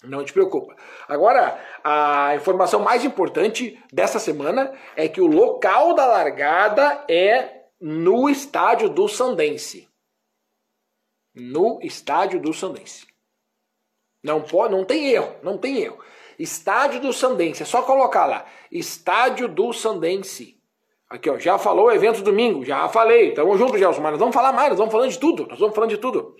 Não 0.02 0.24
te 0.24 0.32
preocupa. 0.32 0.74
Agora, 1.08 1.58
a 1.82 2.34
informação 2.34 2.80
mais 2.80 3.04
importante 3.04 3.82
dessa 3.92 4.18
semana 4.18 4.72
é 4.96 5.08
que 5.08 5.20
o 5.20 5.26
local 5.26 5.94
da 5.94 6.04
largada 6.06 7.04
é 7.08 7.64
no 7.80 8.28
estádio 8.28 8.88
do 8.88 9.08
Sandense. 9.08 9.88
No 11.34 11.78
estádio 11.82 12.40
do 12.40 12.52
Sandense. 12.52 13.06
Não 14.22 14.42
pode, 14.42 14.74
não 14.74 14.84
tem 14.84 15.10
erro, 15.10 15.36
não 15.42 15.58
tem 15.58 15.78
erro. 15.78 16.02
Estádio 16.38 17.00
do 17.00 17.12
Sandense. 17.12 17.62
É 17.62 17.66
só 17.66 17.82
colocar 17.82 18.26
lá. 18.26 18.46
Estádio 18.70 19.48
do 19.48 19.72
Sandense. 19.72 20.60
Aqui, 21.08 21.30
ó. 21.30 21.38
Já 21.38 21.58
falou 21.58 21.92
evento 21.92 22.22
domingo. 22.22 22.64
Já 22.64 22.88
falei. 22.88 23.32
Tamo 23.34 23.56
junto, 23.56 23.78
Gelson. 23.78 24.00
Mas 24.00 24.12
nós 24.12 24.20
vamos 24.20 24.34
falar 24.34 24.52
mais. 24.52 24.70
Nós 24.70 24.78
vamos 24.78 24.92
falando 24.92 25.10
de 25.10 25.18
tudo. 25.18 25.46
Nós 25.46 25.58
vamos 25.58 25.74
falando 25.74 25.90
de 25.90 25.98
tudo. 25.98 26.34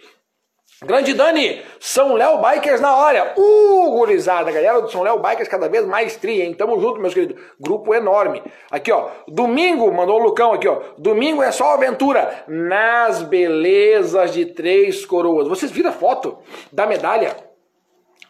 Grande 0.83 1.15
Dani, 1.15 1.63
São 1.79 2.15
Léo 2.15 2.39
Bikers 2.39 2.81
na 2.81 2.97
hora. 2.97 3.35
Uh, 3.37 3.91
gurizada, 3.93 4.51
galera 4.51 4.83
do 4.83 4.91
São 4.91 5.03
Léo 5.03 5.21
Bikers 5.21 5.49
cada 5.49 5.69
vez 5.69 5.87
mais 5.87 6.17
tri, 6.17 6.43
hein? 6.43 6.53
Tamo 6.53 6.81
junto, 6.81 7.01
meus 7.01 7.15
queridos. 7.15 7.41
Grupo 7.61 7.95
enorme. 7.95 8.43
Aqui, 8.71 8.91
ó. 8.91 9.09
Domingo, 9.29 9.91
mandou 9.93 10.21
o 10.21 10.23
Lucão 10.25 10.53
aqui, 10.53 10.67
ó. 10.67 10.83
Domingo 10.99 11.43
é 11.43 11.53
só 11.53 11.75
aventura 11.75 12.45
nas 12.49 13.23
belezas 13.23 14.33
de 14.33 14.47
Três 14.47 15.07
Coroas. 15.07 15.47
Vocês 15.47 15.71
viram 15.71 15.91
a 15.91 15.93
foto 15.93 16.39
da 16.73 16.87
medalha? 16.87 17.37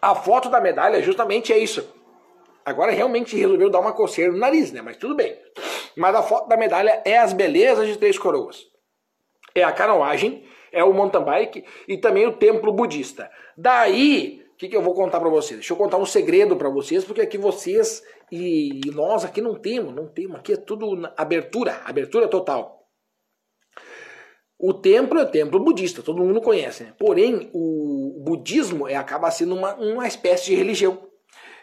A 0.02 0.14
foto 0.14 0.50
da 0.50 0.60
medalha 0.60 1.02
justamente 1.02 1.50
é 1.50 1.58
isso. 1.58 1.88
Agora 2.64 2.92
realmente 2.92 3.36
resolveu 3.36 3.70
dar 3.70 3.80
uma 3.80 3.92
coceira 3.92 4.30
no 4.30 4.38
nariz, 4.38 4.70
né? 4.70 4.82
Mas 4.82 4.98
tudo 4.98 5.16
bem. 5.16 5.34
Mas 5.96 6.14
a 6.14 6.22
foto 6.22 6.46
da 6.48 6.58
medalha 6.58 7.00
é 7.06 7.16
as 7.16 7.32
belezas 7.32 7.88
de 7.88 7.96
Três 7.96 8.18
Coroas. 8.18 8.66
É 9.54 9.62
a 9.62 9.72
canoagem 9.72 10.44
é 10.74 10.84
o 10.84 10.92
mountain 10.92 11.24
bike 11.24 11.64
e 11.88 11.96
também 11.96 12.26
o 12.26 12.32
templo 12.32 12.72
budista. 12.72 13.30
Daí, 13.56 14.44
o 14.52 14.56
que, 14.56 14.68
que 14.68 14.76
eu 14.76 14.82
vou 14.82 14.94
contar 14.94 15.20
para 15.20 15.28
vocês? 15.28 15.60
Deixa 15.60 15.72
eu 15.72 15.76
contar 15.76 15.96
um 15.96 16.06
segredo 16.06 16.56
para 16.56 16.68
vocês, 16.68 17.04
porque 17.04 17.22
aqui 17.22 17.38
vocês 17.38 18.02
e 18.30 18.80
nós 18.92 19.24
aqui 19.24 19.40
não 19.40 19.54
temos, 19.54 19.94
não 19.94 20.06
temos, 20.06 20.36
aqui 20.36 20.52
é 20.52 20.56
tudo 20.56 21.08
abertura, 21.16 21.80
abertura 21.84 22.28
total. 22.28 22.84
O 24.58 24.72
templo 24.72 25.18
é 25.18 25.24
o 25.24 25.30
templo 25.30 25.60
budista, 25.60 26.02
todo 26.02 26.22
mundo 26.22 26.40
conhece, 26.40 26.84
né? 26.84 26.94
Porém, 26.98 27.50
o 27.52 28.22
budismo 28.24 28.88
é, 28.88 28.94
acaba 28.94 29.30
sendo 29.30 29.54
uma, 29.54 29.74
uma 29.74 30.06
espécie 30.06 30.46
de 30.46 30.54
religião. 30.54 31.06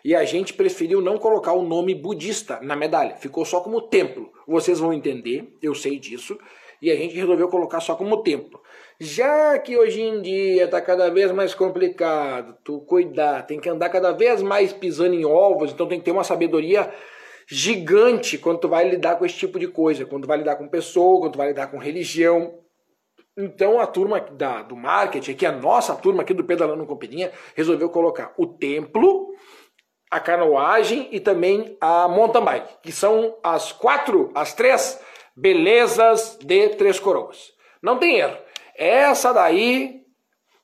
E 0.04 0.14
a 0.14 0.24
gente 0.26 0.54
preferiu 0.54 1.02
não 1.02 1.18
colocar 1.18 1.54
o 1.54 1.64
nome 1.64 1.96
budista 1.96 2.60
na 2.62 2.76
medalha, 2.76 3.16
ficou 3.16 3.46
só 3.46 3.62
como 3.62 3.82
templo. 3.82 4.32
Vocês 4.48 4.80
vão 4.80 4.94
entender, 4.94 5.58
eu 5.62 5.74
sei 5.74 5.98
disso, 5.98 6.38
e 6.82 6.92
a 6.92 6.96
gente 6.96 7.16
resolveu 7.16 7.48
colocar 7.48 7.80
só 7.80 7.96
como 7.96 8.24
templo. 8.24 8.61
Já 9.04 9.58
que 9.58 9.76
hoje 9.76 10.00
em 10.00 10.22
dia 10.22 10.66
está 10.66 10.80
cada 10.80 11.10
vez 11.10 11.32
mais 11.32 11.56
complicado, 11.56 12.56
tu 12.64 12.82
cuidar, 12.82 13.48
tem 13.48 13.60
que 13.60 13.68
andar 13.68 13.90
cada 13.90 14.12
vez 14.12 14.44
mais 14.44 14.72
pisando 14.72 15.16
em 15.16 15.26
ovos, 15.26 15.72
então 15.72 15.88
tem 15.88 15.98
que 15.98 16.06
ter 16.06 16.12
uma 16.12 16.24
sabedoria 16.24 16.94
gigante 17.48 18.38
quando 18.38 18.60
tu 18.60 18.70
vai 18.70 18.88
lidar 18.88 19.16
com 19.16 19.26
esse 19.26 19.36
tipo 19.36 19.58
de 19.58 19.68
coisa, 19.68 20.06
quando 20.06 20.26
tu 20.26 20.28
vai 20.28 20.38
lidar 20.38 20.56
com 20.56 20.68
pessoa, 20.68 21.20
quando 21.20 21.34
tu 21.34 21.38
vai 21.40 21.48
lidar 21.48 21.72
com 21.72 21.80
religião. 21.80 22.60
Então 23.36 23.80
a 23.80 23.88
turma 23.88 24.20
da, 24.20 24.62
do 24.62 24.76
marketing, 24.76 25.32
aqui 25.32 25.48
a 25.48 25.52
nossa 25.52 25.96
turma 25.96 26.22
aqui 26.22 26.36
do 26.36 26.44
Pedalando 26.44 26.86
Companhia, 26.86 27.32
resolveu 27.56 27.90
colocar 27.90 28.36
o 28.38 28.46
templo, 28.46 29.34
a 30.12 30.20
canoagem 30.20 31.10
e 31.12 31.20
também 31.20 31.76
a 31.82 32.08
mountain 32.08 32.46
bike, 32.46 32.74
que 32.84 32.92
são 32.92 33.36
as 33.42 33.72
quatro, 33.72 34.30
as 34.36 34.54
três 34.54 35.02
belezas 35.36 36.38
de 36.40 36.70
Três 36.76 37.00
Coroas. 37.00 37.52
Não 37.82 37.98
tem 37.98 38.20
erro. 38.20 38.38
Essa 38.82 39.32
daí, 39.32 40.02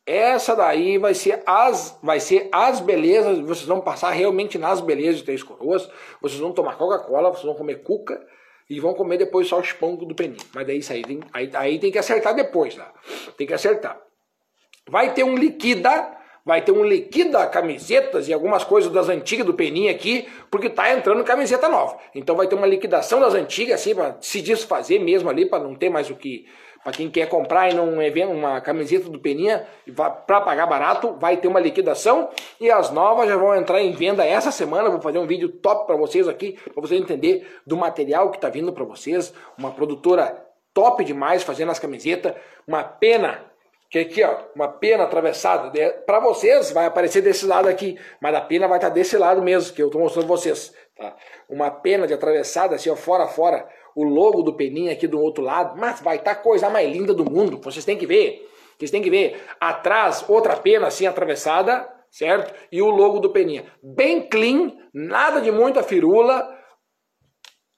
essa 0.04 0.56
daí 0.56 0.98
vai 0.98 1.14
ser 1.14 1.44
as, 1.46 2.00
vai 2.02 2.20
ser 2.20 2.50
as 2.52 2.80
belezas. 2.80 3.38
Vocês 3.42 3.68
vão 3.68 3.80
passar 3.80 4.10
realmente 4.10 4.58
nas 4.58 4.82
belezas 4.82 5.18
de 5.18 5.24
Três 5.24 5.44
Coroas. 5.44 5.88
Vocês 6.20 6.40
vão 6.40 6.52
tomar 6.52 6.78
Coca-Cola, 6.78 7.30
vocês 7.30 7.46
vão 7.46 7.54
comer 7.54 7.84
cuca 7.84 8.20
e 8.68 8.80
vão 8.80 8.96
comer 8.96 9.20
depois 9.20 9.48
só 9.48 9.60
os 9.60 9.72
pão 9.72 9.96
do 9.96 10.16
peninho. 10.16 10.42
Mas 10.52 10.66
daí 10.66 10.80
isso 10.80 10.92
aí 10.92 11.04
tem, 11.04 11.20
aí, 11.32 11.52
aí 11.54 11.78
tem 11.78 11.92
que 11.92 12.00
acertar 12.00 12.34
depois, 12.34 12.74
tá? 12.74 12.92
Tem 13.38 13.46
que 13.46 13.54
acertar. 13.54 14.02
Vai 14.90 15.14
ter 15.14 15.24
um 15.24 15.36
liquida 15.36 16.18
vai 16.44 16.62
ter 16.62 16.72
um 16.72 16.86
liquida 16.86 17.46
camisetas 17.48 18.30
e 18.30 18.34
algumas 18.34 18.64
coisas 18.64 18.90
das 18.90 19.10
antigas 19.10 19.46
do 19.46 19.54
Peninha 19.54 19.92
aqui, 19.92 20.30
porque 20.50 20.70
tá 20.70 20.94
entrando 20.94 21.22
camiseta 21.26 21.68
nova. 21.68 22.00
Então 22.16 22.38
vai 22.38 22.48
ter 22.48 22.56
uma 22.56 22.66
liquidação 22.66 23.20
das 23.20 23.34
antigas, 23.34 23.82
assim, 23.82 23.94
para 23.94 24.16
se 24.22 24.42
desfazer 24.42 24.98
mesmo 24.98 25.30
ali, 25.30 25.46
para 25.46 25.62
não 25.62 25.76
ter 25.76 25.90
mais 25.90 26.10
o 26.10 26.16
que 26.16 26.48
para 26.88 26.96
quem 26.96 27.12
quer 27.12 27.28
comprar 27.28 27.70
e 27.70 27.74
não 27.74 28.02
evento 28.02 28.32
uma 28.32 28.62
camiseta 28.62 29.10
do 29.10 29.20
Peninha 29.20 29.68
para 30.26 30.40
pagar 30.40 30.66
barato, 30.68 31.18
vai 31.20 31.36
ter 31.36 31.50
uma 31.50 31.60
liquidação 31.60 32.30
e 32.62 32.72
as 32.72 32.92
novas 32.92 33.28
já 33.28 33.36
vão 33.36 33.54
entrar 33.54 33.82
em 33.82 33.92
venda 33.92 34.26
essa 34.26 34.54
semana. 34.54 34.90
Vou 34.90 35.02
fazer 35.02 35.20
um 35.20 35.28
vídeo 35.28 35.50
top 35.50 35.86
para 35.86 35.98
vocês 35.98 36.30
aqui, 36.30 36.58
para 36.74 36.80
vocês 36.80 37.02
entender 37.02 37.46
do 37.68 37.76
material 37.76 38.32
que 38.32 38.38
está 38.38 38.48
vindo 38.48 38.72
para 38.72 38.86
vocês. 38.86 39.34
Uma 39.58 39.72
produtora 39.72 40.48
top 40.74 41.04
demais 41.04 41.44
fazendo 41.44 41.74
as 41.74 41.78
camisetas, 41.78 42.34
uma 42.66 42.86
pena 42.86 43.44
que 43.90 44.00
aqui, 44.00 44.24
ó, 44.24 44.38
uma 44.56 44.70
pena 44.70 45.04
atravessada. 45.04 45.70
Para 46.06 46.22
vocês 46.22 46.72
vai 46.72 46.86
aparecer 46.86 47.22
desse 47.22 47.46
lado 47.46 47.68
aqui, 47.68 48.00
mas 48.22 48.34
a 48.34 48.40
pena 48.40 48.66
vai 48.66 48.78
estar 48.78 48.88
tá 48.88 48.94
desse 48.94 49.18
lado 49.18 49.42
mesmo, 49.42 49.76
que 49.76 49.84
eu 49.84 49.88
estou 49.88 50.00
mostrando 50.00 50.28
vocês. 50.28 50.74
Tá? 50.96 51.14
Uma 51.50 51.70
pena 51.70 52.08
de 52.08 52.14
atravessada, 52.14 52.76
assim, 52.76 52.90
ó, 52.90 52.96
fora 52.96 53.28
fora 53.28 53.68
o 53.98 54.04
logo 54.04 54.44
do 54.44 54.54
Peninha 54.54 54.92
aqui 54.92 55.08
do 55.08 55.20
outro 55.20 55.44
lado, 55.44 55.76
mas 55.76 56.00
vai 56.02 56.18
estar 56.18 56.36
tá 56.36 56.42
coisa 56.42 56.70
mais 56.70 56.88
linda 56.96 57.16
do 57.16 57.26
mundo. 57.26 57.60
Vocês 57.64 57.84
têm 57.84 57.98
que 57.98 58.06
ver. 58.06 58.48
Vocês 58.78 58.92
têm 58.92 59.02
que 59.02 59.10
ver. 59.10 59.44
Atrás, 59.60 60.24
outra 60.30 60.56
pena 60.56 60.86
assim 60.86 61.08
atravessada, 61.08 61.92
certo? 62.12 62.54
E 62.72 62.80
o 62.80 62.92
logo 62.92 63.20
do 63.20 63.32
Peninha. 63.32 63.66
Bem 63.82 64.22
clean, 64.30 64.72
nada 64.94 65.42
de 65.42 65.52
muita 65.52 65.82
firula. 65.82 66.48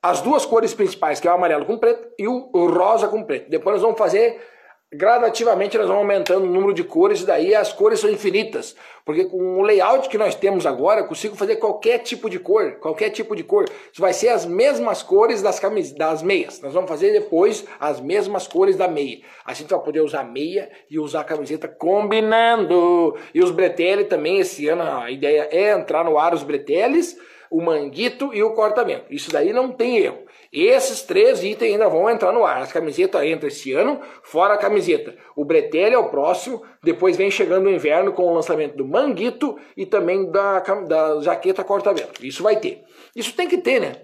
As 0.03 0.19
duas 0.19 0.45
cores 0.45 0.73
principais, 0.73 1.21
que 1.21 1.27
é 1.27 1.31
o 1.31 1.35
amarelo 1.35 1.65
com 1.65 1.77
preto 1.77 2.09
e 2.19 2.27
o 2.27 2.67
rosa 2.67 3.07
com 3.07 3.23
preto. 3.23 3.49
Depois 3.49 3.75
nós 3.75 3.81
vamos 3.81 3.97
fazer 3.97 4.45
gradativamente 4.91 5.77
nós 5.77 5.87
vamos 5.87 6.01
aumentando 6.01 6.45
o 6.45 6.51
número 6.51 6.73
de 6.73 6.83
cores 6.83 7.21
e 7.21 7.25
daí 7.25 7.53
as 7.53 7.71
cores 7.71 7.99
são 7.99 8.09
infinitas. 8.09 8.75
Porque 9.05 9.25
com 9.25 9.59
o 9.59 9.61
layout 9.61 10.09
que 10.09 10.17
nós 10.17 10.35
temos 10.35 10.65
agora, 10.65 11.01
eu 11.01 11.07
consigo 11.07 11.35
fazer 11.35 11.57
qualquer 11.57 11.99
tipo 11.99 12.29
de 12.29 12.39
cor, 12.39 12.73
qualquer 12.79 13.09
tipo 13.09 13.35
de 13.35 13.43
cor. 13.43 13.65
Isso 13.91 14.01
vai 14.01 14.13
ser 14.13 14.29
as 14.29 14.45
mesmas 14.45 15.03
cores 15.03 15.41
das, 15.41 15.59
camis 15.59 15.91
das 15.91 16.21
meias. 16.21 16.59
Nós 16.61 16.73
vamos 16.73 16.89
fazer 16.89 17.11
depois 17.11 17.65
as 17.79 17.99
mesmas 17.99 18.47
cores 18.47 18.75
da 18.75 18.87
meia. 18.87 19.19
Assim 19.45 19.63
você 19.63 19.75
vai 19.75 19.83
poder 19.83 20.01
usar 20.01 20.23
meia 20.23 20.69
e 20.89 20.99
usar 20.99 21.21
a 21.21 21.23
camiseta 21.23 21.67
combinando. 21.67 23.15
E 23.33 23.41
os 23.41 23.51
breteles 23.51 24.07
também, 24.07 24.39
esse 24.39 24.67
ano 24.67 24.83
a 24.83 25.09
ideia 25.11 25.47
é 25.51 25.71
entrar 25.71 26.03
no 26.03 26.17
ar 26.17 26.33
os 26.33 26.43
breteles, 26.43 27.17
o 27.49 27.61
manguito 27.61 28.33
e 28.33 28.43
o 28.43 28.53
cortamento. 28.53 29.05
Isso 29.09 29.31
daí 29.31 29.53
não 29.53 29.71
tem 29.71 29.97
erro. 29.97 30.28
Esses 30.51 31.03
três 31.03 31.43
itens 31.43 31.73
ainda 31.73 31.87
vão 31.87 32.09
entrar 32.09 32.31
no 32.31 32.43
ar. 32.43 32.63
As 32.63 32.71
camisetas 32.71 33.23
entram 33.23 33.47
esse 33.47 33.71
ano, 33.73 34.01
fora 34.23 34.55
a 34.55 34.57
camiseta. 34.57 35.15
O 35.35 35.45
Bretelha 35.45 35.93
é 35.93 35.97
o 35.97 36.09
próximo, 36.09 36.63
depois 36.83 37.15
vem 37.15 37.29
chegando 37.29 37.67
o 37.67 37.69
inverno 37.69 38.13
com 38.13 38.23
o 38.23 38.33
lançamento 38.33 38.75
do 38.75 38.85
Manguito 38.85 39.59
e 39.77 39.85
também 39.85 40.31
da, 40.31 40.59
da 40.59 41.21
jaqueta 41.21 41.63
corta-vento. 41.63 42.25
Isso 42.25 42.41
vai 42.41 42.59
ter. 42.59 42.83
Isso 43.15 43.35
tem 43.35 43.47
que 43.47 43.59
ter, 43.59 43.79
né? 43.79 44.01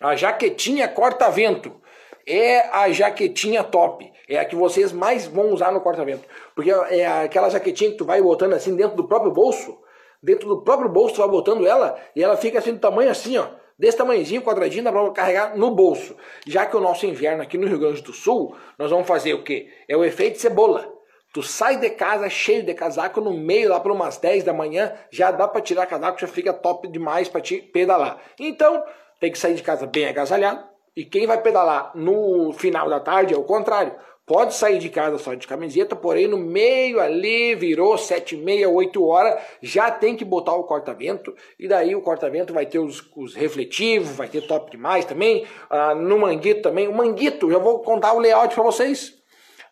A 0.00 0.16
jaquetinha 0.16 0.88
corta-vento 0.88 1.80
é 2.26 2.60
a 2.74 2.90
jaquetinha 2.90 3.62
top. 3.62 4.10
É 4.28 4.38
a 4.38 4.44
que 4.46 4.56
vocês 4.56 4.90
mais 4.90 5.26
vão 5.26 5.52
usar 5.52 5.70
no 5.70 5.82
corta-vento. 5.82 6.26
Porque 6.54 6.70
é 6.70 7.06
aquela 7.06 7.50
jaquetinha 7.50 7.90
que 7.90 7.98
tu 7.98 8.06
vai 8.06 8.22
botando 8.22 8.54
assim 8.54 8.74
dentro 8.74 8.96
do 8.96 9.06
próprio 9.06 9.30
bolso. 9.30 9.78
Dentro 10.22 10.48
do 10.48 10.62
próprio 10.62 10.88
bolso 10.88 11.16
tu 11.16 11.20
vai 11.20 11.28
botando 11.28 11.66
ela 11.66 11.98
e 12.16 12.22
ela 12.22 12.38
fica 12.38 12.58
assim 12.58 12.72
do 12.72 12.80
tamanho 12.80 13.10
assim, 13.10 13.36
ó 13.36 13.61
desse 13.78 13.96
tamanhozinho, 13.96 14.42
quadradinho, 14.42 14.84
dá 14.84 14.92
para 14.92 15.10
carregar 15.10 15.56
no 15.56 15.70
bolso. 15.70 16.16
Já 16.46 16.66
que 16.66 16.76
o 16.76 16.80
nosso 16.80 17.06
inverno 17.06 17.42
aqui 17.42 17.58
no 17.58 17.66
Rio 17.66 17.78
Grande 17.78 18.02
do 18.02 18.12
Sul, 18.12 18.56
nós 18.78 18.90
vamos 18.90 19.06
fazer 19.06 19.34
o 19.34 19.42
quê? 19.42 19.68
É 19.88 19.96
o 19.96 20.04
efeito 20.04 20.38
cebola. 20.38 20.92
Tu 21.32 21.42
sai 21.42 21.78
de 21.78 21.88
casa 21.90 22.28
cheio 22.28 22.62
de 22.62 22.74
casaco, 22.74 23.20
no 23.20 23.32
meio, 23.32 23.70
lá 23.70 23.80
para 23.80 23.92
umas 23.92 24.18
10 24.18 24.44
da 24.44 24.52
manhã, 24.52 24.92
já 25.10 25.30
dá 25.30 25.48
para 25.48 25.62
tirar 25.62 25.86
casaco, 25.86 26.20
já 26.20 26.26
fica 26.26 26.52
top 26.52 26.86
demais 26.88 27.28
para 27.28 27.40
te 27.40 27.56
pedalar. 27.56 28.20
Então, 28.38 28.84
tem 29.18 29.32
que 29.32 29.38
sair 29.38 29.54
de 29.54 29.62
casa 29.62 29.86
bem 29.86 30.06
agasalhado. 30.06 30.72
E 30.94 31.06
quem 31.06 31.26
vai 31.26 31.40
pedalar 31.40 31.92
no 31.94 32.52
final 32.52 32.86
da 32.88 33.00
tarde 33.00 33.32
é 33.32 33.36
o 33.36 33.44
contrário. 33.44 33.94
Pode 34.24 34.54
sair 34.54 34.78
de 34.78 34.88
casa 34.88 35.18
só 35.18 35.34
de 35.34 35.48
camiseta, 35.48 35.96
porém 35.96 36.28
no 36.28 36.38
meio 36.38 37.00
ali 37.00 37.56
virou 37.56 37.98
sete 37.98 38.36
e 38.36 38.38
meia, 38.38 38.68
oito 38.68 39.04
horas, 39.04 39.42
já 39.60 39.90
tem 39.90 40.14
que 40.14 40.24
botar 40.24 40.54
o 40.54 40.62
corta-vento 40.62 41.34
e 41.58 41.66
daí 41.66 41.96
o 41.96 42.00
corta-vento 42.00 42.54
vai 42.54 42.64
ter 42.64 42.78
os, 42.78 43.02
os, 43.16 43.34
refletivos, 43.34 44.10
vai 44.10 44.28
ter 44.28 44.46
top 44.46 44.70
demais 44.70 45.04
também, 45.04 45.44
ah, 45.68 45.92
no 45.96 46.20
manguito 46.20 46.62
também, 46.62 46.86
o 46.86 46.94
manguito, 46.94 47.50
já 47.50 47.58
vou 47.58 47.80
contar 47.80 48.12
o 48.12 48.20
layout 48.20 48.54
para 48.54 48.62
vocês, 48.62 49.12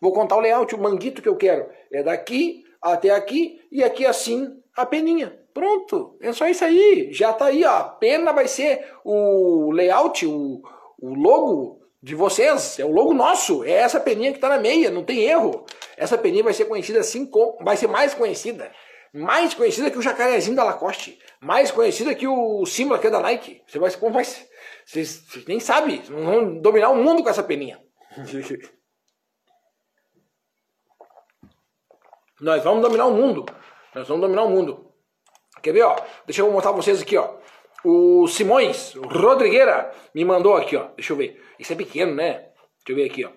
vou 0.01 0.11
contar 0.11 0.35
o 0.35 0.41
layout, 0.41 0.75
o 0.75 0.81
manguito 0.81 1.21
que 1.21 1.29
eu 1.29 1.37
quero 1.37 1.69
é 1.89 2.03
daqui 2.03 2.65
até 2.81 3.09
aqui 3.09 3.61
e 3.71 3.81
aqui 3.81 4.05
assim 4.05 4.61
a 4.75 4.85
peninha. 4.85 5.39
Pronto, 5.53 6.17
é 6.21 6.33
só 6.33 6.47
isso 6.47 6.63
aí, 6.65 7.09
já 7.11 7.31
tá 7.31 7.45
aí, 7.45 7.63
ó. 7.63 7.69
a 7.69 7.83
pena 7.83 8.33
vai 8.33 8.49
ser 8.49 8.85
o 9.03 9.71
layout, 9.71 10.25
o, 10.25 10.61
o 10.99 11.13
logo 11.13 11.80
de 12.01 12.15
vocês, 12.15 12.79
é 12.79 12.85
o 12.85 12.91
logo 12.91 13.13
nosso, 13.13 13.63
é 13.63 13.71
essa 13.71 13.99
peninha 13.99 14.31
que 14.31 14.37
está 14.37 14.49
na 14.49 14.57
meia, 14.57 14.89
não 14.89 15.03
tem 15.03 15.19
erro. 15.19 15.65
Essa 15.95 16.17
peninha 16.17 16.43
vai 16.43 16.53
ser 16.53 16.65
conhecida 16.65 16.99
assim, 16.99 17.29
vai 17.61 17.77
ser 17.77 17.87
mais 17.87 18.15
conhecida, 18.15 18.71
mais 19.13 19.53
conhecida 19.53 19.91
que 19.91 19.99
o 19.99 20.01
jacarezinho 20.01 20.55
da 20.55 20.63
Lacoste, 20.63 21.19
mais 21.39 21.69
conhecida 21.69 22.15
que 22.15 22.27
o 22.27 22.65
símbolo 22.65 22.95
aqui 22.95 23.09
da 23.09 23.19
Nike. 23.19 23.61
Você 23.67 23.77
vai, 23.77 23.91
como 23.91 24.13
vai 24.13 24.23
vocês, 24.23 25.25
vocês 25.27 25.45
nem 25.45 25.59
sabem, 25.59 26.01
vão 26.01 26.59
dominar 26.59 26.89
o 26.89 26.95
mundo 26.95 27.21
com 27.21 27.29
essa 27.29 27.43
peninha. 27.43 27.79
Nós 32.41 32.63
vamos 32.63 32.81
dominar 32.81 33.05
o 33.05 33.13
mundo. 33.13 33.45
Nós 33.93 34.07
vamos 34.07 34.23
dominar 34.23 34.43
o 34.43 34.49
mundo. 34.49 34.91
Quer 35.61 35.73
ver, 35.73 35.83
ó? 35.83 35.95
Deixa 36.25 36.41
eu 36.41 36.51
mostrar 36.51 36.71
vocês 36.71 36.99
aqui, 37.01 37.15
ó. 37.15 37.35
O 37.83 38.27
Simões, 38.27 38.95
o 38.95 39.07
Rodrigueira, 39.07 39.91
me 40.13 40.23
mandou 40.23 40.55
aqui, 40.55 40.75
ó. 40.75 40.87
Deixa 40.95 41.13
eu 41.13 41.17
ver. 41.17 41.41
Isso 41.59 41.73
é 41.73 41.75
pequeno, 41.75 42.13
né? 42.13 42.33
Deixa 42.33 42.89
eu 42.89 42.95
ver 42.95 43.05
aqui, 43.05 43.25
ó. 43.25 43.29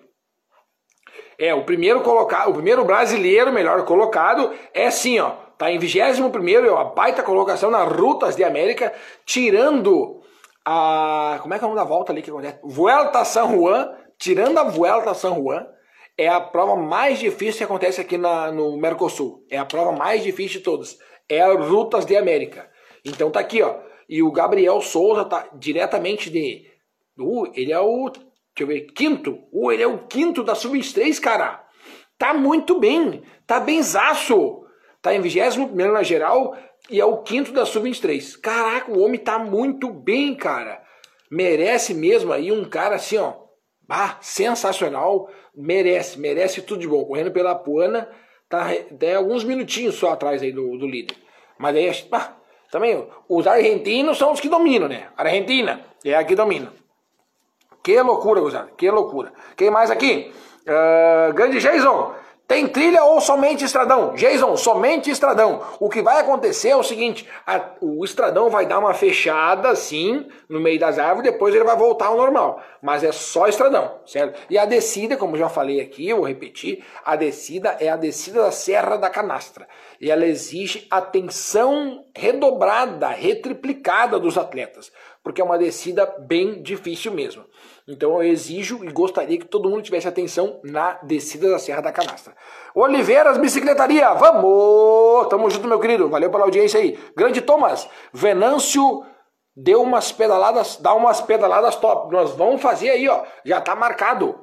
É, 1.37 1.53
o 1.53 1.63
primeiro 1.63 2.01
colocado, 2.01 2.49
o 2.49 2.53
primeiro 2.53 2.85
brasileiro 2.85 3.51
melhor 3.51 3.83
colocado 3.85 4.53
é 4.73 4.87
assim, 4.87 5.19
ó. 5.19 5.31
Tá 5.57 5.71
em 5.71 5.79
21 5.79 6.29
primeiro, 6.31 6.67
é 6.67 6.71
uma 6.71 6.85
baita 6.85 7.23
colocação 7.23 7.71
nas 7.71 7.89
rutas 7.91 8.35
de 8.35 8.43
América, 8.43 8.93
tirando 9.25 10.21
a. 10.65 11.39
Como 11.41 11.53
é 11.53 11.57
que 11.57 11.63
é 11.63 11.67
o 11.67 11.69
nome 11.69 11.81
da 11.81 11.87
volta 11.87 12.11
ali 12.11 12.21
que 12.21 12.29
acontece? 12.29 12.59
Vuelta 12.63 13.23
San 13.23 13.47
Juan, 13.49 13.89
tirando 14.17 14.57
a 14.57 14.63
Vuelta 14.63 15.13
San 15.13 15.35
Juan, 15.35 15.65
é 16.17 16.27
a 16.27 16.41
prova 16.41 16.75
mais 16.75 17.19
difícil 17.19 17.59
que 17.59 17.63
acontece 17.63 18.01
aqui 18.01 18.17
na, 18.17 18.51
no 18.51 18.77
Mercosul. 18.77 19.45
É 19.49 19.57
a 19.57 19.65
prova 19.65 19.91
mais 19.91 20.23
difícil 20.23 20.59
de 20.59 20.63
todas. 20.63 20.97
É 21.29 21.41
a 21.41 21.53
Rutas 21.53 22.05
de 22.05 22.15
América. 22.15 22.69
Então 23.03 23.29
tá 23.29 23.39
aqui, 23.39 23.61
ó. 23.61 23.75
E 24.07 24.21
o 24.21 24.31
Gabriel 24.31 24.81
Souza 24.81 25.25
tá 25.25 25.49
diretamente 25.53 26.29
de. 26.29 26.65
Uh, 27.17 27.47
ele 27.53 27.71
é 27.71 27.79
o. 27.79 28.09
Deixa 28.09 28.23
eu 28.59 28.67
ver, 28.67 28.81
quinto. 28.93 29.39
Uh, 29.51 29.71
ele 29.71 29.83
é 29.83 29.87
o 29.87 30.07
quinto 30.07 30.43
da 30.43 30.55
Sub-23, 30.55 31.19
cara. 31.19 31.65
Tá 32.17 32.33
muito 32.33 32.79
bem. 32.79 33.23
Tá 33.45 33.59
benzaço. 33.59 34.63
Tá 35.01 35.13
em 35.13 35.21
21 35.21 35.73
na 35.91 36.01
geral 36.01 36.55
e 36.89 36.99
é 36.99 37.05
o 37.05 37.21
quinto 37.21 37.51
da 37.51 37.65
Sub-23. 37.65 38.39
Caraca, 38.39 38.91
o 38.91 38.99
homem 39.01 39.19
tá 39.19 39.37
muito 39.39 39.89
bem, 39.89 40.35
cara. 40.35 40.83
Merece 41.29 41.93
mesmo 41.93 42.31
aí 42.31 42.51
um 42.51 42.65
cara 42.65 42.95
assim, 42.95 43.17
ó. 43.17 43.33
Ah, 43.89 44.17
sensacional. 44.21 45.29
Merece, 45.55 46.19
merece 46.19 46.61
tudo 46.61 46.81
de 46.81 46.87
bom. 46.87 47.05
Correndo 47.05 47.31
pela 47.31 47.55
Puana, 47.55 48.09
tá 48.49 48.71
até 48.71 49.15
alguns 49.15 49.43
minutinhos 49.43 49.95
só 49.95 50.11
atrás 50.11 50.41
aí 50.41 50.51
do, 50.51 50.77
do 50.77 50.87
líder. 50.87 51.15
Mas 51.57 51.75
aí, 51.75 51.89
ah, 52.11 52.35
também, 52.71 53.07
os 53.29 53.47
argentinos 53.47 54.17
são 54.17 54.31
os 54.31 54.39
que 54.39 54.49
dominam, 54.49 54.87
né? 54.87 55.07
Argentina 55.17 55.81
é 56.03 56.15
a 56.15 56.23
que 56.23 56.35
domina. 56.35 56.73
Que 57.83 58.01
loucura, 58.01 58.41
Guzada, 58.41 58.71
que 58.75 58.89
loucura. 58.89 59.31
Quem 59.55 59.69
mais 59.69 59.91
aqui? 59.91 60.33
Uh, 60.67 61.33
grande 61.33 61.59
Jason, 61.59 62.15
tem 62.47 62.67
trilha 62.67 63.03
ou 63.03 63.19
somente 63.19 63.65
estradão? 63.65 64.13
Jason, 64.13 64.55
somente 64.55 65.09
estradão. 65.09 65.63
O 65.79 65.89
que 65.89 66.03
vai 66.03 66.19
acontecer 66.19 66.69
é 66.69 66.75
o 66.75 66.83
seguinte: 66.83 67.27
a, 67.45 67.59
o 67.81 68.05
estradão 68.05 68.51
vai 68.51 68.67
dar 68.67 68.77
uma 68.77 68.93
fechada 68.93 69.69
assim 69.69 70.27
no 70.47 70.59
meio 70.59 70.79
das 70.79 70.99
árvores, 70.99 71.31
depois 71.31 71.55
ele 71.55 71.63
vai 71.63 71.75
voltar 71.75 72.07
ao 72.07 72.17
normal. 72.17 72.61
Mas 72.83 73.03
é 73.03 73.11
só 73.11 73.47
estradão, 73.47 73.99
certo? 74.05 74.39
E 74.47 74.59
a 74.59 74.65
descida, 74.65 75.17
como 75.17 75.37
já 75.37 75.49
falei 75.49 75.81
aqui, 75.81 76.07
eu 76.07 76.17
vou 76.17 76.27
repetir: 76.27 76.83
a 77.03 77.15
descida 77.15 77.77
é 77.79 77.89
a 77.89 77.97
descida 77.97 78.43
da 78.43 78.51
Serra 78.51 78.95
da 78.97 79.09
Canastra. 79.09 79.67
E 79.99 80.11
ela 80.11 80.25
exige 80.25 80.87
atenção 80.89 82.05
redobrada, 82.15 83.07
retriplicada 83.09 84.19
dos 84.19 84.37
atletas, 84.37 84.91
porque 85.23 85.41
é 85.41 85.43
uma 85.43 85.57
descida 85.57 86.05
bem 86.19 86.61
difícil 86.61 87.11
mesmo. 87.11 87.45
Então 87.87 88.13
eu 88.21 88.23
exijo 88.23 88.83
e 88.83 88.91
gostaria 88.91 89.37
que 89.37 89.45
todo 89.45 89.69
mundo 89.69 89.83
tivesse 89.83 90.07
atenção 90.07 90.59
na 90.63 90.93
descida 91.03 91.49
da 91.49 91.59
Serra 91.59 91.81
da 91.81 91.91
Canastra. 91.91 92.35
Oliveiras 92.73 93.37
Bicicletaria, 93.37 94.13
vamos! 94.13 95.27
Tamo 95.29 95.49
junto, 95.49 95.67
meu 95.67 95.79
querido. 95.79 96.09
Valeu 96.09 96.31
pela 96.31 96.43
audiência 96.43 96.79
aí. 96.79 96.97
Grande 97.15 97.41
Thomas, 97.41 97.87
Venâncio 98.11 99.05
deu 99.55 99.81
umas 99.81 100.11
pedaladas, 100.11 100.77
dá 100.77 100.93
umas 100.93 101.21
pedaladas 101.21 101.75
top. 101.75 102.11
Nós 102.11 102.31
vamos 102.31 102.61
fazer 102.61 102.89
aí, 102.89 103.07
ó. 103.07 103.23
Já 103.45 103.61
tá 103.61 103.75
marcado. 103.75 104.35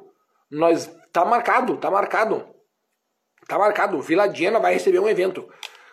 Nós 0.50 0.90
tá 1.12 1.24
marcado, 1.24 1.76
tá 1.76 1.90
marcado. 1.90 2.51
Tá 3.46 3.58
marcado. 3.58 4.00
Vila 4.00 4.28
Diana 4.28 4.58
vai 4.58 4.74
receber 4.74 4.98
um 4.98 5.08
evento. 5.08 5.48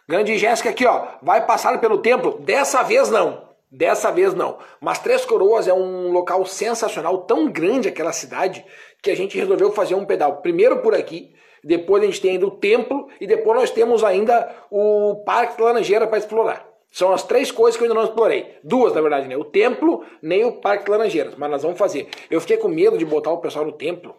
Grande 0.07 0.37
Jéssica 0.37 0.69
aqui, 0.69 0.85
ó. 0.85 1.07
Vai 1.21 1.45
passar 1.45 1.79
pelo 1.79 1.99
templo. 1.99 2.39
Dessa 2.39 2.81
vez 2.83 3.09
não. 3.09 3.49
Dessa 3.71 4.11
vez 4.11 4.33
não. 4.33 4.57
Mas 4.81 4.99
Três 4.99 5.23
Coroas 5.25 5.67
é 5.67 5.73
um 5.73 6.11
local 6.11 6.43
sensacional, 6.45 7.19
tão 7.19 7.47
grande 7.47 7.87
aquela 7.87 8.11
cidade, 8.11 8.65
que 9.01 9.11
a 9.11 9.15
gente 9.15 9.37
resolveu 9.37 9.71
fazer 9.71 9.93
um 9.93 10.05
pedal. 10.05 10.37
Primeiro 10.37 10.81
por 10.81 10.95
aqui, 10.95 11.35
depois 11.63 12.01
a 12.01 12.07
gente 12.07 12.21
tem 12.21 12.31
ainda 12.31 12.47
o 12.47 12.51
templo 12.51 13.07
e 13.21 13.27
depois 13.27 13.59
nós 13.59 13.69
temos 13.69 14.03
ainda 14.03 14.49
o 14.71 15.23
Parque 15.23 15.57
da 15.57 15.65
Laranjeira 15.65 16.07
para 16.07 16.17
explorar. 16.17 16.67
São 16.91 17.13
as 17.13 17.21
três 17.21 17.51
coisas 17.51 17.77
que 17.77 17.83
eu 17.83 17.87
ainda 17.87 17.99
não 17.99 18.07
explorei. 18.07 18.57
Duas, 18.63 18.93
na 18.93 19.01
verdade, 19.01 19.27
né? 19.27 19.37
O 19.37 19.45
templo, 19.45 20.03
nem 20.23 20.43
o 20.43 20.53
Parque 20.53 20.85
de 20.85 20.91
Laranjeiras, 20.91 21.35
mas 21.35 21.51
nós 21.51 21.61
vamos 21.61 21.77
fazer. 21.77 22.09
Eu 22.31 22.41
fiquei 22.41 22.57
com 22.57 22.67
medo 22.67 22.97
de 22.97 23.05
botar 23.05 23.31
o 23.31 23.37
pessoal 23.37 23.63
no 23.63 23.73
templo 23.73 24.15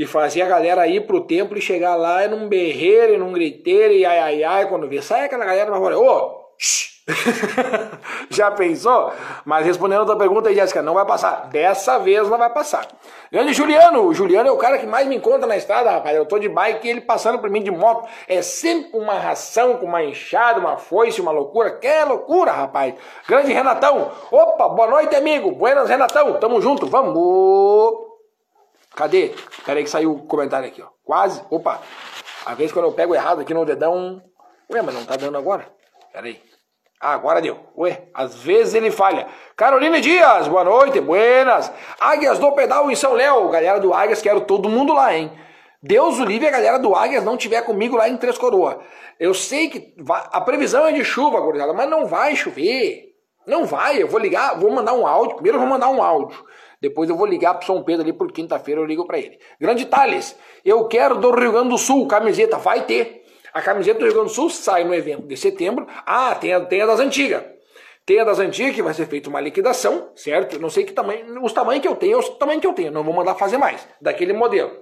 e 0.00 0.06
fazer 0.06 0.40
a 0.40 0.48
galera 0.48 0.86
ir 0.86 1.06
pro 1.06 1.20
templo 1.20 1.58
e 1.58 1.60
chegar 1.60 1.94
lá 1.94 2.24
e 2.24 2.28
num 2.28 2.48
berreiro, 2.48 3.12
e 3.12 3.18
num 3.18 3.34
griteiro, 3.34 3.92
e 3.92 4.06
ai 4.06 4.18
ai 4.18 4.42
ai, 4.42 4.66
quando 4.66 4.88
vê, 4.88 5.02
sai 5.02 5.26
aquela 5.26 5.44
galera 5.44 5.66
pra 5.66 5.78
fora, 5.78 5.98
ô, 5.98 6.40
Já 8.30 8.50
pensou? 8.50 9.12
Mas 9.44 9.66
respondendo 9.66 10.02
a 10.02 10.06
tua 10.06 10.16
pergunta 10.16 10.48
aí, 10.48 10.54
Jéssica, 10.54 10.80
não 10.80 10.94
vai 10.94 11.04
passar. 11.04 11.48
Dessa 11.48 11.98
vez 11.98 12.28
não 12.30 12.38
vai 12.38 12.48
passar. 12.48 12.86
Grande 13.30 13.52
Juliano, 13.52 14.06
o 14.06 14.14
Juliano 14.14 14.48
é 14.48 14.52
o 14.52 14.56
cara 14.56 14.78
que 14.78 14.86
mais 14.86 15.06
me 15.06 15.16
encontra 15.16 15.46
na 15.46 15.56
estrada, 15.56 15.90
rapaz. 15.90 16.16
Eu 16.16 16.24
tô 16.24 16.38
de 16.38 16.48
bike 16.48 16.86
e 16.86 16.90
ele 16.90 17.00
passando 17.00 17.38
por 17.38 17.50
mim 17.50 17.62
de 17.62 17.70
moto. 17.70 18.08
É 18.28 18.40
sempre 18.40 18.96
uma 18.96 19.14
ração 19.14 19.78
com 19.78 19.86
uma 19.86 20.02
enxada, 20.02 20.60
uma 20.60 20.78
foice, 20.78 21.20
uma 21.20 21.32
loucura. 21.32 21.72
Que 21.72 22.04
loucura, 22.04 22.52
rapaz. 22.52 22.94
Grande 23.28 23.52
Renatão. 23.52 24.12
Opa, 24.30 24.68
boa 24.68 24.88
noite, 24.88 25.14
amigo. 25.14 25.50
Buenas, 25.52 25.88
Renatão. 25.88 26.38
Tamo 26.38 26.60
junto, 26.60 26.86
vamos. 26.86 28.09
Cadê? 28.94 29.34
Peraí 29.64 29.84
que 29.84 29.90
saiu 29.90 30.12
o 30.12 30.26
comentário 30.26 30.68
aqui, 30.68 30.82
ó. 30.82 30.88
Quase. 31.04 31.42
Opa. 31.50 31.80
Às 32.44 32.56
vezes 32.56 32.72
quando 32.72 32.86
eu 32.86 32.92
pego 32.92 33.14
errado 33.14 33.40
aqui 33.40 33.54
no 33.54 33.64
dedão. 33.64 34.22
Ué, 34.72 34.82
mas 34.82 34.94
não 34.94 35.04
tá 35.04 35.16
dando 35.16 35.36
agora? 35.36 35.68
Peraí. 36.12 36.40
Ah, 37.00 37.14
agora 37.14 37.40
deu. 37.40 37.58
Ué, 37.76 38.08
às 38.12 38.34
vezes 38.36 38.74
ele 38.74 38.90
falha. 38.90 39.26
Carolina 39.56 40.00
Dias, 40.00 40.46
boa 40.48 40.64
noite, 40.64 41.00
buenas. 41.00 41.72
Águias 41.98 42.38
do 42.38 42.52
Pedal 42.52 42.90
em 42.90 42.94
São 42.94 43.14
Léo. 43.14 43.48
Galera 43.48 43.80
do 43.80 43.94
Águias, 43.94 44.20
quero 44.20 44.42
todo 44.42 44.68
mundo 44.68 44.92
lá, 44.92 45.14
hein? 45.14 45.32
Deus 45.82 46.18
o 46.18 46.24
livre 46.24 46.46
a 46.46 46.50
galera 46.50 46.78
do 46.78 46.94
Águias 46.94 47.24
não 47.24 47.38
tiver 47.38 47.62
comigo 47.62 47.96
lá 47.96 48.06
em 48.06 48.18
Três 48.18 48.36
Coroas. 48.36 48.76
Eu 49.18 49.32
sei 49.32 49.70
que 49.70 49.94
a 50.30 50.40
previsão 50.42 50.86
é 50.86 50.92
de 50.92 51.02
chuva, 51.02 51.40
gurizada, 51.40 51.72
mas 51.72 51.88
não 51.88 52.04
vai 52.04 52.36
chover. 52.36 53.14
Não 53.46 53.64
vai, 53.64 54.02
eu 54.02 54.06
vou 54.06 54.20
ligar, 54.20 54.58
vou 54.58 54.70
mandar 54.70 54.92
um 54.92 55.06
áudio. 55.06 55.36
Primeiro 55.36 55.56
eu 55.56 55.60
vou 55.60 55.70
mandar 55.70 55.88
um 55.88 56.02
áudio. 56.02 56.44
Depois 56.80 57.10
eu 57.10 57.16
vou 57.16 57.26
ligar 57.26 57.54
pro 57.54 57.66
São 57.66 57.82
Pedro 57.82 58.02
ali 58.02 58.12
por 58.12 58.32
quinta-feira, 58.32 58.80
eu 58.80 58.86
ligo 58.86 59.06
para 59.06 59.18
ele. 59.18 59.38
Grande 59.60 59.84
Thales, 59.84 60.36
eu 60.64 60.88
quero 60.88 61.16
do 61.16 61.30
Rio 61.30 61.52
Grande 61.52 61.68
do 61.68 61.78
Sul, 61.78 62.08
camiseta, 62.08 62.56
vai 62.56 62.86
ter. 62.86 63.22
A 63.52 63.60
camiseta 63.60 63.98
do 63.98 64.06
Rio 64.06 64.14
Grande 64.14 64.30
do 64.30 64.34
Sul 64.34 64.48
sai 64.48 64.84
no 64.84 64.94
evento 64.94 65.26
de 65.26 65.36
setembro. 65.36 65.86
Ah, 66.06 66.34
tem 66.34 66.54
a, 66.54 66.60
tem 66.60 66.80
a 66.80 66.86
das 66.86 67.00
antigas. 67.00 67.44
Tem 68.06 68.18
a 68.18 68.24
das 68.24 68.38
antigas 68.38 68.74
que 68.74 68.82
vai 68.82 68.94
ser 68.94 69.06
feita 69.06 69.28
uma 69.28 69.40
liquidação, 69.40 70.10
certo? 70.16 70.58
Não 70.58 70.70
sei 70.70 70.84
que 70.84 70.92
tamanho, 70.92 71.44
os 71.44 71.52
tamanhos 71.52 71.82
que 71.82 71.88
eu 71.88 71.94
tenho, 71.94 72.18
os 72.18 72.28
tamanhos 72.30 72.62
que 72.62 72.66
eu 72.66 72.72
tenho. 72.72 72.90
Não 72.90 73.04
vou 73.04 73.12
mandar 73.12 73.34
fazer 73.34 73.58
mais 73.58 73.86
daquele 74.00 74.32
modelo. 74.32 74.72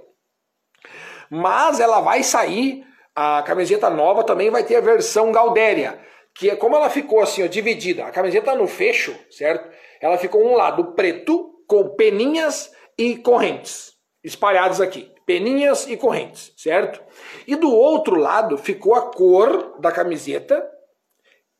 Mas 1.29 1.81
ela 1.81 2.01
vai 2.01 2.23
sair, 2.23 2.87
a 3.15 3.43
camiseta 3.43 3.91
nova 3.91 4.23
também 4.23 4.51
vai 4.51 4.63
ter 4.63 4.77
a 4.77 4.81
versão 4.81 5.33
Galdéria, 5.33 5.99
que 6.35 6.49
é 6.49 6.57
como 6.57 6.77
ela 6.77 6.89
ficou 6.89 7.21
assim, 7.21 7.43
ó, 7.43 7.47
dividida. 7.49 8.07
A 8.07 8.11
camiseta 8.13 8.55
no 8.55 8.69
fecho, 8.69 9.19
certo? 9.31 9.69
Ela 10.01 10.17
ficou 10.17 10.47
um 10.47 10.55
lado 10.55 10.93
preto 10.95 11.58
com 11.69 11.91
peninhas 11.91 12.73
e 12.99 13.17
correntes 13.17 13.93
espalhados 14.25 14.81
aqui 14.81 15.13
peninhas 15.29 15.87
e 15.87 15.95
correntes, 15.95 16.55
certo? 16.57 17.03
E 17.47 17.55
do 17.55 17.71
outro 17.71 18.17
lado 18.17 18.57
ficou 18.57 18.95
a 18.95 19.13
cor 19.13 19.79
da 19.79 19.93
camiseta 19.93 20.67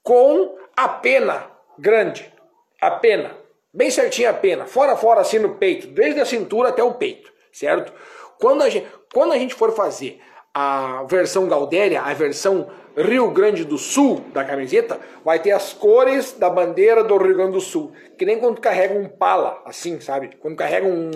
com 0.03 0.57
a 0.75 0.89
pena 0.89 1.51
grande, 1.79 2.33
a 2.81 2.93
pena, 2.93 3.37
bem 3.71 3.91
certinha 3.91 4.31
a 4.31 4.35
pena, 4.35 4.65
fora 4.65 4.97
fora 4.97 5.21
assim 5.21 5.39
no 5.39 5.57
peito, 5.57 5.87
desde 5.89 6.19
a 6.19 6.25
cintura 6.25 6.71
até 6.71 6.83
o 6.83 6.95
peito, 6.95 7.31
certo? 7.53 7.93
Quando 8.41 8.63
a 8.63 8.71
gente, 8.71 8.91
quando 9.13 9.35
a 9.35 9.39
gente 9.39 9.55
for 9.55 9.73
fazer 9.73 10.19
a 10.55 11.05
versão 11.07 11.47
Galdéria, 11.47 12.01
a 12.01 12.15
versão 12.15 12.71
Rio 12.99 13.31
Grande 13.31 13.65
do 13.65 13.79
Sul 13.79 14.25
da 14.33 14.45
camiseta, 14.45 14.99
vai 15.25 15.41
ter 15.41 15.53
as 15.53 15.73
cores 15.73 16.33
da 16.33 16.51
bandeira 16.51 17.05
do 17.05 17.17
Rio 17.17 17.37
Grande 17.37 17.53
do 17.53 17.61
Sul, 17.61 17.93
que 18.17 18.25
nem 18.25 18.39
quando 18.39 18.61
carrega 18.61 18.99
um 18.99 19.09
pala, 19.09 19.63
assim, 19.65 20.01
sabe? 20.01 20.37
Quando 20.41 20.57
carrega 20.57 20.87
um, 20.87 21.11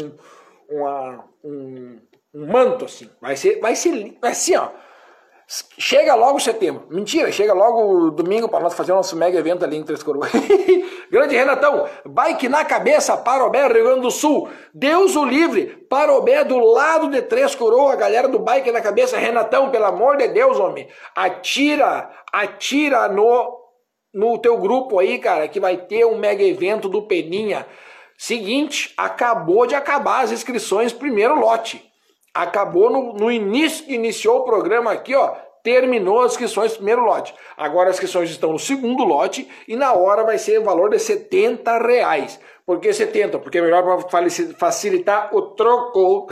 uma, 0.71 1.25
um 1.43 1.99
um 2.35 2.47
manto 2.47 2.85
assim. 2.85 3.09
Vai 3.21 3.37
ser, 3.37 3.61
vai 3.61 3.75
ser 3.75 4.17
assim, 4.23 4.57
ó. 4.57 4.69
Chega 5.77 6.15
logo 6.15 6.41
setembro. 6.41 6.87
Mentira, 6.89 7.31
chega 7.31 7.53
logo 7.53 8.11
domingo 8.11 8.49
para 8.49 8.61
nós 8.61 8.73
fazer 8.73 8.93
o 8.93 8.97
nosso 8.97 9.17
mega 9.17 9.39
evento 9.39 9.65
ali 9.65 9.77
em 9.77 9.85
Três 9.85 10.03
Coroas. 10.03 10.31
Grande 11.13 11.37
Renatão, 11.37 11.87
bike 12.07 12.49
na 12.49 12.65
cabeça, 12.65 13.15
Parobé, 13.19 13.69
Rio 13.69 13.85
Grande 13.85 14.01
do 14.01 14.11
Sul. 14.11 14.49
Deus 14.73 15.15
o 15.15 15.27
livre, 15.27 15.67
Parobé 15.91 16.43
do 16.43 16.59
lado 16.59 17.11
de 17.11 17.21
Três 17.21 17.55
Coroas, 17.55 17.99
galera 17.99 18.27
do 18.29 18.39
bike 18.39 18.73
na 18.73 18.81
cabeça. 18.81 19.19
Renatão, 19.19 19.71
pelo 19.71 19.85
amor 19.85 20.17
de 20.17 20.29
Deus, 20.29 20.59
homem, 20.59 20.89
atira, 21.15 22.11
atira 22.33 23.09
no, 23.09 23.61
no 24.15 24.39
teu 24.39 24.57
grupo 24.57 24.99
aí, 24.99 25.19
cara, 25.19 25.49
que 25.49 25.61
vai 25.61 25.77
ter 25.77 26.07
um 26.07 26.17
mega 26.17 26.43
evento 26.43 26.89
do 26.89 27.03
Peninha. 27.03 27.67
Seguinte, 28.17 28.95
acabou 28.97 29.67
de 29.67 29.75
acabar 29.75 30.23
as 30.23 30.33
inscrições, 30.33 30.95
primeiro 30.95 31.39
lote 31.39 31.93
acabou 32.35 32.91
no, 32.91 33.13
no 33.13 33.31
início 33.31 33.85
que 33.85 33.95
iniciou 33.95 34.39
o 34.39 34.45
programa 34.45 34.93
aqui, 34.93 35.15
ó, 35.15 35.35
terminou 35.63 36.23
as 36.23 36.33
inscrições 36.33 36.73
do 36.73 36.77
primeiro 36.77 37.05
lote. 37.05 37.35
Agora 37.57 37.91
as 37.91 37.97
inscrições 37.97 38.31
estão 38.31 38.53
no 38.53 38.59
segundo 38.59 39.05
lote 39.05 39.49
e 39.67 39.77
na 39.77 39.93
hora 39.93 40.25
vai 40.25 40.39
ser 40.39 40.59
o 40.59 40.65
valor 40.65 40.91
de 40.91 40.99
70 40.99 41.79
reais. 41.79 42.39
Por 42.65 42.79
que 42.79 42.93
70? 42.93 43.41
Porque 43.41 43.59
é 43.59 43.61
melhor 43.61 43.83
para 43.83 44.31
facilitar 44.57 45.35
o 45.35 45.43
troco. 45.43 46.29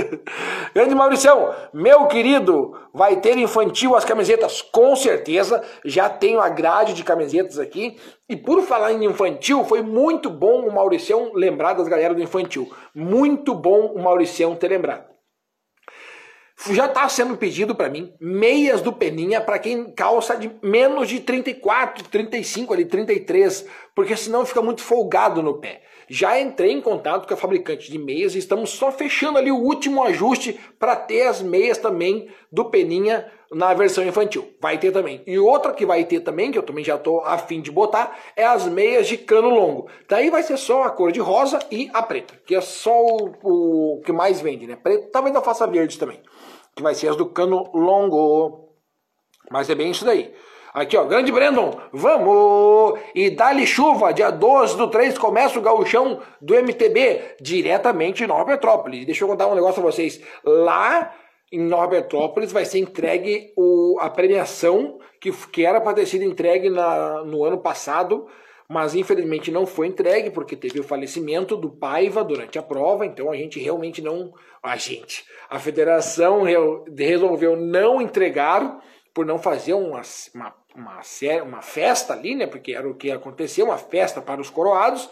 Grande 0.74 0.94
Mauricião, 0.94 1.54
meu 1.72 2.06
querido, 2.06 2.76
vai 2.92 3.16
ter 3.16 3.38
infantil 3.38 3.96
as 3.96 4.04
camisetas? 4.04 4.60
Com 4.60 4.94
certeza, 4.94 5.62
já 5.82 6.10
tenho 6.10 6.38
a 6.38 6.50
grade 6.50 6.92
de 6.92 7.02
camisetas 7.02 7.58
aqui. 7.58 7.96
E 8.28 8.36
por 8.36 8.62
falar 8.62 8.92
em 8.92 9.06
infantil, 9.06 9.64
foi 9.64 9.80
muito 9.80 10.28
bom 10.28 10.66
o 10.66 10.72
Mauricião 10.72 11.30
lembrar 11.34 11.72
das 11.72 11.88
galera 11.88 12.14
do 12.14 12.22
infantil. 12.22 12.70
Muito 12.94 13.54
bom 13.54 13.86
o 13.94 14.02
Mauricião 14.02 14.54
ter 14.54 14.68
lembrado. 14.68 15.13
Já 16.70 16.86
está 16.86 17.06
sendo 17.08 17.36
pedido 17.36 17.74
para 17.74 17.90
mim 17.90 18.14
meias 18.18 18.80
do 18.80 18.92
Peninha 18.92 19.40
para 19.40 19.58
quem 19.58 19.90
calça 19.90 20.36
de 20.36 20.50
menos 20.62 21.08
de 21.08 21.20
34, 21.20 22.08
35, 22.08 22.72
ali 22.72 22.84
33, 22.86 23.66
porque 23.94 24.16
senão 24.16 24.46
fica 24.46 24.62
muito 24.62 24.80
folgado 24.80 25.42
no 25.42 25.58
pé. 25.58 25.82
Já 26.08 26.40
entrei 26.40 26.72
em 26.72 26.80
contato 26.80 27.26
com 27.26 27.34
a 27.34 27.36
fabricante 27.36 27.90
de 27.90 27.98
meias 27.98 28.34
e 28.34 28.38
estamos 28.38 28.70
só 28.70 28.92
fechando 28.92 29.38
ali 29.38 29.50
o 29.50 29.58
último 29.58 30.02
ajuste 30.04 30.58
para 30.78 30.96
ter 30.96 31.26
as 31.26 31.42
meias 31.42 31.76
também 31.76 32.28
do 32.52 32.66
Peninha 32.66 33.30
na 33.50 33.72
versão 33.74 34.04
infantil. 34.04 34.54
Vai 34.60 34.78
ter 34.78 34.90
também. 34.90 35.22
E 35.26 35.38
outra 35.38 35.72
que 35.72 35.86
vai 35.86 36.04
ter 36.04 36.20
também, 36.20 36.50
que 36.50 36.58
eu 36.58 36.62
também 36.62 36.84
já 36.84 36.96
estou 36.96 37.20
afim 37.20 37.60
de 37.60 37.70
botar, 37.70 38.18
é 38.36 38.44
as 38.44 38.66
meias 38.66 39.06
de 39.06 39.16
cano 39.16 39.48
longo. 39.48 39.88
Daí 40.08 40.30
vai 40.30 40.42
ser 40.42 40.56
só 40.56 40.84
a 40.84 40.90
cor 40.90 41.12
de 41.12 41.20
rosa 41.20 41.58
e 41.70 41.90
a 41.92 42.02
preta, 42.02 42.34
que 42.46 42.54
é 42.54 42.60
só 42.60 42.94
o, 42.94 43.96
o 43.96 44.02
que 44.02 44.12
mais 44.12 44.40
vende, 44.40 44.66
né? 44.66 44.76
Preto, 44.76 45.08
talvez 45.10 45.34
eu 45.34 45.42
faça 45.42 45.66
verde 45.66 45.98
também 45.98 46.20
que 46.74 46.82
vai 46.82 46.94
ser 46.94 47.08
as 47.08 47.16
do 47.16 47.26
cano 47.26 47.70
longo. 47.74 48.70
Mas 49.50 49.68
é 49.70 49.74
bem 49.74 49.90
isso 49.90 50.04
daí. 50.04 50.34
Aqui, 50.74 50.96
ó, 50.96 51.04
grande 51.04 51.30
Brandon, 51.30 51.70
vamos! 51.92 52.98
E 53.14 53.30
dali 53.30 53.64
chuva, 53.64 54.12
dia 54.12 54.30
12 54.30 54.76
do 54.76 54.90
3 54.90 55.16
começa 55.16 55.56
o 55.56 55.62
gauchão 55.62 56.20
do 56.40 56.52
MTB, 56.52 57.36
diretamente 57.40 58.24
em 58.24 58.26
Nova 58.26 58.44
Petrópolis. 58.44 59.06
Deixa 59.06 59.22
eu 59.22 59.28
contar 59.28 59.46
um 59.46 59.54
negócio 59.54 59.80
pra 59.80 59.92
vocês. 59.92 60.20
Lá 60.44 61.14
em 61.52 61.60
Nova 61.60 61.90
Petrópolis 61.90 62.50
vai 62.50 62.64
ser 62.64 62.80
entregue 62.80 63.52
o, 63.56 63.98
a 64.00 64.10
premiação 64.10 64.98
que, 65.20 65.30
que 65.30 65.64
era 65.64 65.80
para 65.80 65.94
ter 65.94 66.06
sido 66.06 66.24
entregue 66.24 66.68
na, 66.68 67.22
no 67.22 67.44
ano 67.44 67.58
passado, 67.58 68.26
mas 68.68 68.94
infelizmente 68.94 69.50
não 69.50 69.66
foi 69.66 69.88
entregue 69.88 70.30
porque 70.30 70.56
teve 70.56 70.80
o 70.80 70.84
falecimento 70.84 71.56
do 71.56 71.70
Paiva 71.70 72.24
durante 72.24 72.58
a 72.58 72.62
prova, 72.62 73.04
então 73.04 73.30
a 73.30 73.36
gente 73.36 73.60
realmente 73.60 74.00
não. 74.00 74.32
A 74.62 74.76
gente. 74.76 75.24
A 75.50 75.58
federação 75.58 76.42
resolveu 76.96 77.54
não 77.56 78.00
entregar 78.00 78.82
por 79.12 79.26
não 79.26 79.38
fazer 79.38 79.74
uma, 79.74 80.00
uma, 80.34 80.54
uma, 80.74 81.00
uma 81.42 81.62
festa 81.62 82.14
ali, 82.14 82.34
né? 82.34 82.46
Porque 82.46 82.72
era 82.72 82.88
o 82.88 82.94
que 82.94 83.10
aconteceu, 83.10 83.66
uma 83.66 83.76
festa 83.76 84.22
para 84.22 84.40
os 84.40 84.48
coroados. 84.48 85.10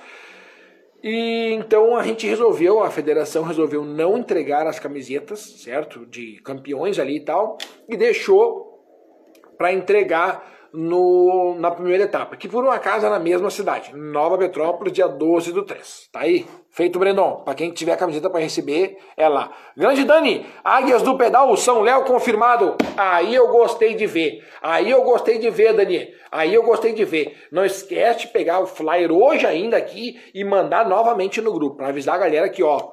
E 1.03 1.53
então 1.53 1.97
a 1.97 2.03
gente 2.03 2.27
resolveu, 2.27 2.83
a 2.83 2.91
federação 2.91 3.43
resolveu 3.43 3.85
não 3.85 4.17
entregar 4.17 4.67
as 4.67 4.79
camisetas, 4.79 5.41
certo? 5.41 6.07
De 6.07 6.41
campeões 6.43 6.99
ali 6.99 7.17
e 7.17 7.25
tal, 7.25 7.59
e 7.89 7.97
deixou 7.97 8.73
para 9.59 9.73
entregar 9.73 10.52
no, 10.73 11.55
na 11.59 11.71
primeira 11.71 12.05
etapa, 12.05 12.37
que 12.37 12.49
por 12.49 12.65
uma 12.65 12.79
casa 12.79 13.11
na 13.11 13.19
mesma 13.19 13.51
cidade, 13.51 13.95
Nova 13.95 14.39
Petrópolis, 14.39 14.93
dia 14.93 15.07
12 15.07 15.53
do 15.53 15.65
3. 15.65 16.09
Tá 16.11 16.21
aí? 16.21 16.47
Feito, 16.71 16.99
Brendon. 16.99 17.43
Para 17.45 17.55
quem 17.55 17.71
tiver 17.71 17.93
a 17.93 17.97
camiseta 17.97 18.31
para 18.31 18.41
receber, 18.41 18.97
é 19.17 19.29
lá. 19.29 19.53
Grande 19.77 20.05
Dani, 20.05 20.47
Águias 20.65 21.03
do 21.03 21.19
Pedal, 21.19 21.55
São 21.57 21.83
Léo 21.83 22.05
confirmado. 22.05 22.77
Aí 22.97 23.35
eu 23.35 23.49
gostei 23.49 23.95
de 23.95 24.07
ver. 24.07 24.43
Aí 24.63 24.91
eu 24.91 25.03
gostei 25.03 25.39
de 25.39 25.51
ver, 25.51 25.75
Dani. 25.75 26.09
Aí 26.31 26.55
eu 26.55 26.63
gostei 26.63 26.95
de 26.95 27.05
ver. 27.05 27.37
Não 27.53 27.65
esquece 27.65 28.21
de 28.21 28.29
pegar 28.29 28.61
o 28.61 28.67
flyer 28.67 29.13
hoje 29.13 29.47
ainda 29.47 29.77
aqui 29.77 30.19
e 30.35 30.43
mandar 30.43 30.89
novamente 30.89 31.43
no 31.43 31.53
grupo, 31.53 31.77
para 31.77 31.89
avisar 31.89 32.15
a 32.15 32.19
galera 32.19 32.49
que, 32.49 32.63
ó, 32.63 32.91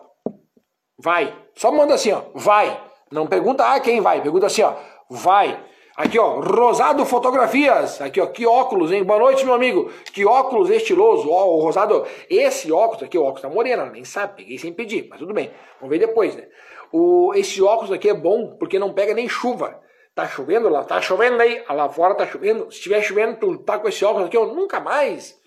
vai. 1.02 1.34
Só 1.56 1.72
manda 1.72 1.94
assim, 1.94 2.12
ó, 2.12 2.24
vai. 2.36 2.78
Não 3.10 3.26
pergunta 3.26 3.64
ah, 3.66 3.80
quem 3.80 4.02
vai, 4.02 4.22
pergunta 4.22 4.48
assim, 4.48 4.62
ó, 4.62 4.74
vai. 5.10 5.69
Aqui, 6.00 6.18
ó, 6.18 6.40
Rosado 6.40 7.06
Fotografias. 7.06 8.00
Aqui, 8.00 8.22
ó, 8.22 8.28
que 8.28 8.48
óculos, 8.48 8.90
hein? 8.90 9.04
Boa 9.04 9.20
noite, 9.20 9.44
meu 9.44 9.54
amigo. 9.54 9.92
Que 10.14 10.26
óculos 10.26 10.70
estiloso. 10.70 11.30
Ó, 11.30 11.58
o 11.58 11.60
Rosado, 11.60 12.08
esse 12.30 12.72
óculos 12.72 13.04
aqui, 13.04 13.18
o 13.18 13.22
óculos 13.22 13.42
tá 13.42 13.50
morena, 13.50 13.86
nem 13.86 14.06
sabe, 14.06 14.38
peguei 14.38 14.58
sem 14.58 14.72
pedir, 14.72 15.10
mas 15.10 15.20
tudo 15.20 15.34
bem. 15.34 15.52
Vamos 15.78 15.90
ver 15.90 16.00
depois, 16.00 16.38
né? 16.38 16.48
O, 16.90 17.34
esse 17.36 17.62
óculos 17.62 17.92
aqui 17.92 18.08
é 18.08 18.14
bom 18.14 18.56
porque 18.56 18.80
não 18.80 18.94
pega 18.94 19.14
nem 19.14 19.28
chuva. 19.28 19.78
Tá 20.16 20.26
chovendo 20.26 20.70
lá, 20.70 20.86
tá 20.86 21.02
chovendo 21.02 21.42
aí, 21.42 21.62
lá 21.68 21.90
fora 21.90 22.16
tá 22.16 22.26
chovendo. 22.26 22.72
Se 22.72 22.78
estiver 22.78 23.02
chovendo, 23.02 23.36
tu 23.36 23.58
tá 23.58 23.78
com 23.78 23.90
esse 23.90 24.06
óculos 24.06 24.28
aqui, 24.28 24.38
ó, 24.38 24.46
nunca 24.46 24.80
mais. 24.80 25.38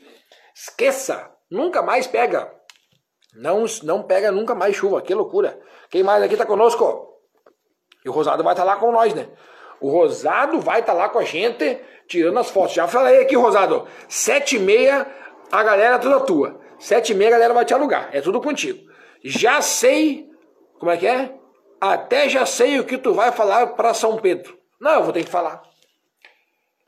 Esqueça, 0.54 1.30
nunca 1.50 1.80
mais 1.80 2.06
pega. 2.06 2.52
Não, 3.34 3.64
não 3.84 4.02
pega 4.02 4.30
nunca 4.30 4.54
mais 4.54 4.76
chuva, 4.76 5.00
que 5.00 5.14
loucura. 5.14 5.58
Quem 5.88 6.02
mais 6.02 6.22
aqui 6.22 6.36
tá 6.36 6.44
conosco? 6.44 7.08
E 8.04 8.08
o 8.10 8.12
Rosado 8.12 8.44
vai 8.44 8.52
estar 8.52 8.66
tá 8.66 8.74
lá 8.74 8.78
com 8.78 8.92
nós, 8.92 9.14
né? 9.14 9.30
O 9.82 9.90
Rosado 9.90 10.60
vai 10.60 10.80
estar 10.80 10.92
tá 10.92 10.98
lá 10.98 11.08
com 11.08 11.18
a 11.18 11.24
gente, 11.24 11.78
tirando 12.06 12.38
as 12.38 12.48
fotos. 12.48 12.72
Já 12.72 12.86
falei 12.86 13.20
aqui, 13.20 13.34
Rosado, 13.36 13.86
sete 14.08 14.56
e 14.56 14.58
meia, 14.60 15.06
a 15.50 15.62
galera 15.62 15.96
é 15.96 15.98
toda 15.98 16.20
tua. 16.20 16.60
Sete 16.78 17.12
e 17.12 17.14
meia 17.14 17.30
a 17.30 17.32
galera 17.32 17.52
vai 17.52 17.64
te 17.64 17.74
alugar, 17.74 18.08
é 18.12 18.20
tudo 18.20 18.40
contigo. 18.40 18.88
Já 19.24 19.60
sei, 19.60 20.28
como 20.78 20.90
é 20.90 20.96
que 20.96 21.06
é? 21.06 21.34
Até 21.80 22.28
já 22.28 22.46
sei 22.46 22.78
o 22.78 22.84
que 22.84 22.96
tu 22.96 23.12
vai 23.12 23.32
falar 23.32 23.68
para 23.68 23.92
São 23.92 24.16
Pedro. 24.16 24.56
Não, 24.80 24.94
eu 24.94 25.02
vou 25.02 25.12
ter 25.12 25.24
que 25.24 25.30
falar. 25.30 25.62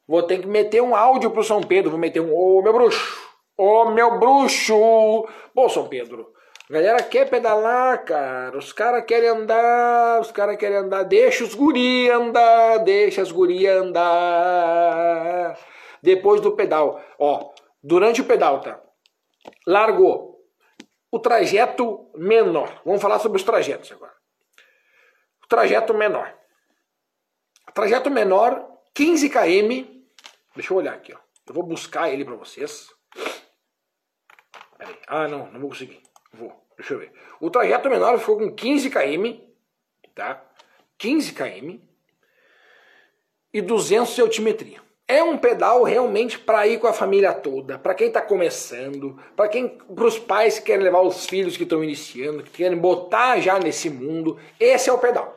Vou 0.07 0.23
ter 0.23 0.39
que 0.39 0.47
meter 0.47 0.81
um 0.81 0.95
áudio 0.95 1.31
pro 1.31 1.43
São 1.43 1.61
Pedro, 1.61 1.91
vou 1.91 1.99
meter 1.99 2.21
um, 2.21 2.33
ô 2.33 2.63
meu 2.63 2.73
bruxo, 2.73 3.19
ô 3.57 3.87
meu 3.87 4.21
bruxo. 4.21 5.27
Pô, 5.53 5.69
São 5.69 5.89
Pedro, 5.89 6.29
galera 6.75 7.03
quer 7.05 7.31
pedalar, 7.31 8.05
cara. 8.05 8.59
Os 8.59 8.73
caras 8.73 9.05
querem 9.05 9.29
andar, 9.29 10.21
os 10.21 10.33
caras 10.33 10.57
querem 10.57 10.79
andar. 10.79 11.05
Deixa 11.05 11.45
os 11.45 11.55
guri 11.55 12.11
andar, 12.11 12.79
deixa 12.79 13.23
as 13.23 13.31
gurias 13.31 13.81
andar. 13.81 15.57
Depois 16.03 16.41
do 16.41 16.57
pedal, 16.57 17.01
ó, 17.17 17.53
durante 17.83 18.21
o 18.21 18.25
pedal, 18.25 18.61
tá? 18.61 18.83
Largou. 19.67 20.35
O 21.13 21.21
trajeto 21.21 22.11
menor. 22.17 22.83
Vamos 22.85 23.01
falar 23.01 23.21
sobre 23.21 23.39
os 23.39 23.45
trajetos 23.45 23.93
agora. 23.93 24.13
O 25.45 25.47
trajeto 25.47 25.95
menor. 25.95 26.37
O 27.69 27.73
trajeto 27.73 28.11
menor, 28.11 28.67
15 28.95 29.31
km. 29.31 29.87
Deixa 30.57 30.73
eu 30.73 30.77
olhar 30.77 30.95
aqui, 30.95 31.15
ó. 31.15 31.19
Eu 31.47 31.55
vou 31.55 31.63
buscar 31.63 32.11
ele 32.11 32.25
para 32.25 32.35
vocês. 32.35 32.89
Peraí. 34.77 34.99
Ah, 35.07 35.29
não, 35.29 35.47
não 35.53 35.61
vou 35.61 35.69
conseguir. 35.69 36.03
Vou, 36.33 36.64
deixa 36.77 36.95
eu 36.95 36.99
ver. 36.99 37.13
O 37.41 37.51
trajeto 37.51 37.89
menor 37.89 38.19
ficou 38.19 38.39
com 38.39 38.53
15 38.53 38.91
km, 38.91 39.39
tá? 40.15 40.43
15 40.99 41.33
km 41.33 41.79
e 43.53 43.61
200 43.61 44.15
de 44.15 44.21
altimetria. 44.21 44.85
É 45.07 45.23
um 45.23 45.37
pedal 45.37 45.83
realmente 45.83 46.39
para 46.39 46.67
ir 46.67 46.79
com 46.79 46.87
a 46.87 46.93
família 46.93 47.33
toda, 47.33 47.79
para 47.79 47.95
quem 47.95 48.07
está 48.09 48.23
começando, 48.23 49.19
para 49.37 49.49
quem, 49.49 49.69
para 49.69 50.07
os 50.07 50.19
pais 50.19 50.59
que 50.59 50.65
querem 50.65 50.83
levar 50.83 51.03
os 51.03 51.27
filhos 51.27 51.57
que 51.57 51.65
estão 51.65 51.85
iniciando, 51.85 52.43
que 52.43 52.51
querem 52.51 52.79
botar 52.79 53.39
já 53.39 53.59
nesse 53.59 53.91
mundo. 53.91 54.39
Esse 54.59 54.89
é 54.89 54.93
o 54.93 54.99
pedal. 54.99 55.37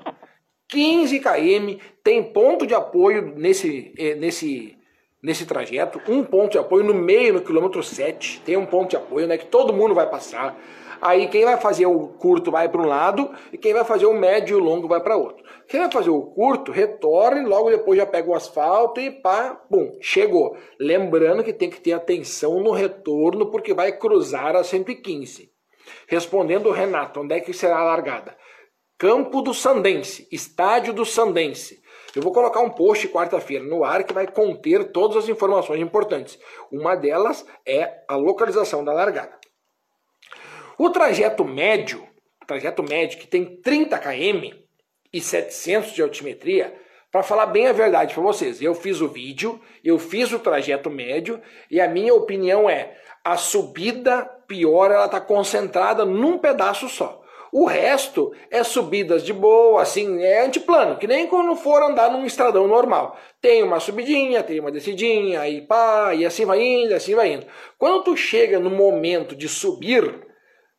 15 0.70 1.20
km, 1.20 1.82
tem 2.02 2.24
ponto 2.24 2.66
de 2.66 2.74
apoio 2.74 3.34
nesse, 3.36 3.94
eh, 3.98 4.16
nesse 4.16 4.78
nesse 5.22 5.46
trajeto, 5.46 6.00
um 6.08 6.24
ponto 6.24 6.52
de 6.52 6.58
apoio 6.58 6.84
no 6.84 6.94
meio, 6.94 7.34
no 7.34 7.42
quilômetro 7.42 7.84
7, 7.84 8.42
tem 8.46 8.56
um 8.56 8.66
ponto 8.66 8.92
de 8.92 8.96
apoio, 8.96 9.28
né, 9.28 9.38
que 9.38 9.48
todo 9.48 9.74
mundo 9.74 9.94
vai 9.94 10.10
passar. 10.10 10.58
Aí 11.02 11.28
quem 11.28 11.46
vai 11.46 11.58
fazer 11.58 11.86
o 11.86 12.08
curto 12.08 12.52
vai 12.52 12.70
para 12.70 12.82
um 12.82 12.88
lado 12.88 13.32
e 13.52 13.58
quem 13.58 13.74
vai 13.74 13.84
fazer 13.84 14.06
o 14.06 14.14
médio 14.14 14.58
e 14.58 14.62
o 14.62 14.64
longo 14.64 14.88
vai 14.88 15.00
para 15.00 15.18
outro. 15.18 15.44
Quem 15.68 15.82
vai 15.82 15.92
fazer 15.92 16.10
o 16.10 16.22
curto, 16.22 16.72
retorne, 16.72 17.48
logo 17.48 17.70
depois 17.70 17.98
já 17.98 18.06
pega 18.06 18.30
o 18.30 18.36
asfalto 18.36 19.00
e 19.00 19.12
pá, 19.12 19.62
bum, 19.70 19.98
chegou. 20.02 20.58
Lembrando 20.80 21.44
que 21.44 21.54
tem 21.54 21.70
que 21.70 21.82
ter 21.82 21.94
atenção 21.94 22.60
no 22.62 22.72
retorno 22.72 23.52
porque 23.52 23.74
vai 23.74 23.92
cruzar 23.92 24.56
a 24.56 24.64
115. 24.64 25.52
Respondendo 26.08 26.68
o 26.68 26.74
Renato, 26.74 27.22
onde 27.22 27.36
é 27.36 27.40
que 27.40 27.54
será 27.54 27.80
a 27.80 27.84
largada? 27.84 28.36
Campo 28.98 29.42
do 29.42 29.54
Sandense, 29.54 30.28
estádio 30.32 30.94
do 30.94 31.06
Sandense. 31.06 31.82
Eu 32.16 32.22
vou 32.22 32.34
colocar 32.34 32.62
um 32.62 32.70
post 32.70 33.08
quarta-feira 33.10 33.64
no 33.64 33.84
ar 33.84 34.04
que 34.04 34.14
vai 34.14 34.26
conter 34.26 34.92
todas 34.92 35.18
as 35.18 35.30
informações 35.30 35.80
importantes. 35.80 36.40
Uma 36.72 36.96
delas 36.96 37.46
é 37.64 38.04
a 38.08 38.16
localização 38.16 38.84
da 38.84 38.92
largada. 38.92 39.38
O 40.80 40.92
trajeto 40.92 41.44
médio, 41.44 42.08
trajeto 42.46 42.84
médio 42.84 43.18
que 43.18 43.26
tem 43.26 43.60
30 43.62 43.98
km 43.98 44.56
e 45.12 45.20
700 45.20 45.92
de 45.94 46.04
altimetria, 46.04 46.72
para 47.12 47.24
falar 47.24 47.48
bem 47.48 47.66
a 47.66 47.74
verdade 47.74 48.14
para 48.14 48.22
vocês, 48.22 48.62
eu 48.62 48.76
fiz 48.76 49.02
o 49.02 49.08
vídeo, 49.08 49.60
eu 49.84 49.98
fiz 49.98 50.32
o 50.32 50.38
trajeto 50.38 50.88
médio 50.90 51.42
e 51.72 51.82
a 51.82 51.88
minha 51.88 52.14
opinião 52.14 52.70
é 52.70 52.96
a 53.24 53.36
subida 53.38 54.24
pior 54.48 54.92
ela 54.92 55.06
está 55.06 55.20
concentrada 55.20 56.06
num 56.06 56.38
pedaço 56.38 56.88
só. 56.88 57.24
O 57.52 57.66
resto 57.66 58.32
é 58.52 58.64
subidas 58.64 59.24
de 59.24 59.34
boa, 59.34 59.82
assim, 59.82 60.22
é 60.22 60.46
antiplano, 60.46 60.98
que 60.98 61.08
nem 61.08 61.26
quando 61.26 61.56
for 61.56 61.82
andar 61.82 62.12
num 62.12 62.26
estradão 62.26 62.68
normal. 62.68 63.18
Tem 63.42 63.64
uma 63.64 63.80
subidinha, 63.80 64.44
tem 64.44 64.60
uma 64.60 64.72
descidinha, 64.72 65.42
aí 65.42 65.62
pá, 65.62 66.14
e 66.14 66.24
assim 66.24 66.46
vai 66.46 66.62
indo, 66.62 66.94
assim 66.94 67.16
vai 67.16 67.34
indo. 67.34 67.48
Quando 67.80 68.04
tu 68.04 68.16
chega 68.16 68.60
no 68.60 68.70
momento 68.70 69.36
de 69.36 69.50
subir, 69.50 70.28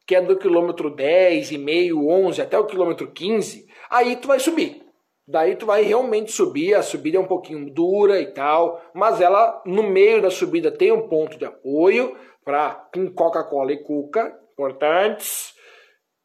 que 0.09 0.16
é 0.16 0.22
do 0.22 0.38
quilômetro 0.38 0.88
10 0.88 1.50
e 1.50 1.59
meio, 1.59 2.09
11 2.09 2.40
até 2.40 2.59
o 2.59 2.64
quilômetro 2.64 3.12
15, 3.12 3.68
aí 3.90 4.16
tu 4.16 4.26
vai 4.26 4.40
subir. 4.40 4.82
Daí 5.26 5.54
tu 5.54 5.66
vai 5.66 5.82
realmente 5.82 6.32
subir, 6.32 6.74
a 6.74 6.80
subida 6.80 7.18
é 7.18 7.20
um 7.20 7.26
pouquinho 7.26 7.70
dura 7.70 8.18
e 8.18 8.32
tal, 8.32 8.82
mas 8.94 9.20
ela 9.20 9.62
no 9.66 9.82
meio 9.82 10.22
da 10.22 10.30
subida 10.30 10.72
tem 10.72 10.90
um 10.90 11.06
ponto 11.06 11.36
de 11.36 11.44
apoio 11.44 12.16
para 12.42 12.88
Coca-Cola 13.14 13.70
e 13.70 13.82
Cuca, 13.84 14.34
importantes. 14.54 15.54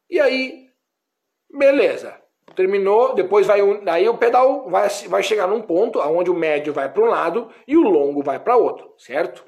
E 0.08 0.18
aí, 0.18 0.64
beleza. 1.52 2.18
Terminou, 2.56 3.14
depois 3.14 3.46
vai 3.46 3.60
daí 3.82 4.08
o 4.08 4.16
pedal 4.16 4.70
vai, 4.70 4.88
vai 5.08 5.22
chegar 5.22 5.46
num 5.46 5.60
ponto 5.60 5.98
onde 6.00 6.30
o 6.30 6.34
médio 6.34 6.72
vai 6.72 6.90
para 6.90 7.02
um 7.02 7.08
lado 7.08 7.50
e 7.68 7.76
o 7.76 7.82
longo 7.82 8.22
vai 8.22 8.38
para 8.38 8.56
outro, 8.56 8.94
certo? 8.96 9.44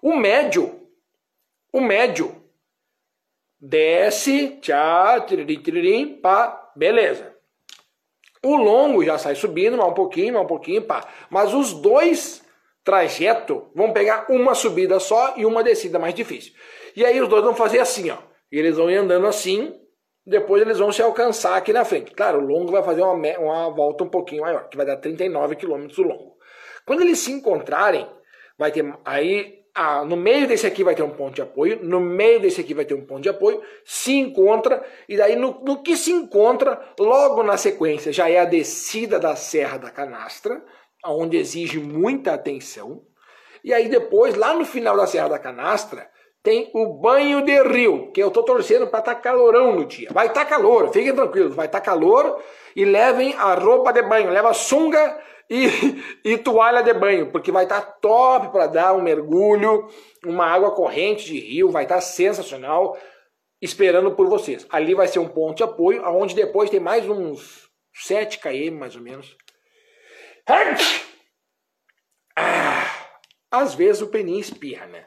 O 0.00 0.16
médio, 0.16 0.88
o 1.70 1.80
médio 1.80 2.43
desce, 3.64 4.58
tchá, 4.60 5.20
tiririm, 5.20 5.62
tiririm, 5.62 6.20
pá, 6.20 6.70
beleza. 6.76 7.34
O 8.44 8.56
longo 8.56 9.02
já 9.02 9.16
sai 9.16 9.34
subindo, 9.34 9.78
mais 9.78 9.90
um 9.90 9.94
pouquinho, 9.94 10.34
mais 10.34 10.44
um 10.44 10.48
pouquinho, 10.48 10.82
pá. 10.82 11.08
Mas 11.30 11.54
os 11.54 11.72
dois 11.72 12.44
trajetos 12.84 13.62
vão 13.74 13.90
pegar 13.90 14.26
uma 14.28 14.54
subida 14.54 15.00
só 15.00 15.32
e 15.38 15.46
uma 15.46 15.64
descida 15.64 15.98
mais 15.98 16.12
difícil. 16.12 16.52
E 16.94 17.06
aí 17.06 17.18
os 17.18 17.28
dois 17.28 17.42
vão 17.42 17.54
fazer 17.54 17.78
assim, 17.78 18.10
ó. 18.10 18.18
E 18.52 18.58
eles 18.58 18.76
vão 18.76 18.90
ir 18.90 18.96
andando 18.96 19.26
assim, 19.26 19.74
depois 20.26 20.60
eles 20.60 20.78
vão 20.78 20.92
se 20.92 21.00
alcançar 21.00 21.56
aqui 21.56 21.72
na 21.72 21.86
frente. 21.86 22.10
Claro, 22.10 22.40
o 22.40 22.46
longo 22.46 22.70
vai 22.70 22.82
fazer 22.82 23.00
uma, 23.00 23.14
uma 23.38 23.70
volta 23.70 24.04
um 24.04 24.10
pouquinho 24.10 24.42
maior, 24.42 24.68
que 24.68 24.76
vai 24.76 24.84
dar 24.84 24.98
39 24.98 25.56
km 25.56 25.86
o 25.96 26.02
longo. 26.02 26.36
Quando 26.84 27.00
eles 27.00 27.18
se 27.18 27.32
encontrarem, 27.32 28.06
vai 28.58 28.70
ter 28.70 28.84
aí 29.06 29.63
ah, 29.74 30.04
no 30.04 30.16
meio 30.16 30.46
desse 30.46 30.66
aqui 30.66 30.84
vai 30.84 30.94
ter 30.94 31.02
um 31.02 31.10
ponto 31.10 31.34
de 31.34 31.42
apoio, 31.42 31.80
no 31.82 32.00
meio 32.00 32.40
desse 32.40 32.60
aqui 32.60 32.72
vai 32.72 32.84
ter 32.84 32.94
um 32.94 33.04
ponto 33.04 33.22
de 33.22 33.28
apoio, 33.28 33.60
se 33.84 34.12
encontra, 34.12 34.84
e 35.08 35.16
daí 35.16 35.34
no, 35.34 35.60
no 35.64 35.82
que 35.82 35.96
se 35.96 36.12
encontra, 36.12 36.80
logo 36.98 37.42
na 37.42 37.56
sequência, 37.56 38.12
já 38.12 38.30
é 38.30 38.38
a 38.38 38.44
descida 38.44 39.18
da 39.18 39.34
Serra 39.34 39.78
da 39.78 39.90
Canastra, 39.90 40.62
onde 41.04 41.36
exige 41.36 41.80
muita 41.80 42.34
atenção, 42.34 43.02
e 43.64 43.72
aí 43.72 43.88
depois, 43.88 44.34
lá 44.36 44.54
no 44.54 44.64
final 44.64 44.96
da 44.96 45.06
Serra 45.06 45.28
da 45.28 45.38
Canastra, 45.38 46.08
tem 46.42 46.70
o 46.74 46.86
banho 47.00 47.42
de 47.42 47.62
rio, 47.62 48.12
que 48.12 48.22
eu 48.22 48.30
tô 48.30 48.42
torcendo 48.42 48.86
para 48.86 48.98
estar 48.98 49.14
tá 49.14 49.20
calorão 49.20 49.74
no 49.74 49.86
dia. 49.86 50.10
Vai 50.12 50.26
estar 50.26 50.44
tá 50.44 50.50
calor, 50.50 50.92
fiquem 50.92 51.14
tranquilos, 51.14 51.54
vai 51.54 51.64
estar 51.64 51.80
tá 51.80 51.84
calor 51.84 52.38
e 52.76 52.84
levem 52.84 53.34
a 53.38 53.54
roupa 53.54 53.90
de 53.94 54.02
banho, 54.02 54.28
leva 54.28 54.52
sunga 54.52 55.18
e, 55.50 55.66
e 56.24 56.38
toalha 56.38 56.82
de 56.82 56.92
banho, 56.94 57.30
porque 57.30 57.52
vai 57.52 57.64
estar 57.64 57.80
tá 57.80 57.92
top 58.00 58.50
para 58.50 58.66
dar 58.66 58.94
um 58.94 59.02
mergulho, 59.02 59.88
uma 60.24 60.46
água 60.46 60.74
corrente 60.74 61.26
de 61.26 61.38
rio, 61.38 61.70
vai 61.70 61.84
estar 61.84 61.96
tá 61.96 62.00
sensacional, 62.00 62.96
esperando 63.60 64.14
por 64.14 64.28
vocês. 64.28 64.66
Ali 64.70 64.94
vai 64.94 65.08
ser 65.08 65.18
um 65.18 65.28
ponto 65.28 65.58
de 65.58 65.62
apoio, 65.62 66.04
aonde 66.04 66.34
depois 66.34 66.70
tem 66.70 66.80
mais 66.80 67.08
uns 67.08 67.70
7 67.94 68.38
km 68.38 68.78
mais 68.78 68.96
ou 68.96 69.02
menos. 69.02 69.36
Ah, 72.36 73.10
às 73.50 73.74
vezes 73.74 74.02
o 74.02 74.08
peninho 74.08 74.40
espirra, 74.40 74.86
né? 74.86 75.06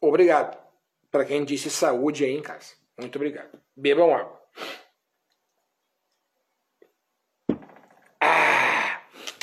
Obrigado. 0.00 0.62
Para 1.10 1.24
quem 1.24 1.44
disse 1.44 1.70
saúde 1.70 2.24
aí 2.24 2.32
em 2.32 2.42
casa. 2.42 2.74
Muito 2.98 3.16
obrigado. 3.16 3.58
Bebam 3.76 4.14
água. 4.14 4.40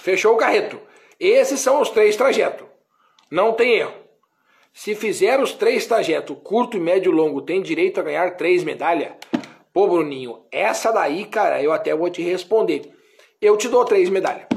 Fechou 0.02 0.34
o 0.34 0.38
carreto. 0.38 0.82
Esses 1.20 1.60
são 1.60 1.80
os 1.80 1.92
três 1.92 2.16
trajetos. 2.16 2.68
Não 3.30 3.54
tem 3.54 3.76
erro. 3.76 3.94
Se 4.74 4.96
fizer 4.96 5.40
os 5.40 5.54
três 5.54 5.86
trajetos, 5.86 6.36
curto, 6.44 6.80
médio 6.80 7.12
e 7.12 7.16
longo, 7.16 7.44
tem 7.44 7.62
direito 7.62 8.00
a 8.00 8.04
ganhar 8.04 8.36
três 8.36 8.64
medalhas? 8.64 9.14
Pô, 9.72 9.88
Bruninho, 9.88 10.44
essa 10.52 10.92
daí, 10.92 11.26
cara, 11.26 11.62
eu 11.62 11.72
até 11.72 11.96
vou 11.96 12.10
te 12.10 12.24
responder. 12.24 12.92
Eu 13.40 13.56
te 13.58 13.70
dou 13.70 13.86
três 13.86 14.10
medalhas. 14.10 14.48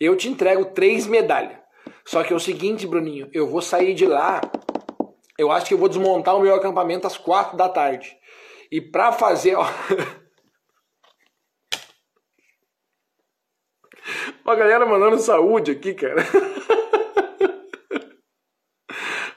Eu 0.00 0.16
te 0.16 0.30
entrego 0.30 0.64
três 0.66 1.06
medalhas. 1.06 1.58
Só 2.06 2.22
que 2.22 2.32
é 2.32 2.36
o 2.36 2.40
seguinte, 2.40 2.86
Bruninho, 2.86 3.28
eu 3.34 3.46
vou 3.46 3.60
sair 3.60 3.92
de 3.92 4.06
lá. 4.06 4.40
Eu 5.36 5.52
acho 5.52 5.66
que 5.66 5.74
eu 5.74 5.78
vou 5.78 5.90
desmontar 5.90 6.34
o 6.38 6.40
meu 6.40 6.54
acampamento 6.54 7.06
às 7.06 7.18
quatro 7.18 7.54
da 7.54 7.68
tarde. 7.68 8.16
E 8.72 8.80
pra 8.80 9.12
fazer, 9.12 9.56
ó. 9.56 9.66
Uma 14.44 14.54
galera 14.54 14.86
mandando 14.86 15.18
saúde 15.18 15.72
aqui, 15.72 15.94
cara. 15.94 16.22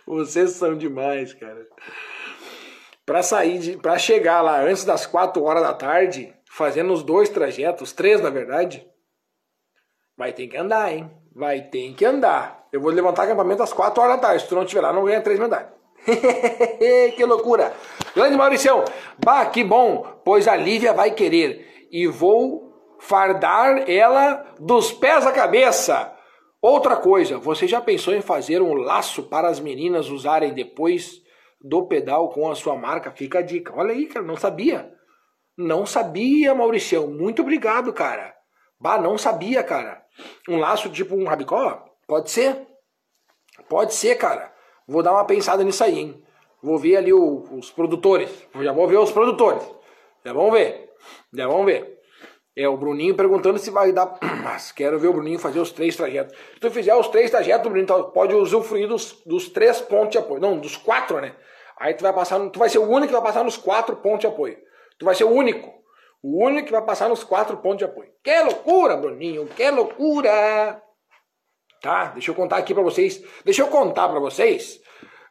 Vocês 0.06 0.52
são 0.52 0.78
demais, 0.78 1.34
cara. 1.34 1.68
Pra 3.06 3.22
sair, 3.24 3.60
de, 3.60 3.78
pra 3.78 3.98
chegar 3.98 4.42
lá 4.42 4.62
antes 4.62 4.86
das 4.86 5.06
4 5.06 5.44
horas 5.44 5.64
da 5.64 5.74
tarde, 5.74 6.34
fazendo 6.50 6.94
os 6.94 7.04
dois 7.04 7.30
trajetos, 7.30 7.92
três 7.92 8.22
na 8.22 8.30
verdade, 8.30 8.88
vai 10.18 10.32
ter 10.32 10.48
que 10.48 10.56
andar, 10.56 10.94
hein? 10.94 11.12
Vai 11.36 11.62
ter 11.62 11.94
que 11.94 12.06
andar. 12.06 12.68
Eu 12.72 12.80
vou 12.80 12.92
levantar 12.92 13.24
acampamento 13.24 13.64
às 13.64 13.74
4 13.74 14.02
horas 14.02 14.16
da 14.16 14.22
tarde. 14.22 14.44
Se 14.44 14.50
tu 14.50 14.56
não 14.56 14.64
estiver 14.64 14.82
lá, 14.82 14.94
não 14.94 15.04
ganha 15.04 15.22
três 15.22 15.40
medalhas. 15.40 15.72
que 17.16 17.26
loucura! 17.26 17.74
Grande 18.16 18.38
Mauricião, 18.38 18.84
bah, 19.24 19.46
que 19.46 19.64
bom, 19.64 20.22
pois 20.24 20.48
a 20.48 20.56
Lívia 20.56 20.94
vai 20.94 21.12
querer. 21.12 21.88
E 21.92 22.08
vou 22.08 22.73
fardar 23.04 23.90
ela 23.90 24.46
dos 24.60 24.92
pés 24.94 25.28
à 25.28 25.32
cabeça. 25.32 26.14
Outra 26.62 26.96
coisa, 26.96 27.38
você 27.38 27.68
já 27.68 27.82
pensou 27.82 28.14
em 28.14 28.22
fazer 28.22 28.62
um 28.62 28.74
laço 28.74 29.24
para 29.24 29.50
as 29.50 29.60
meninas 29.60 30.10
usarem 30.10 30.54
depois 30.54 31.22
do 31.62 31.86
pedal 31.86 32.30
com 32.30 32.50
a 32.50 32.56
sua 32.56 32.76
marca? 32.78 33.12
Fica 33.12 33.40
a 33.40 33.42
dica. 33.42 33.74
Olha 33.76 33.92
aí, 33.92 34.06
cara, 34.06 34.26
não 34.26 34.38
sabia. 34.38 34.90
Não 35.58 35.86
sabia, 35.86 36.56
Mauricião. 36.56 37.08
Muito 37.08 37.42
obrigado, 37.42 37.92
cara. 37.92 38.34
Bah, 38.80 38.98
não 38.98 39.18
sabia, 39.18 39.62
cara. 39.64 40.02
Um 40.48 40.58
laço 40.58 40.90
tipo 40.90 41.16
um 41.16 41.26
rabicó? 41.26 41.84
Pode 42.08 42.32
ser. 42.32 42.66
Pode 43.68 43.94
ser, 43.94 44.16
cara. 44.16 44.54
Vou 44.88 45.04
dar 45.04 45.12
uma 45.12 45.26
pensada 45.26 45.64
nisso 45.64 45.84
aí, 45.84 46.00
hein? 46.00 46.24
Vou 46.62 46.78
ver 46.78 46.96
ali 46.96 47.12
o, 47.12 47.44
os 47.52 47.70
produtores. 47.70 48.48
Já 48.62 48.72
vou 48.72 48.88
ver 48.88 48.98
os 48.98 49.12
produtores. 49.12 49.64
Já 50.26 50.32
vamos 50.32 50.54
ver. 50.54 50.90
Já 51.34 51.48
vamos 51.48 51.66
ver. 51.66 51.93
É, 52.56 52.68
o 52.68 52.78
Bruninho 52.78 53.16
perguntando 53.16 53.58
se 53.58 53.72
vai 53.72 53.92
dar. 53.92 54.18
Mas 54.44 54.72
quero 54.72 55.00
ver 55.00 55.08
o 55.08 55.14
Bruninho 55.14 55.40
fazer 55.40 55.60
os 55.60 55.72
três 55.72 55.96
trajetos. 55.96 56.38
Se 56.54 56.60
tu 56.60 56.70
fizer 56.72 56.96
os 56.96 57.08
três 57.08 57.32
trajetos, 57.32 57.66
o 57.66 57.70
Bruninho 57.70 58.12
pode 58.12 58.36
usufruir 58.36 58.88
dos, 58.88 59.22
dos 59.26 59.50
três 59.50 59.82
pontos 59.82 60.12
de 60.12 60.18
apoio. 60.20 60.42
Não, 60.42 60.60
dos 60.60 60.78
quatro, 60.78 61.20
né? 61.20 61.36
Aí 61.80 61.94
tu 61.94 62.04
vai 62.04 62.14
passar. 62.14 62.40
Tu 62.50 62.60
vai 62.60 62.70
ser 62.70 62.78
o 62.78 62.88
único 62.88 63.08
que 63.08 63.14
vai 63.14 63.24
passar 63.24 63.44
nos 63.44 63.58
quatro 63.58 63.96
pontos 63.98 64.20
de 64.20 64.28
apoio. 64.28 64.58
Tu 65.00 65.06
vai 65.06 65.16
ser 65.16 65.24
o 65.24 65.32
único. 65.32 65.74
O 66.22 66.46
único 66.46 66.68
que 66.68 66.72
vai 66.72 66.82
passar 66.82 67.10
nos 67.10 67.24
quatro 67.24 67.58
pontos 67.58 67.80
de 67.80 67.86
apoio. 67.86 68.10
Que 68.24 68.40
loucura, 68.44 68.96
Bruninho! 68.96 69.46
Que 69.48 69.70
loucura! 69.70 70.82
Tá? 71.82 72.06
Deixa 72.14 72.32
eu 72.32 72.36
contar 72.36 72.58
aqui 72.58 72.74
pra 72.74 72.82
vocês. 72.82 73.22
Deixa 73.44 73.62
eu 73.62 73.68
contar 73.68 74.08
pra 74.08 74.20
vocês. 74.20 74.80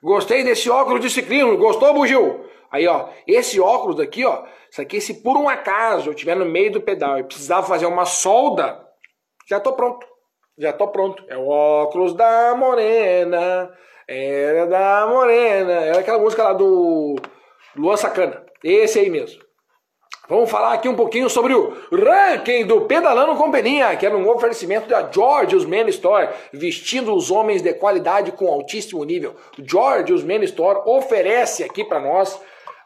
Gostei 0.03 0.45
desse 0.45 0.68
óculos 0.68 1.01
de 1.01 1.09
ciclismo. 1.09 1.57
Gostou, 1.57 1.95
Bugil? 1.95 2.45
Aí, 2.73 2.89
ó, 2.89 3.09
esse 3.27 3.61
óculos 3.61 4.01
aqui, 4.01 4.25
ó, 4.25 4.45
isso 4.70 4.81
aqui, 4.81 4.99
se 4.99 5.23
por 5.23 5.37
um 5.37 5.49
acaso 5.49 6.09
eu 6.09 6.14
estiver 6.14 6.35
no 6.35 6.47
meio 6.47 6.73
do 6.73 6.81
pedal 6.81 7.18
e 7.18 7.25
precisar 7.25 7.62
fazer 7.62 7.85
uma 7.85 8.07
solda, 8.07 8.83
já 9.47 9.61
tô 9.61 9.75
pronto. 9.75 10.07
Já 10.59 10.73
tô 10.73 10.89
pronto. 10.89 11.23
É 11.29 11.37
o 11.37 11.49
óculos 11.49 12.14
da 12.14 12.55
morena, 12.57 13.70
era 14.09 14.66
da 14.66 15.07
morena. 15.07 15.73
Era 15.73 16.01
aquela 16.01 16.18
música 16.18 16.45
lá 16.45 16.53
do 16.55 17.16
Luan 17.77 17.97
Sacana. 17.97 18.45
Esse 18.64 18.99
aí 18.99 19.11
mesmo. 19.11 19.43
Vamos 20.29 20.51
falar 20.51 20.73
aqui 20.73 20.89
um 20.89 20.95
pouquinho 20.95 21.29
sobre 21.29 21.53
o 21.53 21.77
ranking 21.91 22.64
do 22.64 22.83
Pedalando 22.83 23.37
com 23.37 23.51
Peninha, 23.51 23.95
que 23.97 24.07
é 24.07 24.11
um 24.11 24.31
oferecimento 24.31 24.89
da 24.89 25.11
George's 25.11 25.66
Men 25.66 25.89
Store, 25.89 26.29
vestindo 26.53 27.14
os 27.14 27.31
homens 27.31 27.61
de 27.61 27.75
qualidade 27.75 28.33
com 28.33 28.47
altíssimo 28.51 29.05
nível. 29.05 29.35
George's 29.59 30.23
Men 30.23 30.43
Store 30.45 30.81
oferece 30.87 31.64
aqui 31.64 31.85
para 31.85 32.01
nós 32.01 32.41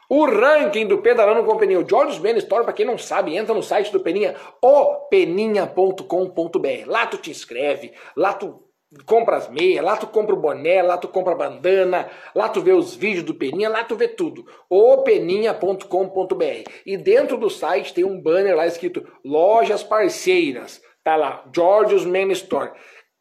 o 0.09 0.25
ranking 0.25 0.87
do 0.87 0.97
Pedalando 0.99 1.43
com 1.43 1.57
Peninha. 1.57 1.79
O 1.79 1.87
George 1.87 2.19
Ben 2.19 2.35
Store, 2.37 2.63
para 2.63 2.73
quem 2.73 2.85
não 2.85 2.97
sabe, 2.97 3.35
entra 3.35 3.53
no 3.53 3.61
site 3.61 3.91
do 3.91 3.99
Peninha, 3.99 4.35
openinha.com.br. 4.61 6.85
Lá 6.85 7.05
tu 7.07 7.17
te 7.17 7.29
inscreve, 7.29 7.91
lá 8.15 8.31
tu 8.33 8.63
compra 9.05 9.35
as 9.35 9.49
meias, 9.49 9.83
lá 9.83 9.97
tu 9.97 10.07
compra 10.07 10.33
o 10.33 10.39
boné, 10.39 10.81
lá 10.81 10.97
tu 10.97 11.09
compra 11.09 11.33
a 11.33 11.37
bandana, 11.37 12.09
lá 12.33 12.47
tu 12.47 12.61
vê 12.61 12.71
os 12.71 12.95
vídeos 12.95 13.25
do 13.25 13.35
Peninha, 13.35 13.67
lá 13.69 13.83
tu 13.83 13.97
vê 13.97 14.07
tudo. 14.07 14.45
openinha.com.br. 14.69 16.71
E 16.85 16.95
dentro 16.95 17.35
do 17.37 17.49
site 17.49 17.93
tem 17.93 18.05
um 18.05 18.21
banner 18.21 18.55
lá 18.55 18.65
escrito 18.65 19.05
Lojas 19.25 19.83
Parceiras. 19.83 20.81
Tá 21.03 21.15
lá, 21.15 21.43
George's 21.53 22.05
Men 22.05 22.31
Store. 22.31 22.71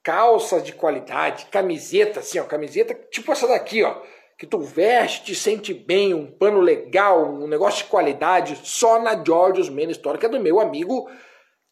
Calças 0.02 0.62
de 0.62 0.72
qualidade, 0.72 1.46
camiseta 1.46 2.20
assim, 2.20 2.38
ó, 2.38 2.44
camiseta 2.44 2.94
tipo 3.10 3.32
essa 3.32 3.48
daqui, 3.48 3.82
ó 3.82 3.96
que 4.38 4.46
tu 4.46 4.58
veste, 4.58 5.24
te 5.24 5.34
sente 5.34 5.72
bem, 5.72 6.12
um 6.12 6.26
pano 6.26 6.60
legal, 6.60 7.24
um 7.24 7.46
negócio 7.46 7.84
de 7.84 7.90
qualidade, 7.90 8.58
só 8.64 9.00
na 9.00 9.22
George's 9.24 9.68
Men 9.68 9.90
Store, 9.90 10.18
que 10.18 10.26
é 10.26 10.28
do 10.28 10.40
meu 10.40 10.60
amigo 10.60 11.08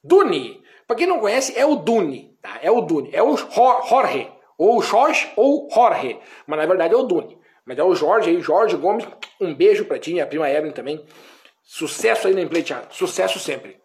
Duni. 0.03 0.63
Para 0.87 0.97
quem 0.97 1.07
não 1.07 1.21
conhece, 1.21 1.59
é 1.59 1.67
o 1.67 1.77
Duni, 1.77 2.37
tá? 2.41 2.59
É 2.63 2.71
o 2.71 2.81
Duni, 2.81 3.11
é 3.13 3.23
o 3.23 3.37
Jorge, 3.37 4.31
ou 4.57 4.83
Jorge 4.83 5.31
ou 5.37 5.69
Jorge, 5.73 6.19
mas 6.47 6.59
na 6.59 6.67
verdade 6.67 6.95
é 6.95 6.97
o 6.97 7.03
Duni. 7.03 7.39
Mas 7.67 7.79
é 7.79 7.83
o 7.83 7.95
Jorge 7.95 8.31
aí, 8.31 8.41
Jorge 8.41 8.77
Gomes, 8.77 9.07
um 9.41 9.55
beijo 9.55 9.85
pra 9.85 9.99
ti, 9.99 10.13
minha 10.13 10.27
prima 10.27 10.51
Evelyn 10.51 10.73
também. 10.73 11.05
Sucesso 11.63 12.29
aí 12.29 12.35
na 12.35 12.43
empleiteada, 12.43 12.89
sucesso 12.91 13.39
sempre. 13.39 13.79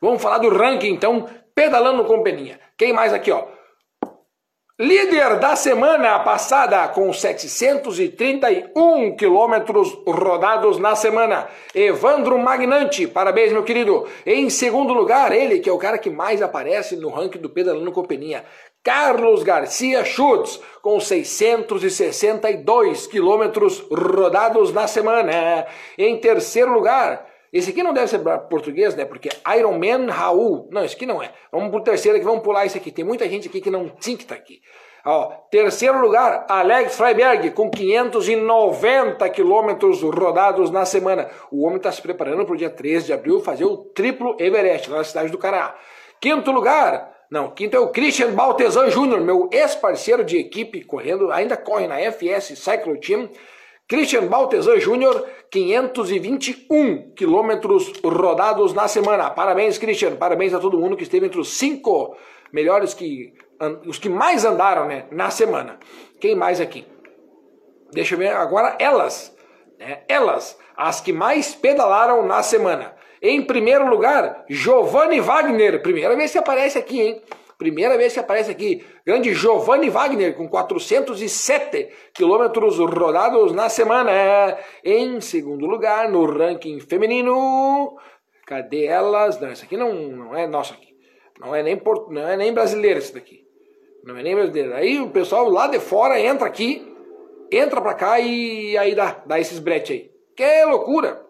Vamos 0.00 0.22
falar 0.22 0.38
do 0.38 0.50
ranking 0.50 0.88
então, 0.88 1.28
pedalando 1.54 2.04
com 2.04 2.22
peninha. 2.22 2.60
Quem 2.76 2.92
mais 2.92 3.12
aqui, 3.12 3.30
ó? 3.30 3.55
Líder 4.78 5.38
da 5.38 5.56
semana 5.56 6.18
passada 6.18 6.86
com 6.88 7.10
731 7.10 9.16
quilômetros 9.16 9.96
rodados 10.06 10.78
na 10.78 10.94
semana, 10.94 11.48
Evandro 11.74 12.38
Magnante, 12.38 13.06
parabéns 13.06 13.52
meu 13.52 13.64
querido. 13.64 14.06
Em 14.26 14.50
segundo 14.50 14.92
lugar, 14.92 15.32
ele 15.32 15.60
que 15.60 15.70
é 15.70 15.72
o 15.72 15.78
cara 15.78 15.96
que 15.96 16.10
mais 16.10 16.42
aparece 16.42 16.94
no 16.94 17.08
ranking 17.08 17.38
do 17.38 17.48
Pedalando 17.48 17.90
com 17.90 18.04
Peninha, 18.04 18.44
Carlos 18.84 19.42
Garcia 19.42 20.04
Schutz, 20.04 20.60
com 20.82 21.00
662 21.00 23.06
quilômetros 23.06 23.82
rodados 23.90 24.74
na 24.74 24.86
semana. 24.86 25.66
Em 25.96 26.18
terceiro 26.18 26.74
lugar, 26.74 27.24
esse 27.56 27.70
aqui 27.70 27.82
não 27.82 27.92
deve 27.92 28.08
ser 28.08 28.20
português, 28.48 28.94
né? 28.94 29.04
Porque 29.04 29.28
Iron 29.56 29.78
Man 29.78 30.10
Raul. 30.10 30.68
Não, 30.70 30.84
esse 30.84 30.94
aqui 30.94 31.06
não 31.06 31.22
é. 31.22 31.32
Vamos 31.50 31.70
pro 31.70 31.82
terceiro 31.82 32.16
aqui, 32.16 32.24
vamos 32.24 32.42
pular 32.42 32.66
esse 32.66 32.76
aqui. 32.76 32.90
Tem 32.90 33.04
muita 33.04 33.28
gente 33.28 33.48
aqui 33.48 33.60
que 33.60 33.70
não 33.70 33.88
tinha 33.88 34.16
que 34.16 34.24
estar 34.24 34.34
tá 34.34 34.40
aqui. 34.40 34.60
Ó, 35.04 35.26
terceiro 35.50 36.00
lugar, 36.00 36.46
Alex 36.48 36.96
Freiberg, 36.96 37.52
com 37.52 37.70
590 37.70 39.28
quilômetros 39.30 40.02
rodados 40.02 40.68
na 40.68 40.84
semana. 40.84 41.30
O 41.50 41.64
homem 41.64 41.76
está 41.76 41.92
se 41.92 42.02
preparando 42.02 42.44
para 42.44 42.54
o 42.54 42.56
dia 42.56 42.68
13 42.68 43.06
de 43.06 43.12
abril 43.12 43.40
fazer 43.40 43.64
o 43.64 43.76
triplo 43.76 44.36
Everest, 44.40 44.90
lá 44.90 44.98
na 44.98 45.04
cidade 45.04 45.30
do 45.30 45.38
Cará. 45.38 45.76
Quinto 46.20 46.50
lugar, 46.50 47.16
não, 47.30 47.50
quinto 47.50 47.76
é 47.76 47.80
o 47.80 47.90
Christian 47.90 48.32
Baltesan 48.32 48.88
Jr., 48.88 49.20
meu 49.20 49.48
ex-parceiro 49.52 50.24
de 50.24 50.38
equipe, 50.38 50.82
correndo, 50.82 51.30
ainda 51.30 51.56
corre 51.56 51.86
na 51.86 52.00
FS 52.00 52.56
Cycle 52.56 52.98
Team. 53.00 53.28
Christian 53.88 54.26
Baltesan 54.26 54.78
Jr., 54.78 55.24
521 55.50 57.12
quilômetros 57.14 57.92
rodados 58.02 58.74
na 58.74 58.88
semana. 58.88 59.30
Parabéns, 59.30 59.78
Christian. 59.78 60.16
Parabéns 60.16 60.52
a 60.52 60.58
todo 60.58 60.78
mundo 60.78 60.96
que 60.96 61.04
esteve 61.04 61.26
entre 61.26 61.38
os 61.38 61.56
cinco 61.56 62.16
melhores 62.52 62.94
que. 62.94 63.32
os 63.86 63.98
que 63.98 64.08
mais 64.08 64.44
andaram 64.44 64.86
né, 64.86 65.06
na 65.12 65.30
semana. 65.30 65.78
Quem 66.20 66.34
mais 66.34 66.60
aqui? 66.60 66.84
Deixa 67.92 68.14
eu 68.14 68.18
ver 68.18 68.32
agora 68.32 68.76
elas. 68.80 69.34
Né, 69.78 70.02
elas, 70.08 70.58
as 70.76 71.00
que 71.00 71.12
mais 71.12 71.54
pedalaram 71.54 72.26
na 72.26 72.42
semana. 72.42 72.92
Em 73.22 73.40
primeiro 73.42 73.88
lugar, 73.88 74.44
Giovanni 74.48 75.20
Wagner. 75.20 75.80
Primeira 75.80 76.16
vez 76.16 76.32
que 76.32 76.38
aparece 76.38 76.76
aqui, 76.76 77.00
hein? 77.00 77.22
Primeira 77.58 77.96
vez 77.96 78.12
que 78.12 78.20
aparece 78.20 78.50
aqui. 78.50 78.84
Grande 79.04 79.32
Giovanni 79.32 79.88
Wagner, 79.88 80.36
com 80.36 80.48
407 80.48 81.88
quilômetros 82.12 82.78
rodados 82.78 83.52
na 83.52 83.68
semana. 83.68 84.58
Em 84.84 85.20
segundo 85.20 85.64
lugar, 85.66 86.10
no 86.10 86.26
ranking 86.26 86.78
feminino. 86.80 87.96
Cadê 88.46 88.84
elas? 88.84 89.40
Não, 89.40 89.48
essa 89.48 89.64
aqui 89.64 89.76
não, 89.76 89.92
não 89.92 90.36
é 90.36 90.46
nossa 90.46 90.74
aqui. 90.74 90.94
Não 91.40 91.54
é 91.54 91.62
nem, 91.62 91.76
port... 91.76 92.10
não 92.10 92.28
é 92.28 92.36
nem 92.36 92.52
brasileira 92.52 92.98
esse 92.98 93.14
daqui. 93.14 93.44
Não 94.04 94.16
é 94.16 94.22
nem 94.22 94.34
brasileira. 94.34 94.76
Aí 94.76 95.00
o 95.00 95.10
pessoal 95.10 95.48
lá 95.48 95.66
de 95.66 95.80
fora 95.80 96.20
entra 96.20 96.46
aqui, 96.46 96.86
entra 97.50 97.80
pra 97.80 97.94
cá 97.94 98.20
e 98.20 98.76
aí 98.76 98.94
dá, 98.94 99.22
dá 99.26 99.40
esses 99.40 99.58
bretes 99.58 99.90
aí. 99.92 100.10
Que 100.36 100.64
loucura! 100.64 101.24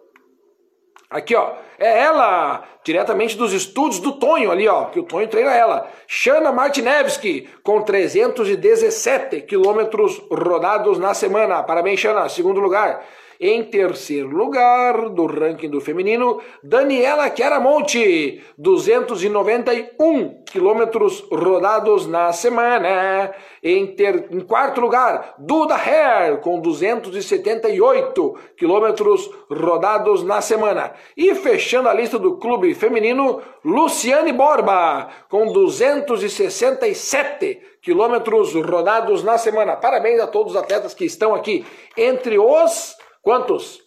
Aqui, 1.09 1.35
ó. 1.35 1.55
É 1.79 1.99
ela, 2.01 2.63
diretamente 2.83 3.37
dos 3.37 3.53
estudos 3.53 3.99
do 3.99 4.13
Tonho 4.13 4.51
ali, 4.51 4.67
ó, 4.67 4.85
que 4.85 4.99
o 4.99 5.03
Tonho 5.03 5.27
treina 5.27 5.53
ela. 5.53 5.87
Shana 6.07 6.51
Martinevski, 6.51 7.47
com 7.63 7.81
317 7.81 9.41
quilômetros 9.41 10.21
rodados 10.31 10.97
na 10.97 11.13
semana. 11.13 11.61
Parabéns, 11.61 11.99
Shana. 11.99 12.27
Segundo 12.29 12.59
lugar. 12.59 13.03
Em 13.39 13.63
terceiro 13.63 14.29
lugar 14.29 15.09
do 15.09 15.27
ranking 15.27 15.69
do 15.69 15.79
feminino, 15.79 16.41
Daniela 16.63 17.31
Chiaramonte, 17.35 18.41
291 18.57 20.43
quilômetros 20.45 21.23
rodados 21.31 22.07
na 22.07 22.33
semana. 22.33 23.31
Em, 23.61 23.85
ter, 23.87 24.29
em 24.31 24.39
quarto 24.39 24.81
lugar, 24.81 25.35
Duda 25.37 25.75
Hair, 25.75 26.37
com 26.37 26.59
278 26.59 28.35
quilômetros 28.57 29.29
rodados 29.51 30.23
na 30.23 30.41
semana. 30.41 30.93
E 31.15 31.35
fechando 31.35 31.89
a 31.89 31.93
lista 31.93 32.17
do 32.17 32.37
clube 32.37 32.73
feminino, 32.73 33.39
Luciane 33.63 34.33
Borba, 34.33 35.09
com 35.29 35.51
267 35.51 37.61
quilômetros 37.81 38.55
rodados 38.55 39.23
na 39.23 39.37
semana. 39.37 39.75
Parabéns 39.75 40.19
a 40.19 40.25
todos 40.27 40.53
os 40.53 40.59
atletas 40.59 40.93
que 40.93 41.05
estão 41.05 41.35
aqui 41.35 41.65
entre 41.95 42.39
os 42.39 42.97
Quantos? 43.27 43.83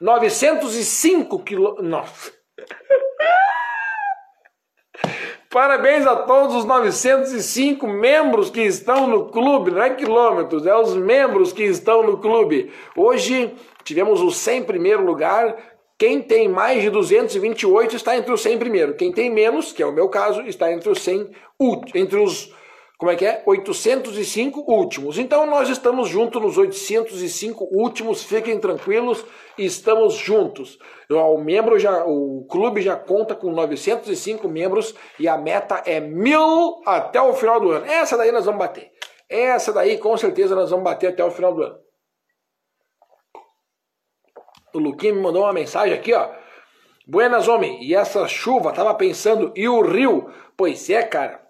905 0.00 1.40
quilômetros. 1.40 1.84
Nossa. 1.84 2.32
Parabéns 5.50 6.06
a 6.06 6.14
todos 6.14 6.54
os 6.54 6.64
905 6.64 7.88
membros 7.88 8.50
que 8.50 8.60
estão 8.60 9.08
no 9.08 9.30
clube, 9.30 9.72
não 9.72 9.82
é 9.82 9.90
quilômetros, 9.90 10.64
é 10.64 10.76
os 10.76 10.94
membros 10.94 11.52
que 11.52 11.64
estão 11.64 12.04
no 12.04 12.18
clube. 12.18 12.70
Hoje 12.94 13.52
tivemos 13.82 14.20
o 14.20 14.30
100 14.30 14.62
primeiro 14.62 15.04
lugar. 15.04 15.56
Quem 15.98 16.22
tem 16.22 16.46
mais 16.46 16.80
de 16.80 16.90
228 16.90 17.96
está 17.96 18.16
entre 18.16 18.32
os 18.32 18.42
100 18.42 18.58
primeiro. 18.60 18.94
Quem 18.94 19.10
tem 19.10 19.28
menos, 19.28 19.72
que 19.72 19.82
é 19.82 19.86
o 19.86 19.92
meu 19.92 20.08
caso, 20.08 20.40
está 20.42 20.70
entre 20.70 20.88
os 20.88 21.00
100 21.00 21.32
entre 21.96 22.20
os 22.20 22.54
como 22.96 23.10
é 23.10 23.16
que 23.16 23.26
é? 23.26 23.42
805 23.44 24.60
últimos. 24.70 25.18
Então 25.18 25.44
nós 25.46 25.68
estamos 25.68 26.08
juntos 26.08 26.40
nos 26.40 26.56
805 26.56 27.68
últimos, 27.72 28.22
fiquem 28.22 28.58
tranquilos, 28.58 29.24
estamos 29.58 30.14
juntos. 30.14 30.78
O 31.10 31.38
membro 31.38 31.78
já, 31.78 32.04
o 32.06 32.46
clube 32.48 32.80
já 32.80 32.96
conta 32.96 33.34
com 33.34 33.50
905 33.50 34.48
membros 34.48 34.94
e 35.18 35.26
a 35.26 35.36
meta 35.36 35.82
é 35.84 36.00
mil 36.00 36.80
até 36.86 37.20
o 37.20 37.34
final 37.34 37.60
do 37.60 37.72
ano. 37.72 37.86
Essa 37.86 38.16
daí 38.16 38.30
nós 38.30 38.44
vamos 38.44 38.60
bater. 38.60 38.92
Essa 39.28 39.72
daí 39.72 39.98
com 39.98 40.16
certeza 40.16 40.54
nós 40.54 40.70
vamos 40.70 40.84
bater 40.84 41.08
até 41.08 41.24
o 41.24 41.30
final 41.30 41.52
do 41.52 41.62
ano. 41.62 41.78
O 44.72 44.78
Luquinha 44.78 45.14
me 45.14 45.20
mandou 45.20 45.42
uma 45.42 45.52
mensagem 45.52 45.94
aqui, 45.94 46.12
ó. 46.12 46.30
Buenas, 47.06 47.48
homem. 47.48 47.84
E 47.84 47.94
essa 47.94 48.26
chuva, 48.26 48.72
tava 48.72 48.94
pensando, 48.94 49.52
e 49.54 49.68
o 49.68 49.82
rio? 49.82 50.30
Pois 50.56 50.88
é, 50.88 51.02
cara. 51.02 51.43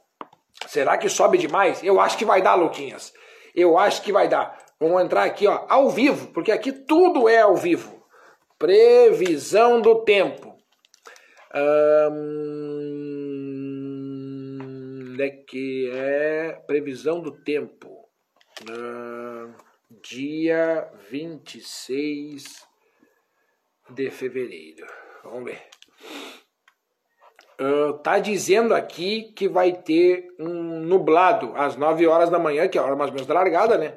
Será 0.66 0.96
que 0.96 1.09
sobe 1.09 1.38
demais? 1.38 1.82
Eu 1.82 2.00
acho 2.00 2.16
que 2.16 2.24
vai 2.24 2.40
dar, 2.42 2.55
Luquinhas. 2.55 3.12
Eu 3.55 3.78
acho 3.78 4.02
que 4.02 4.12
vai 4.12 4.28
dar. 4.28 4.59
Vamos 4.80 5.02
entrar 5.02 5.24
aqui, 5.24 5.46
ó, 5.46 5.64
ao 5.68 5.88
vivo, 5.90 6.32
porque 6.32 6.50
aqui 6.50 6.72
tudo 6.72 7.28
é 7.28 7.40
ao 7.40 7.57
vivo. 7.57 8.05
Previsão 8.59 9.80
do 9.80 10.05
tempo. 10.05 10.57
Hum, 11.55 12.76
é 15.20 15.30
que 15.30 15.90
é 15.92 16.61
previsão 16.66 17.20
do 17.20 17.30
tempo. 17.30 18.09
Hum, 18.68 19.55
dia 20.02 20.90
26 21.11 22.66
de 23.90 24.11
fevereiro. 24.11 24.86
Vamos 25.22 25.44
ver. 25.44 25.62
Uh, 27.61 27.92
tá 27.98 28.18
dizendo 28.18 28.74
aqui 28.74 29.32
que 29.36 29.48
vai 29.48 29.72
ter 29.72 30.26
um 30.40 30.80
nublado 30.80 31.52
às 31.55 31.76
9 31.76 32.07
horas 32.07 32.28
da 32.28 32.38
manhã, 32.38 32.66
que 32.66 32.76
é 32.76 32.80
a 32.80 32.84
hora 32.84 32.96
mais 32.96 33.11
ou 33.11 33.14
menos 33.14 33.28
da 33.28 33.34
largada, 33.34 33.78
né? 33.78 33.94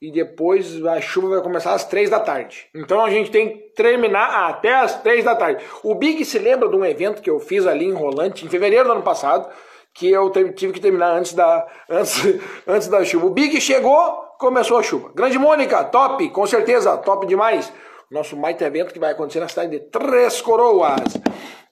E 0.00 0.10
depois 0.10 0.84
a 0.84 1.00
chuva 1.00 1.28
vai 1.28 1.42
começar 1.42 1.74
às 1.74 1.84
3 1.84 2.10
da 2.10 2.20
tarde. 2.20 2.68
Então 2.74 3.04
a 3.04 3.10
gente 3.10 3.30
tem 3.30 3.48
que 3.48 3.58
terminar 3.74 4.48
até 4.48 4.74
às 4.74 5.00
3 5.02 5.24
da 5.24 5.34
tarde. 5.34 5.64
O 5.82 5.94
Big 5.94 6.24
se 6.24 6.38
lembra 6.38 6.68
de 6.68 6.76
um 6.76 6.84
evento 6.84 7.22
que 7.22 7.30
eu 7.30 7.40
fiz 7.40 7.66
ali 7.66 7.86
em 7.86 7.92
Rolante, 7.92 8.44
em 8.44 8.48
fevereiro 8.48 8.86
do 8.86 8.92
ano 8.92 9.02
passado, 9.02 9.48
que 9.94 10.10
eu 10.10 10.30
tive 10.30 10.72
que 10.72 10.80
terminar 10.80 11.16
antes 11.16 11.32
da, 11.34 11.66
antes, 11.90 12.22
antes 12.66 12.88
da 12.88 13.04
chuva. 13.04 13.26
O 13.26 13.30
Big 13.30 13.60
chegou, 13.60 13.96
começou 14.38 14.78
a 14.78 14.82
chuva. 14.82 15.10
Grande 15.14 15.38
Mônica, 15.38 15.84
top, 15.84 16.28
com 16.30 16.46
certeza, 16.46 16.96
top 16.98 17.26
demais. 17.26 17.72
Nosso 18.10 18.36
baita 18.36 18.64
evento 18.64 18.92
que 18.92 18.98
vai 18.98 19.12
acontecer 19.12 19.40
na 19.40 19.48
cidade 19.48 19.70
de 19.70 19.80
Três 19.80 20.40
Coroas. 20.40 21.00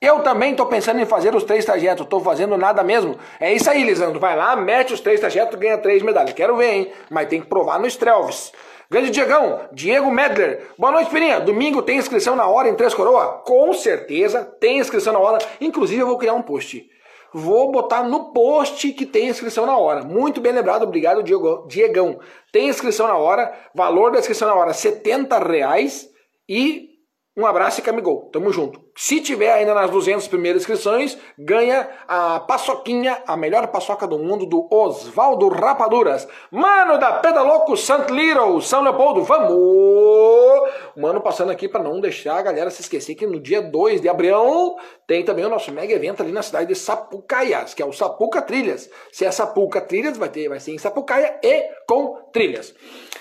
Eu 0.00 0.20
também 0.20 0.52
estou 0.52 0.64
pensando 0.64 0.98
em 0.98 1.04
fazer 1.04 1.34
os 1.34 1.44
três 1.44 1.62
trajetos, 1.62 2.04
estou 2.04 2.20
fazendo 2.20 2.56
nada 2.56 2.82
mesmo. 2.82 3.18
É 3.38 3.52
isso 3.52 3.68
aí, 3.68 3.84
Lisandro. 3.84 4.18
Vai 4.18 4.34
lá, 4.34 4.56
mete 4.56 4.94
os 4.94 5.00
três 5.00 5.20
trajetos, 5.20 5.58
ganha 5.58 5.76
três 5.76 6.02
medalhas. 6.02 6.32
Quero 6.32 6.56
ver, 6.56 6.72
hein? 6.72 6.92
Mas 7.10 7.28
tem 7.28 7.38
que 7.38 7.46
provar 7.46 7.78
no 7.78 7.86
Strelves. 7.86 8.50
Grande 8.90 9.10
Diegão, 9.10 9.60
Diego 9.70 10.10
Medler. 10.10 10.68
Boa 10.78 10.90
noite, 10.90 11.10
Pirinha. 11.10 11.38
Domingo 11.38 11.82
tem 11.82 11.98
inscrição 11.98 12.34
na 12.34 12.46
hora 12.48 12.70
em 12.70 12.74
Três 12.74 12.94
Coroas? 12.94 13.42
Com 13.44 13.74
certeza 13.74 14.42
tem 14.58 14.78
inscrição 14.78 15.12
na 15.12 15.18
hora. 15.18 15.38
Inclusive, 15.60 16.00
eu 16.00 16.06
vou 16.06 16.16
criar 16.16 16.32
um 16.32 16.40
post. 16.40 16.88
vou 17.34 17.70
botar 17.70 18.02
no 18.02 18.32
post 18.32 18.90
que 18.92 19.04
tem 19.04 19.28
inscrição 19.28 19.66
na 19.66 19.76
hora. 19.76 20.02
Muito 20.02 20.40
bem 20.40 20.52
lembrado, 20.52 20.82
obrigado, 20.82 21.22
Diego, 21.22 21.66
Diegão. 21.68 22.18
Tem 22.50 22.68
inscrição 22.68 23.06
na 23.06 23.18
hora, 23.18 23.52
valor 23.74 24.12
da 24.12 24.18
inscrição 24.18 24.48
na 24.48 24.54
hora, 24.54 24.72
70 24.72 25.38
reais 25.38 26.08
e 26.48 26.89
um 27.36 27.46
abraço 27.46 27.78
e 27.78 27.82
camigol. 27.82 28.28
Tamo 28.32 28.52
junto. 28.52 28.80
Se 28.96 29.20
tiver 29.20 29.52
ainda 29.52 29.72
nas 29.72 29.88
200 29.88 30.26
primeiras 30.26 30.62
inscrições, 30.62 31.16
ganha 31.38 31.88
a 32.08 32.40
paçoquinha, 32.40 33.22
a 33.24 33.36
melhor 33.36 33.68
paçoca 33.68 34.04
do 34.06 34.18
mundo, 34.18 34.44
do 34.44 34.68
Oswaldo 34.68 35.48
Rapaduras. 35.48 36.26
Mano 36.50 36.98
da 36.98 37.12
Pedaloco 37.12 37.76
Sant 37.76 38.10
Little, 38.10 38.60
São 38.60 38.82
Leopoldo, 38.82 39.22
vamos! 39.22 40.70
Mano, 40.96 41.20
passando 41.20 41.52
aqui 41.52 41.68
para 41.68 41.84
não 41.84 42.00
deixar 42.00 42.36
a 42.36 42.42
galera 42.42 42.68
se 42.68 42.82
esquecer 42.82 43.14
que 43.14 43.26
no 43.26 43.40
dia 43.40 43.62
2 43.62 44.00
de 44.00 44.08
abril 44.08 44.76
tem 45.06 45.24
também 45.24 45.44
o 45.44 45.48
nosso 45.48 45.70
mega 45.70 45.94
evento 45.94 46.22
ali 46.22 46.32
na 46.32 46.42
cidade 46.42 46.66
de 46.66 46.74
Sapucaias, 46.74 47.74
que 47.74 47.82
é 47.82 47.86
o 47.86 47.92
Sapuca 47.92 48.42
Trilhas. 48.42 48.90
Se 49.12 49.24
é 49.24 49.30
Sapuca 49.30 49.80
Trilhas, 49.80 50.18
vai, 50.18 50.28
ter, 50.28 50.48
vai 50.48 50.58
ser 50.58 50.72
em 50.72 50.78
Sapucaia 50.78 51.38
e 51.42 51.70
com 51.86 52.28
trilhas. 52.32 52.74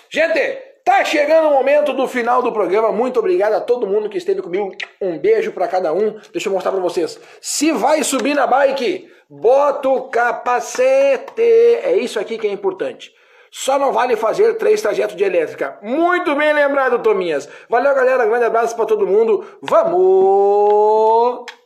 Gente, 0.09 0.68
Tá 0.89 1.05
chegando 1.05 1.49
o 1.49 1.53
momento 1.53 1.93
do 1.93 2.07
final 2.07 2.41
do 2.41 2.51
programa. 2.51 2.91
Muito 2.91 3.19
obrigado 3.19 3.53
a 3.53 3.61
todo 3.61 3.85
mundo 3.85 4.09
que 4.09 4.17
esteve 4.17 4.41
comigo. 4.41 4.75
Um 4.99 5.19
beijo 5.19 5.51
para 5.51 5.67
cada 5.67 5.93
um. 5.93 6.19
Deixa 6.33 6.49
eu 6.49 6.53
mostrar 6.53 6.71
para 6.71 6.81
vocês. 6.81 7.19
Se 7.39 7.71
vai 7.71 8.03
subir 8.03 8.33
na 8.33 8.47
bike, 8.47 9.07
bota 9.29 9.87
o 9.87 10.09
capacete. 10.09 11.43
É 11.83 11.95
isso 11.95 12.19
aqui 12.19 12.39
que 12.39 12.47
é 12.47 12.51
importante. 12.51 13.13
Só 13.51 13.77
não 13.77 13.93
vale 13.93 14.15
fazer 14.15 14.55
três 14.55 14.81
trajetos 14.81 15.15
de 15.15 15.23
elétrica. 15.23 15.77
Muito 15.83 16.35
bem 16.35 16.51
lembrado, 16.53 16.97
Tominhas. 17.03 17.47
Valeu, 17.69 17.93
galera. 17.93 18.25
Grande 18.25 18.45
abraço 18.45 18.75
para 18.75 18.87
todo 18.87 19.05
mundo. 19.05 19.45
Vamos! 19.61 21.58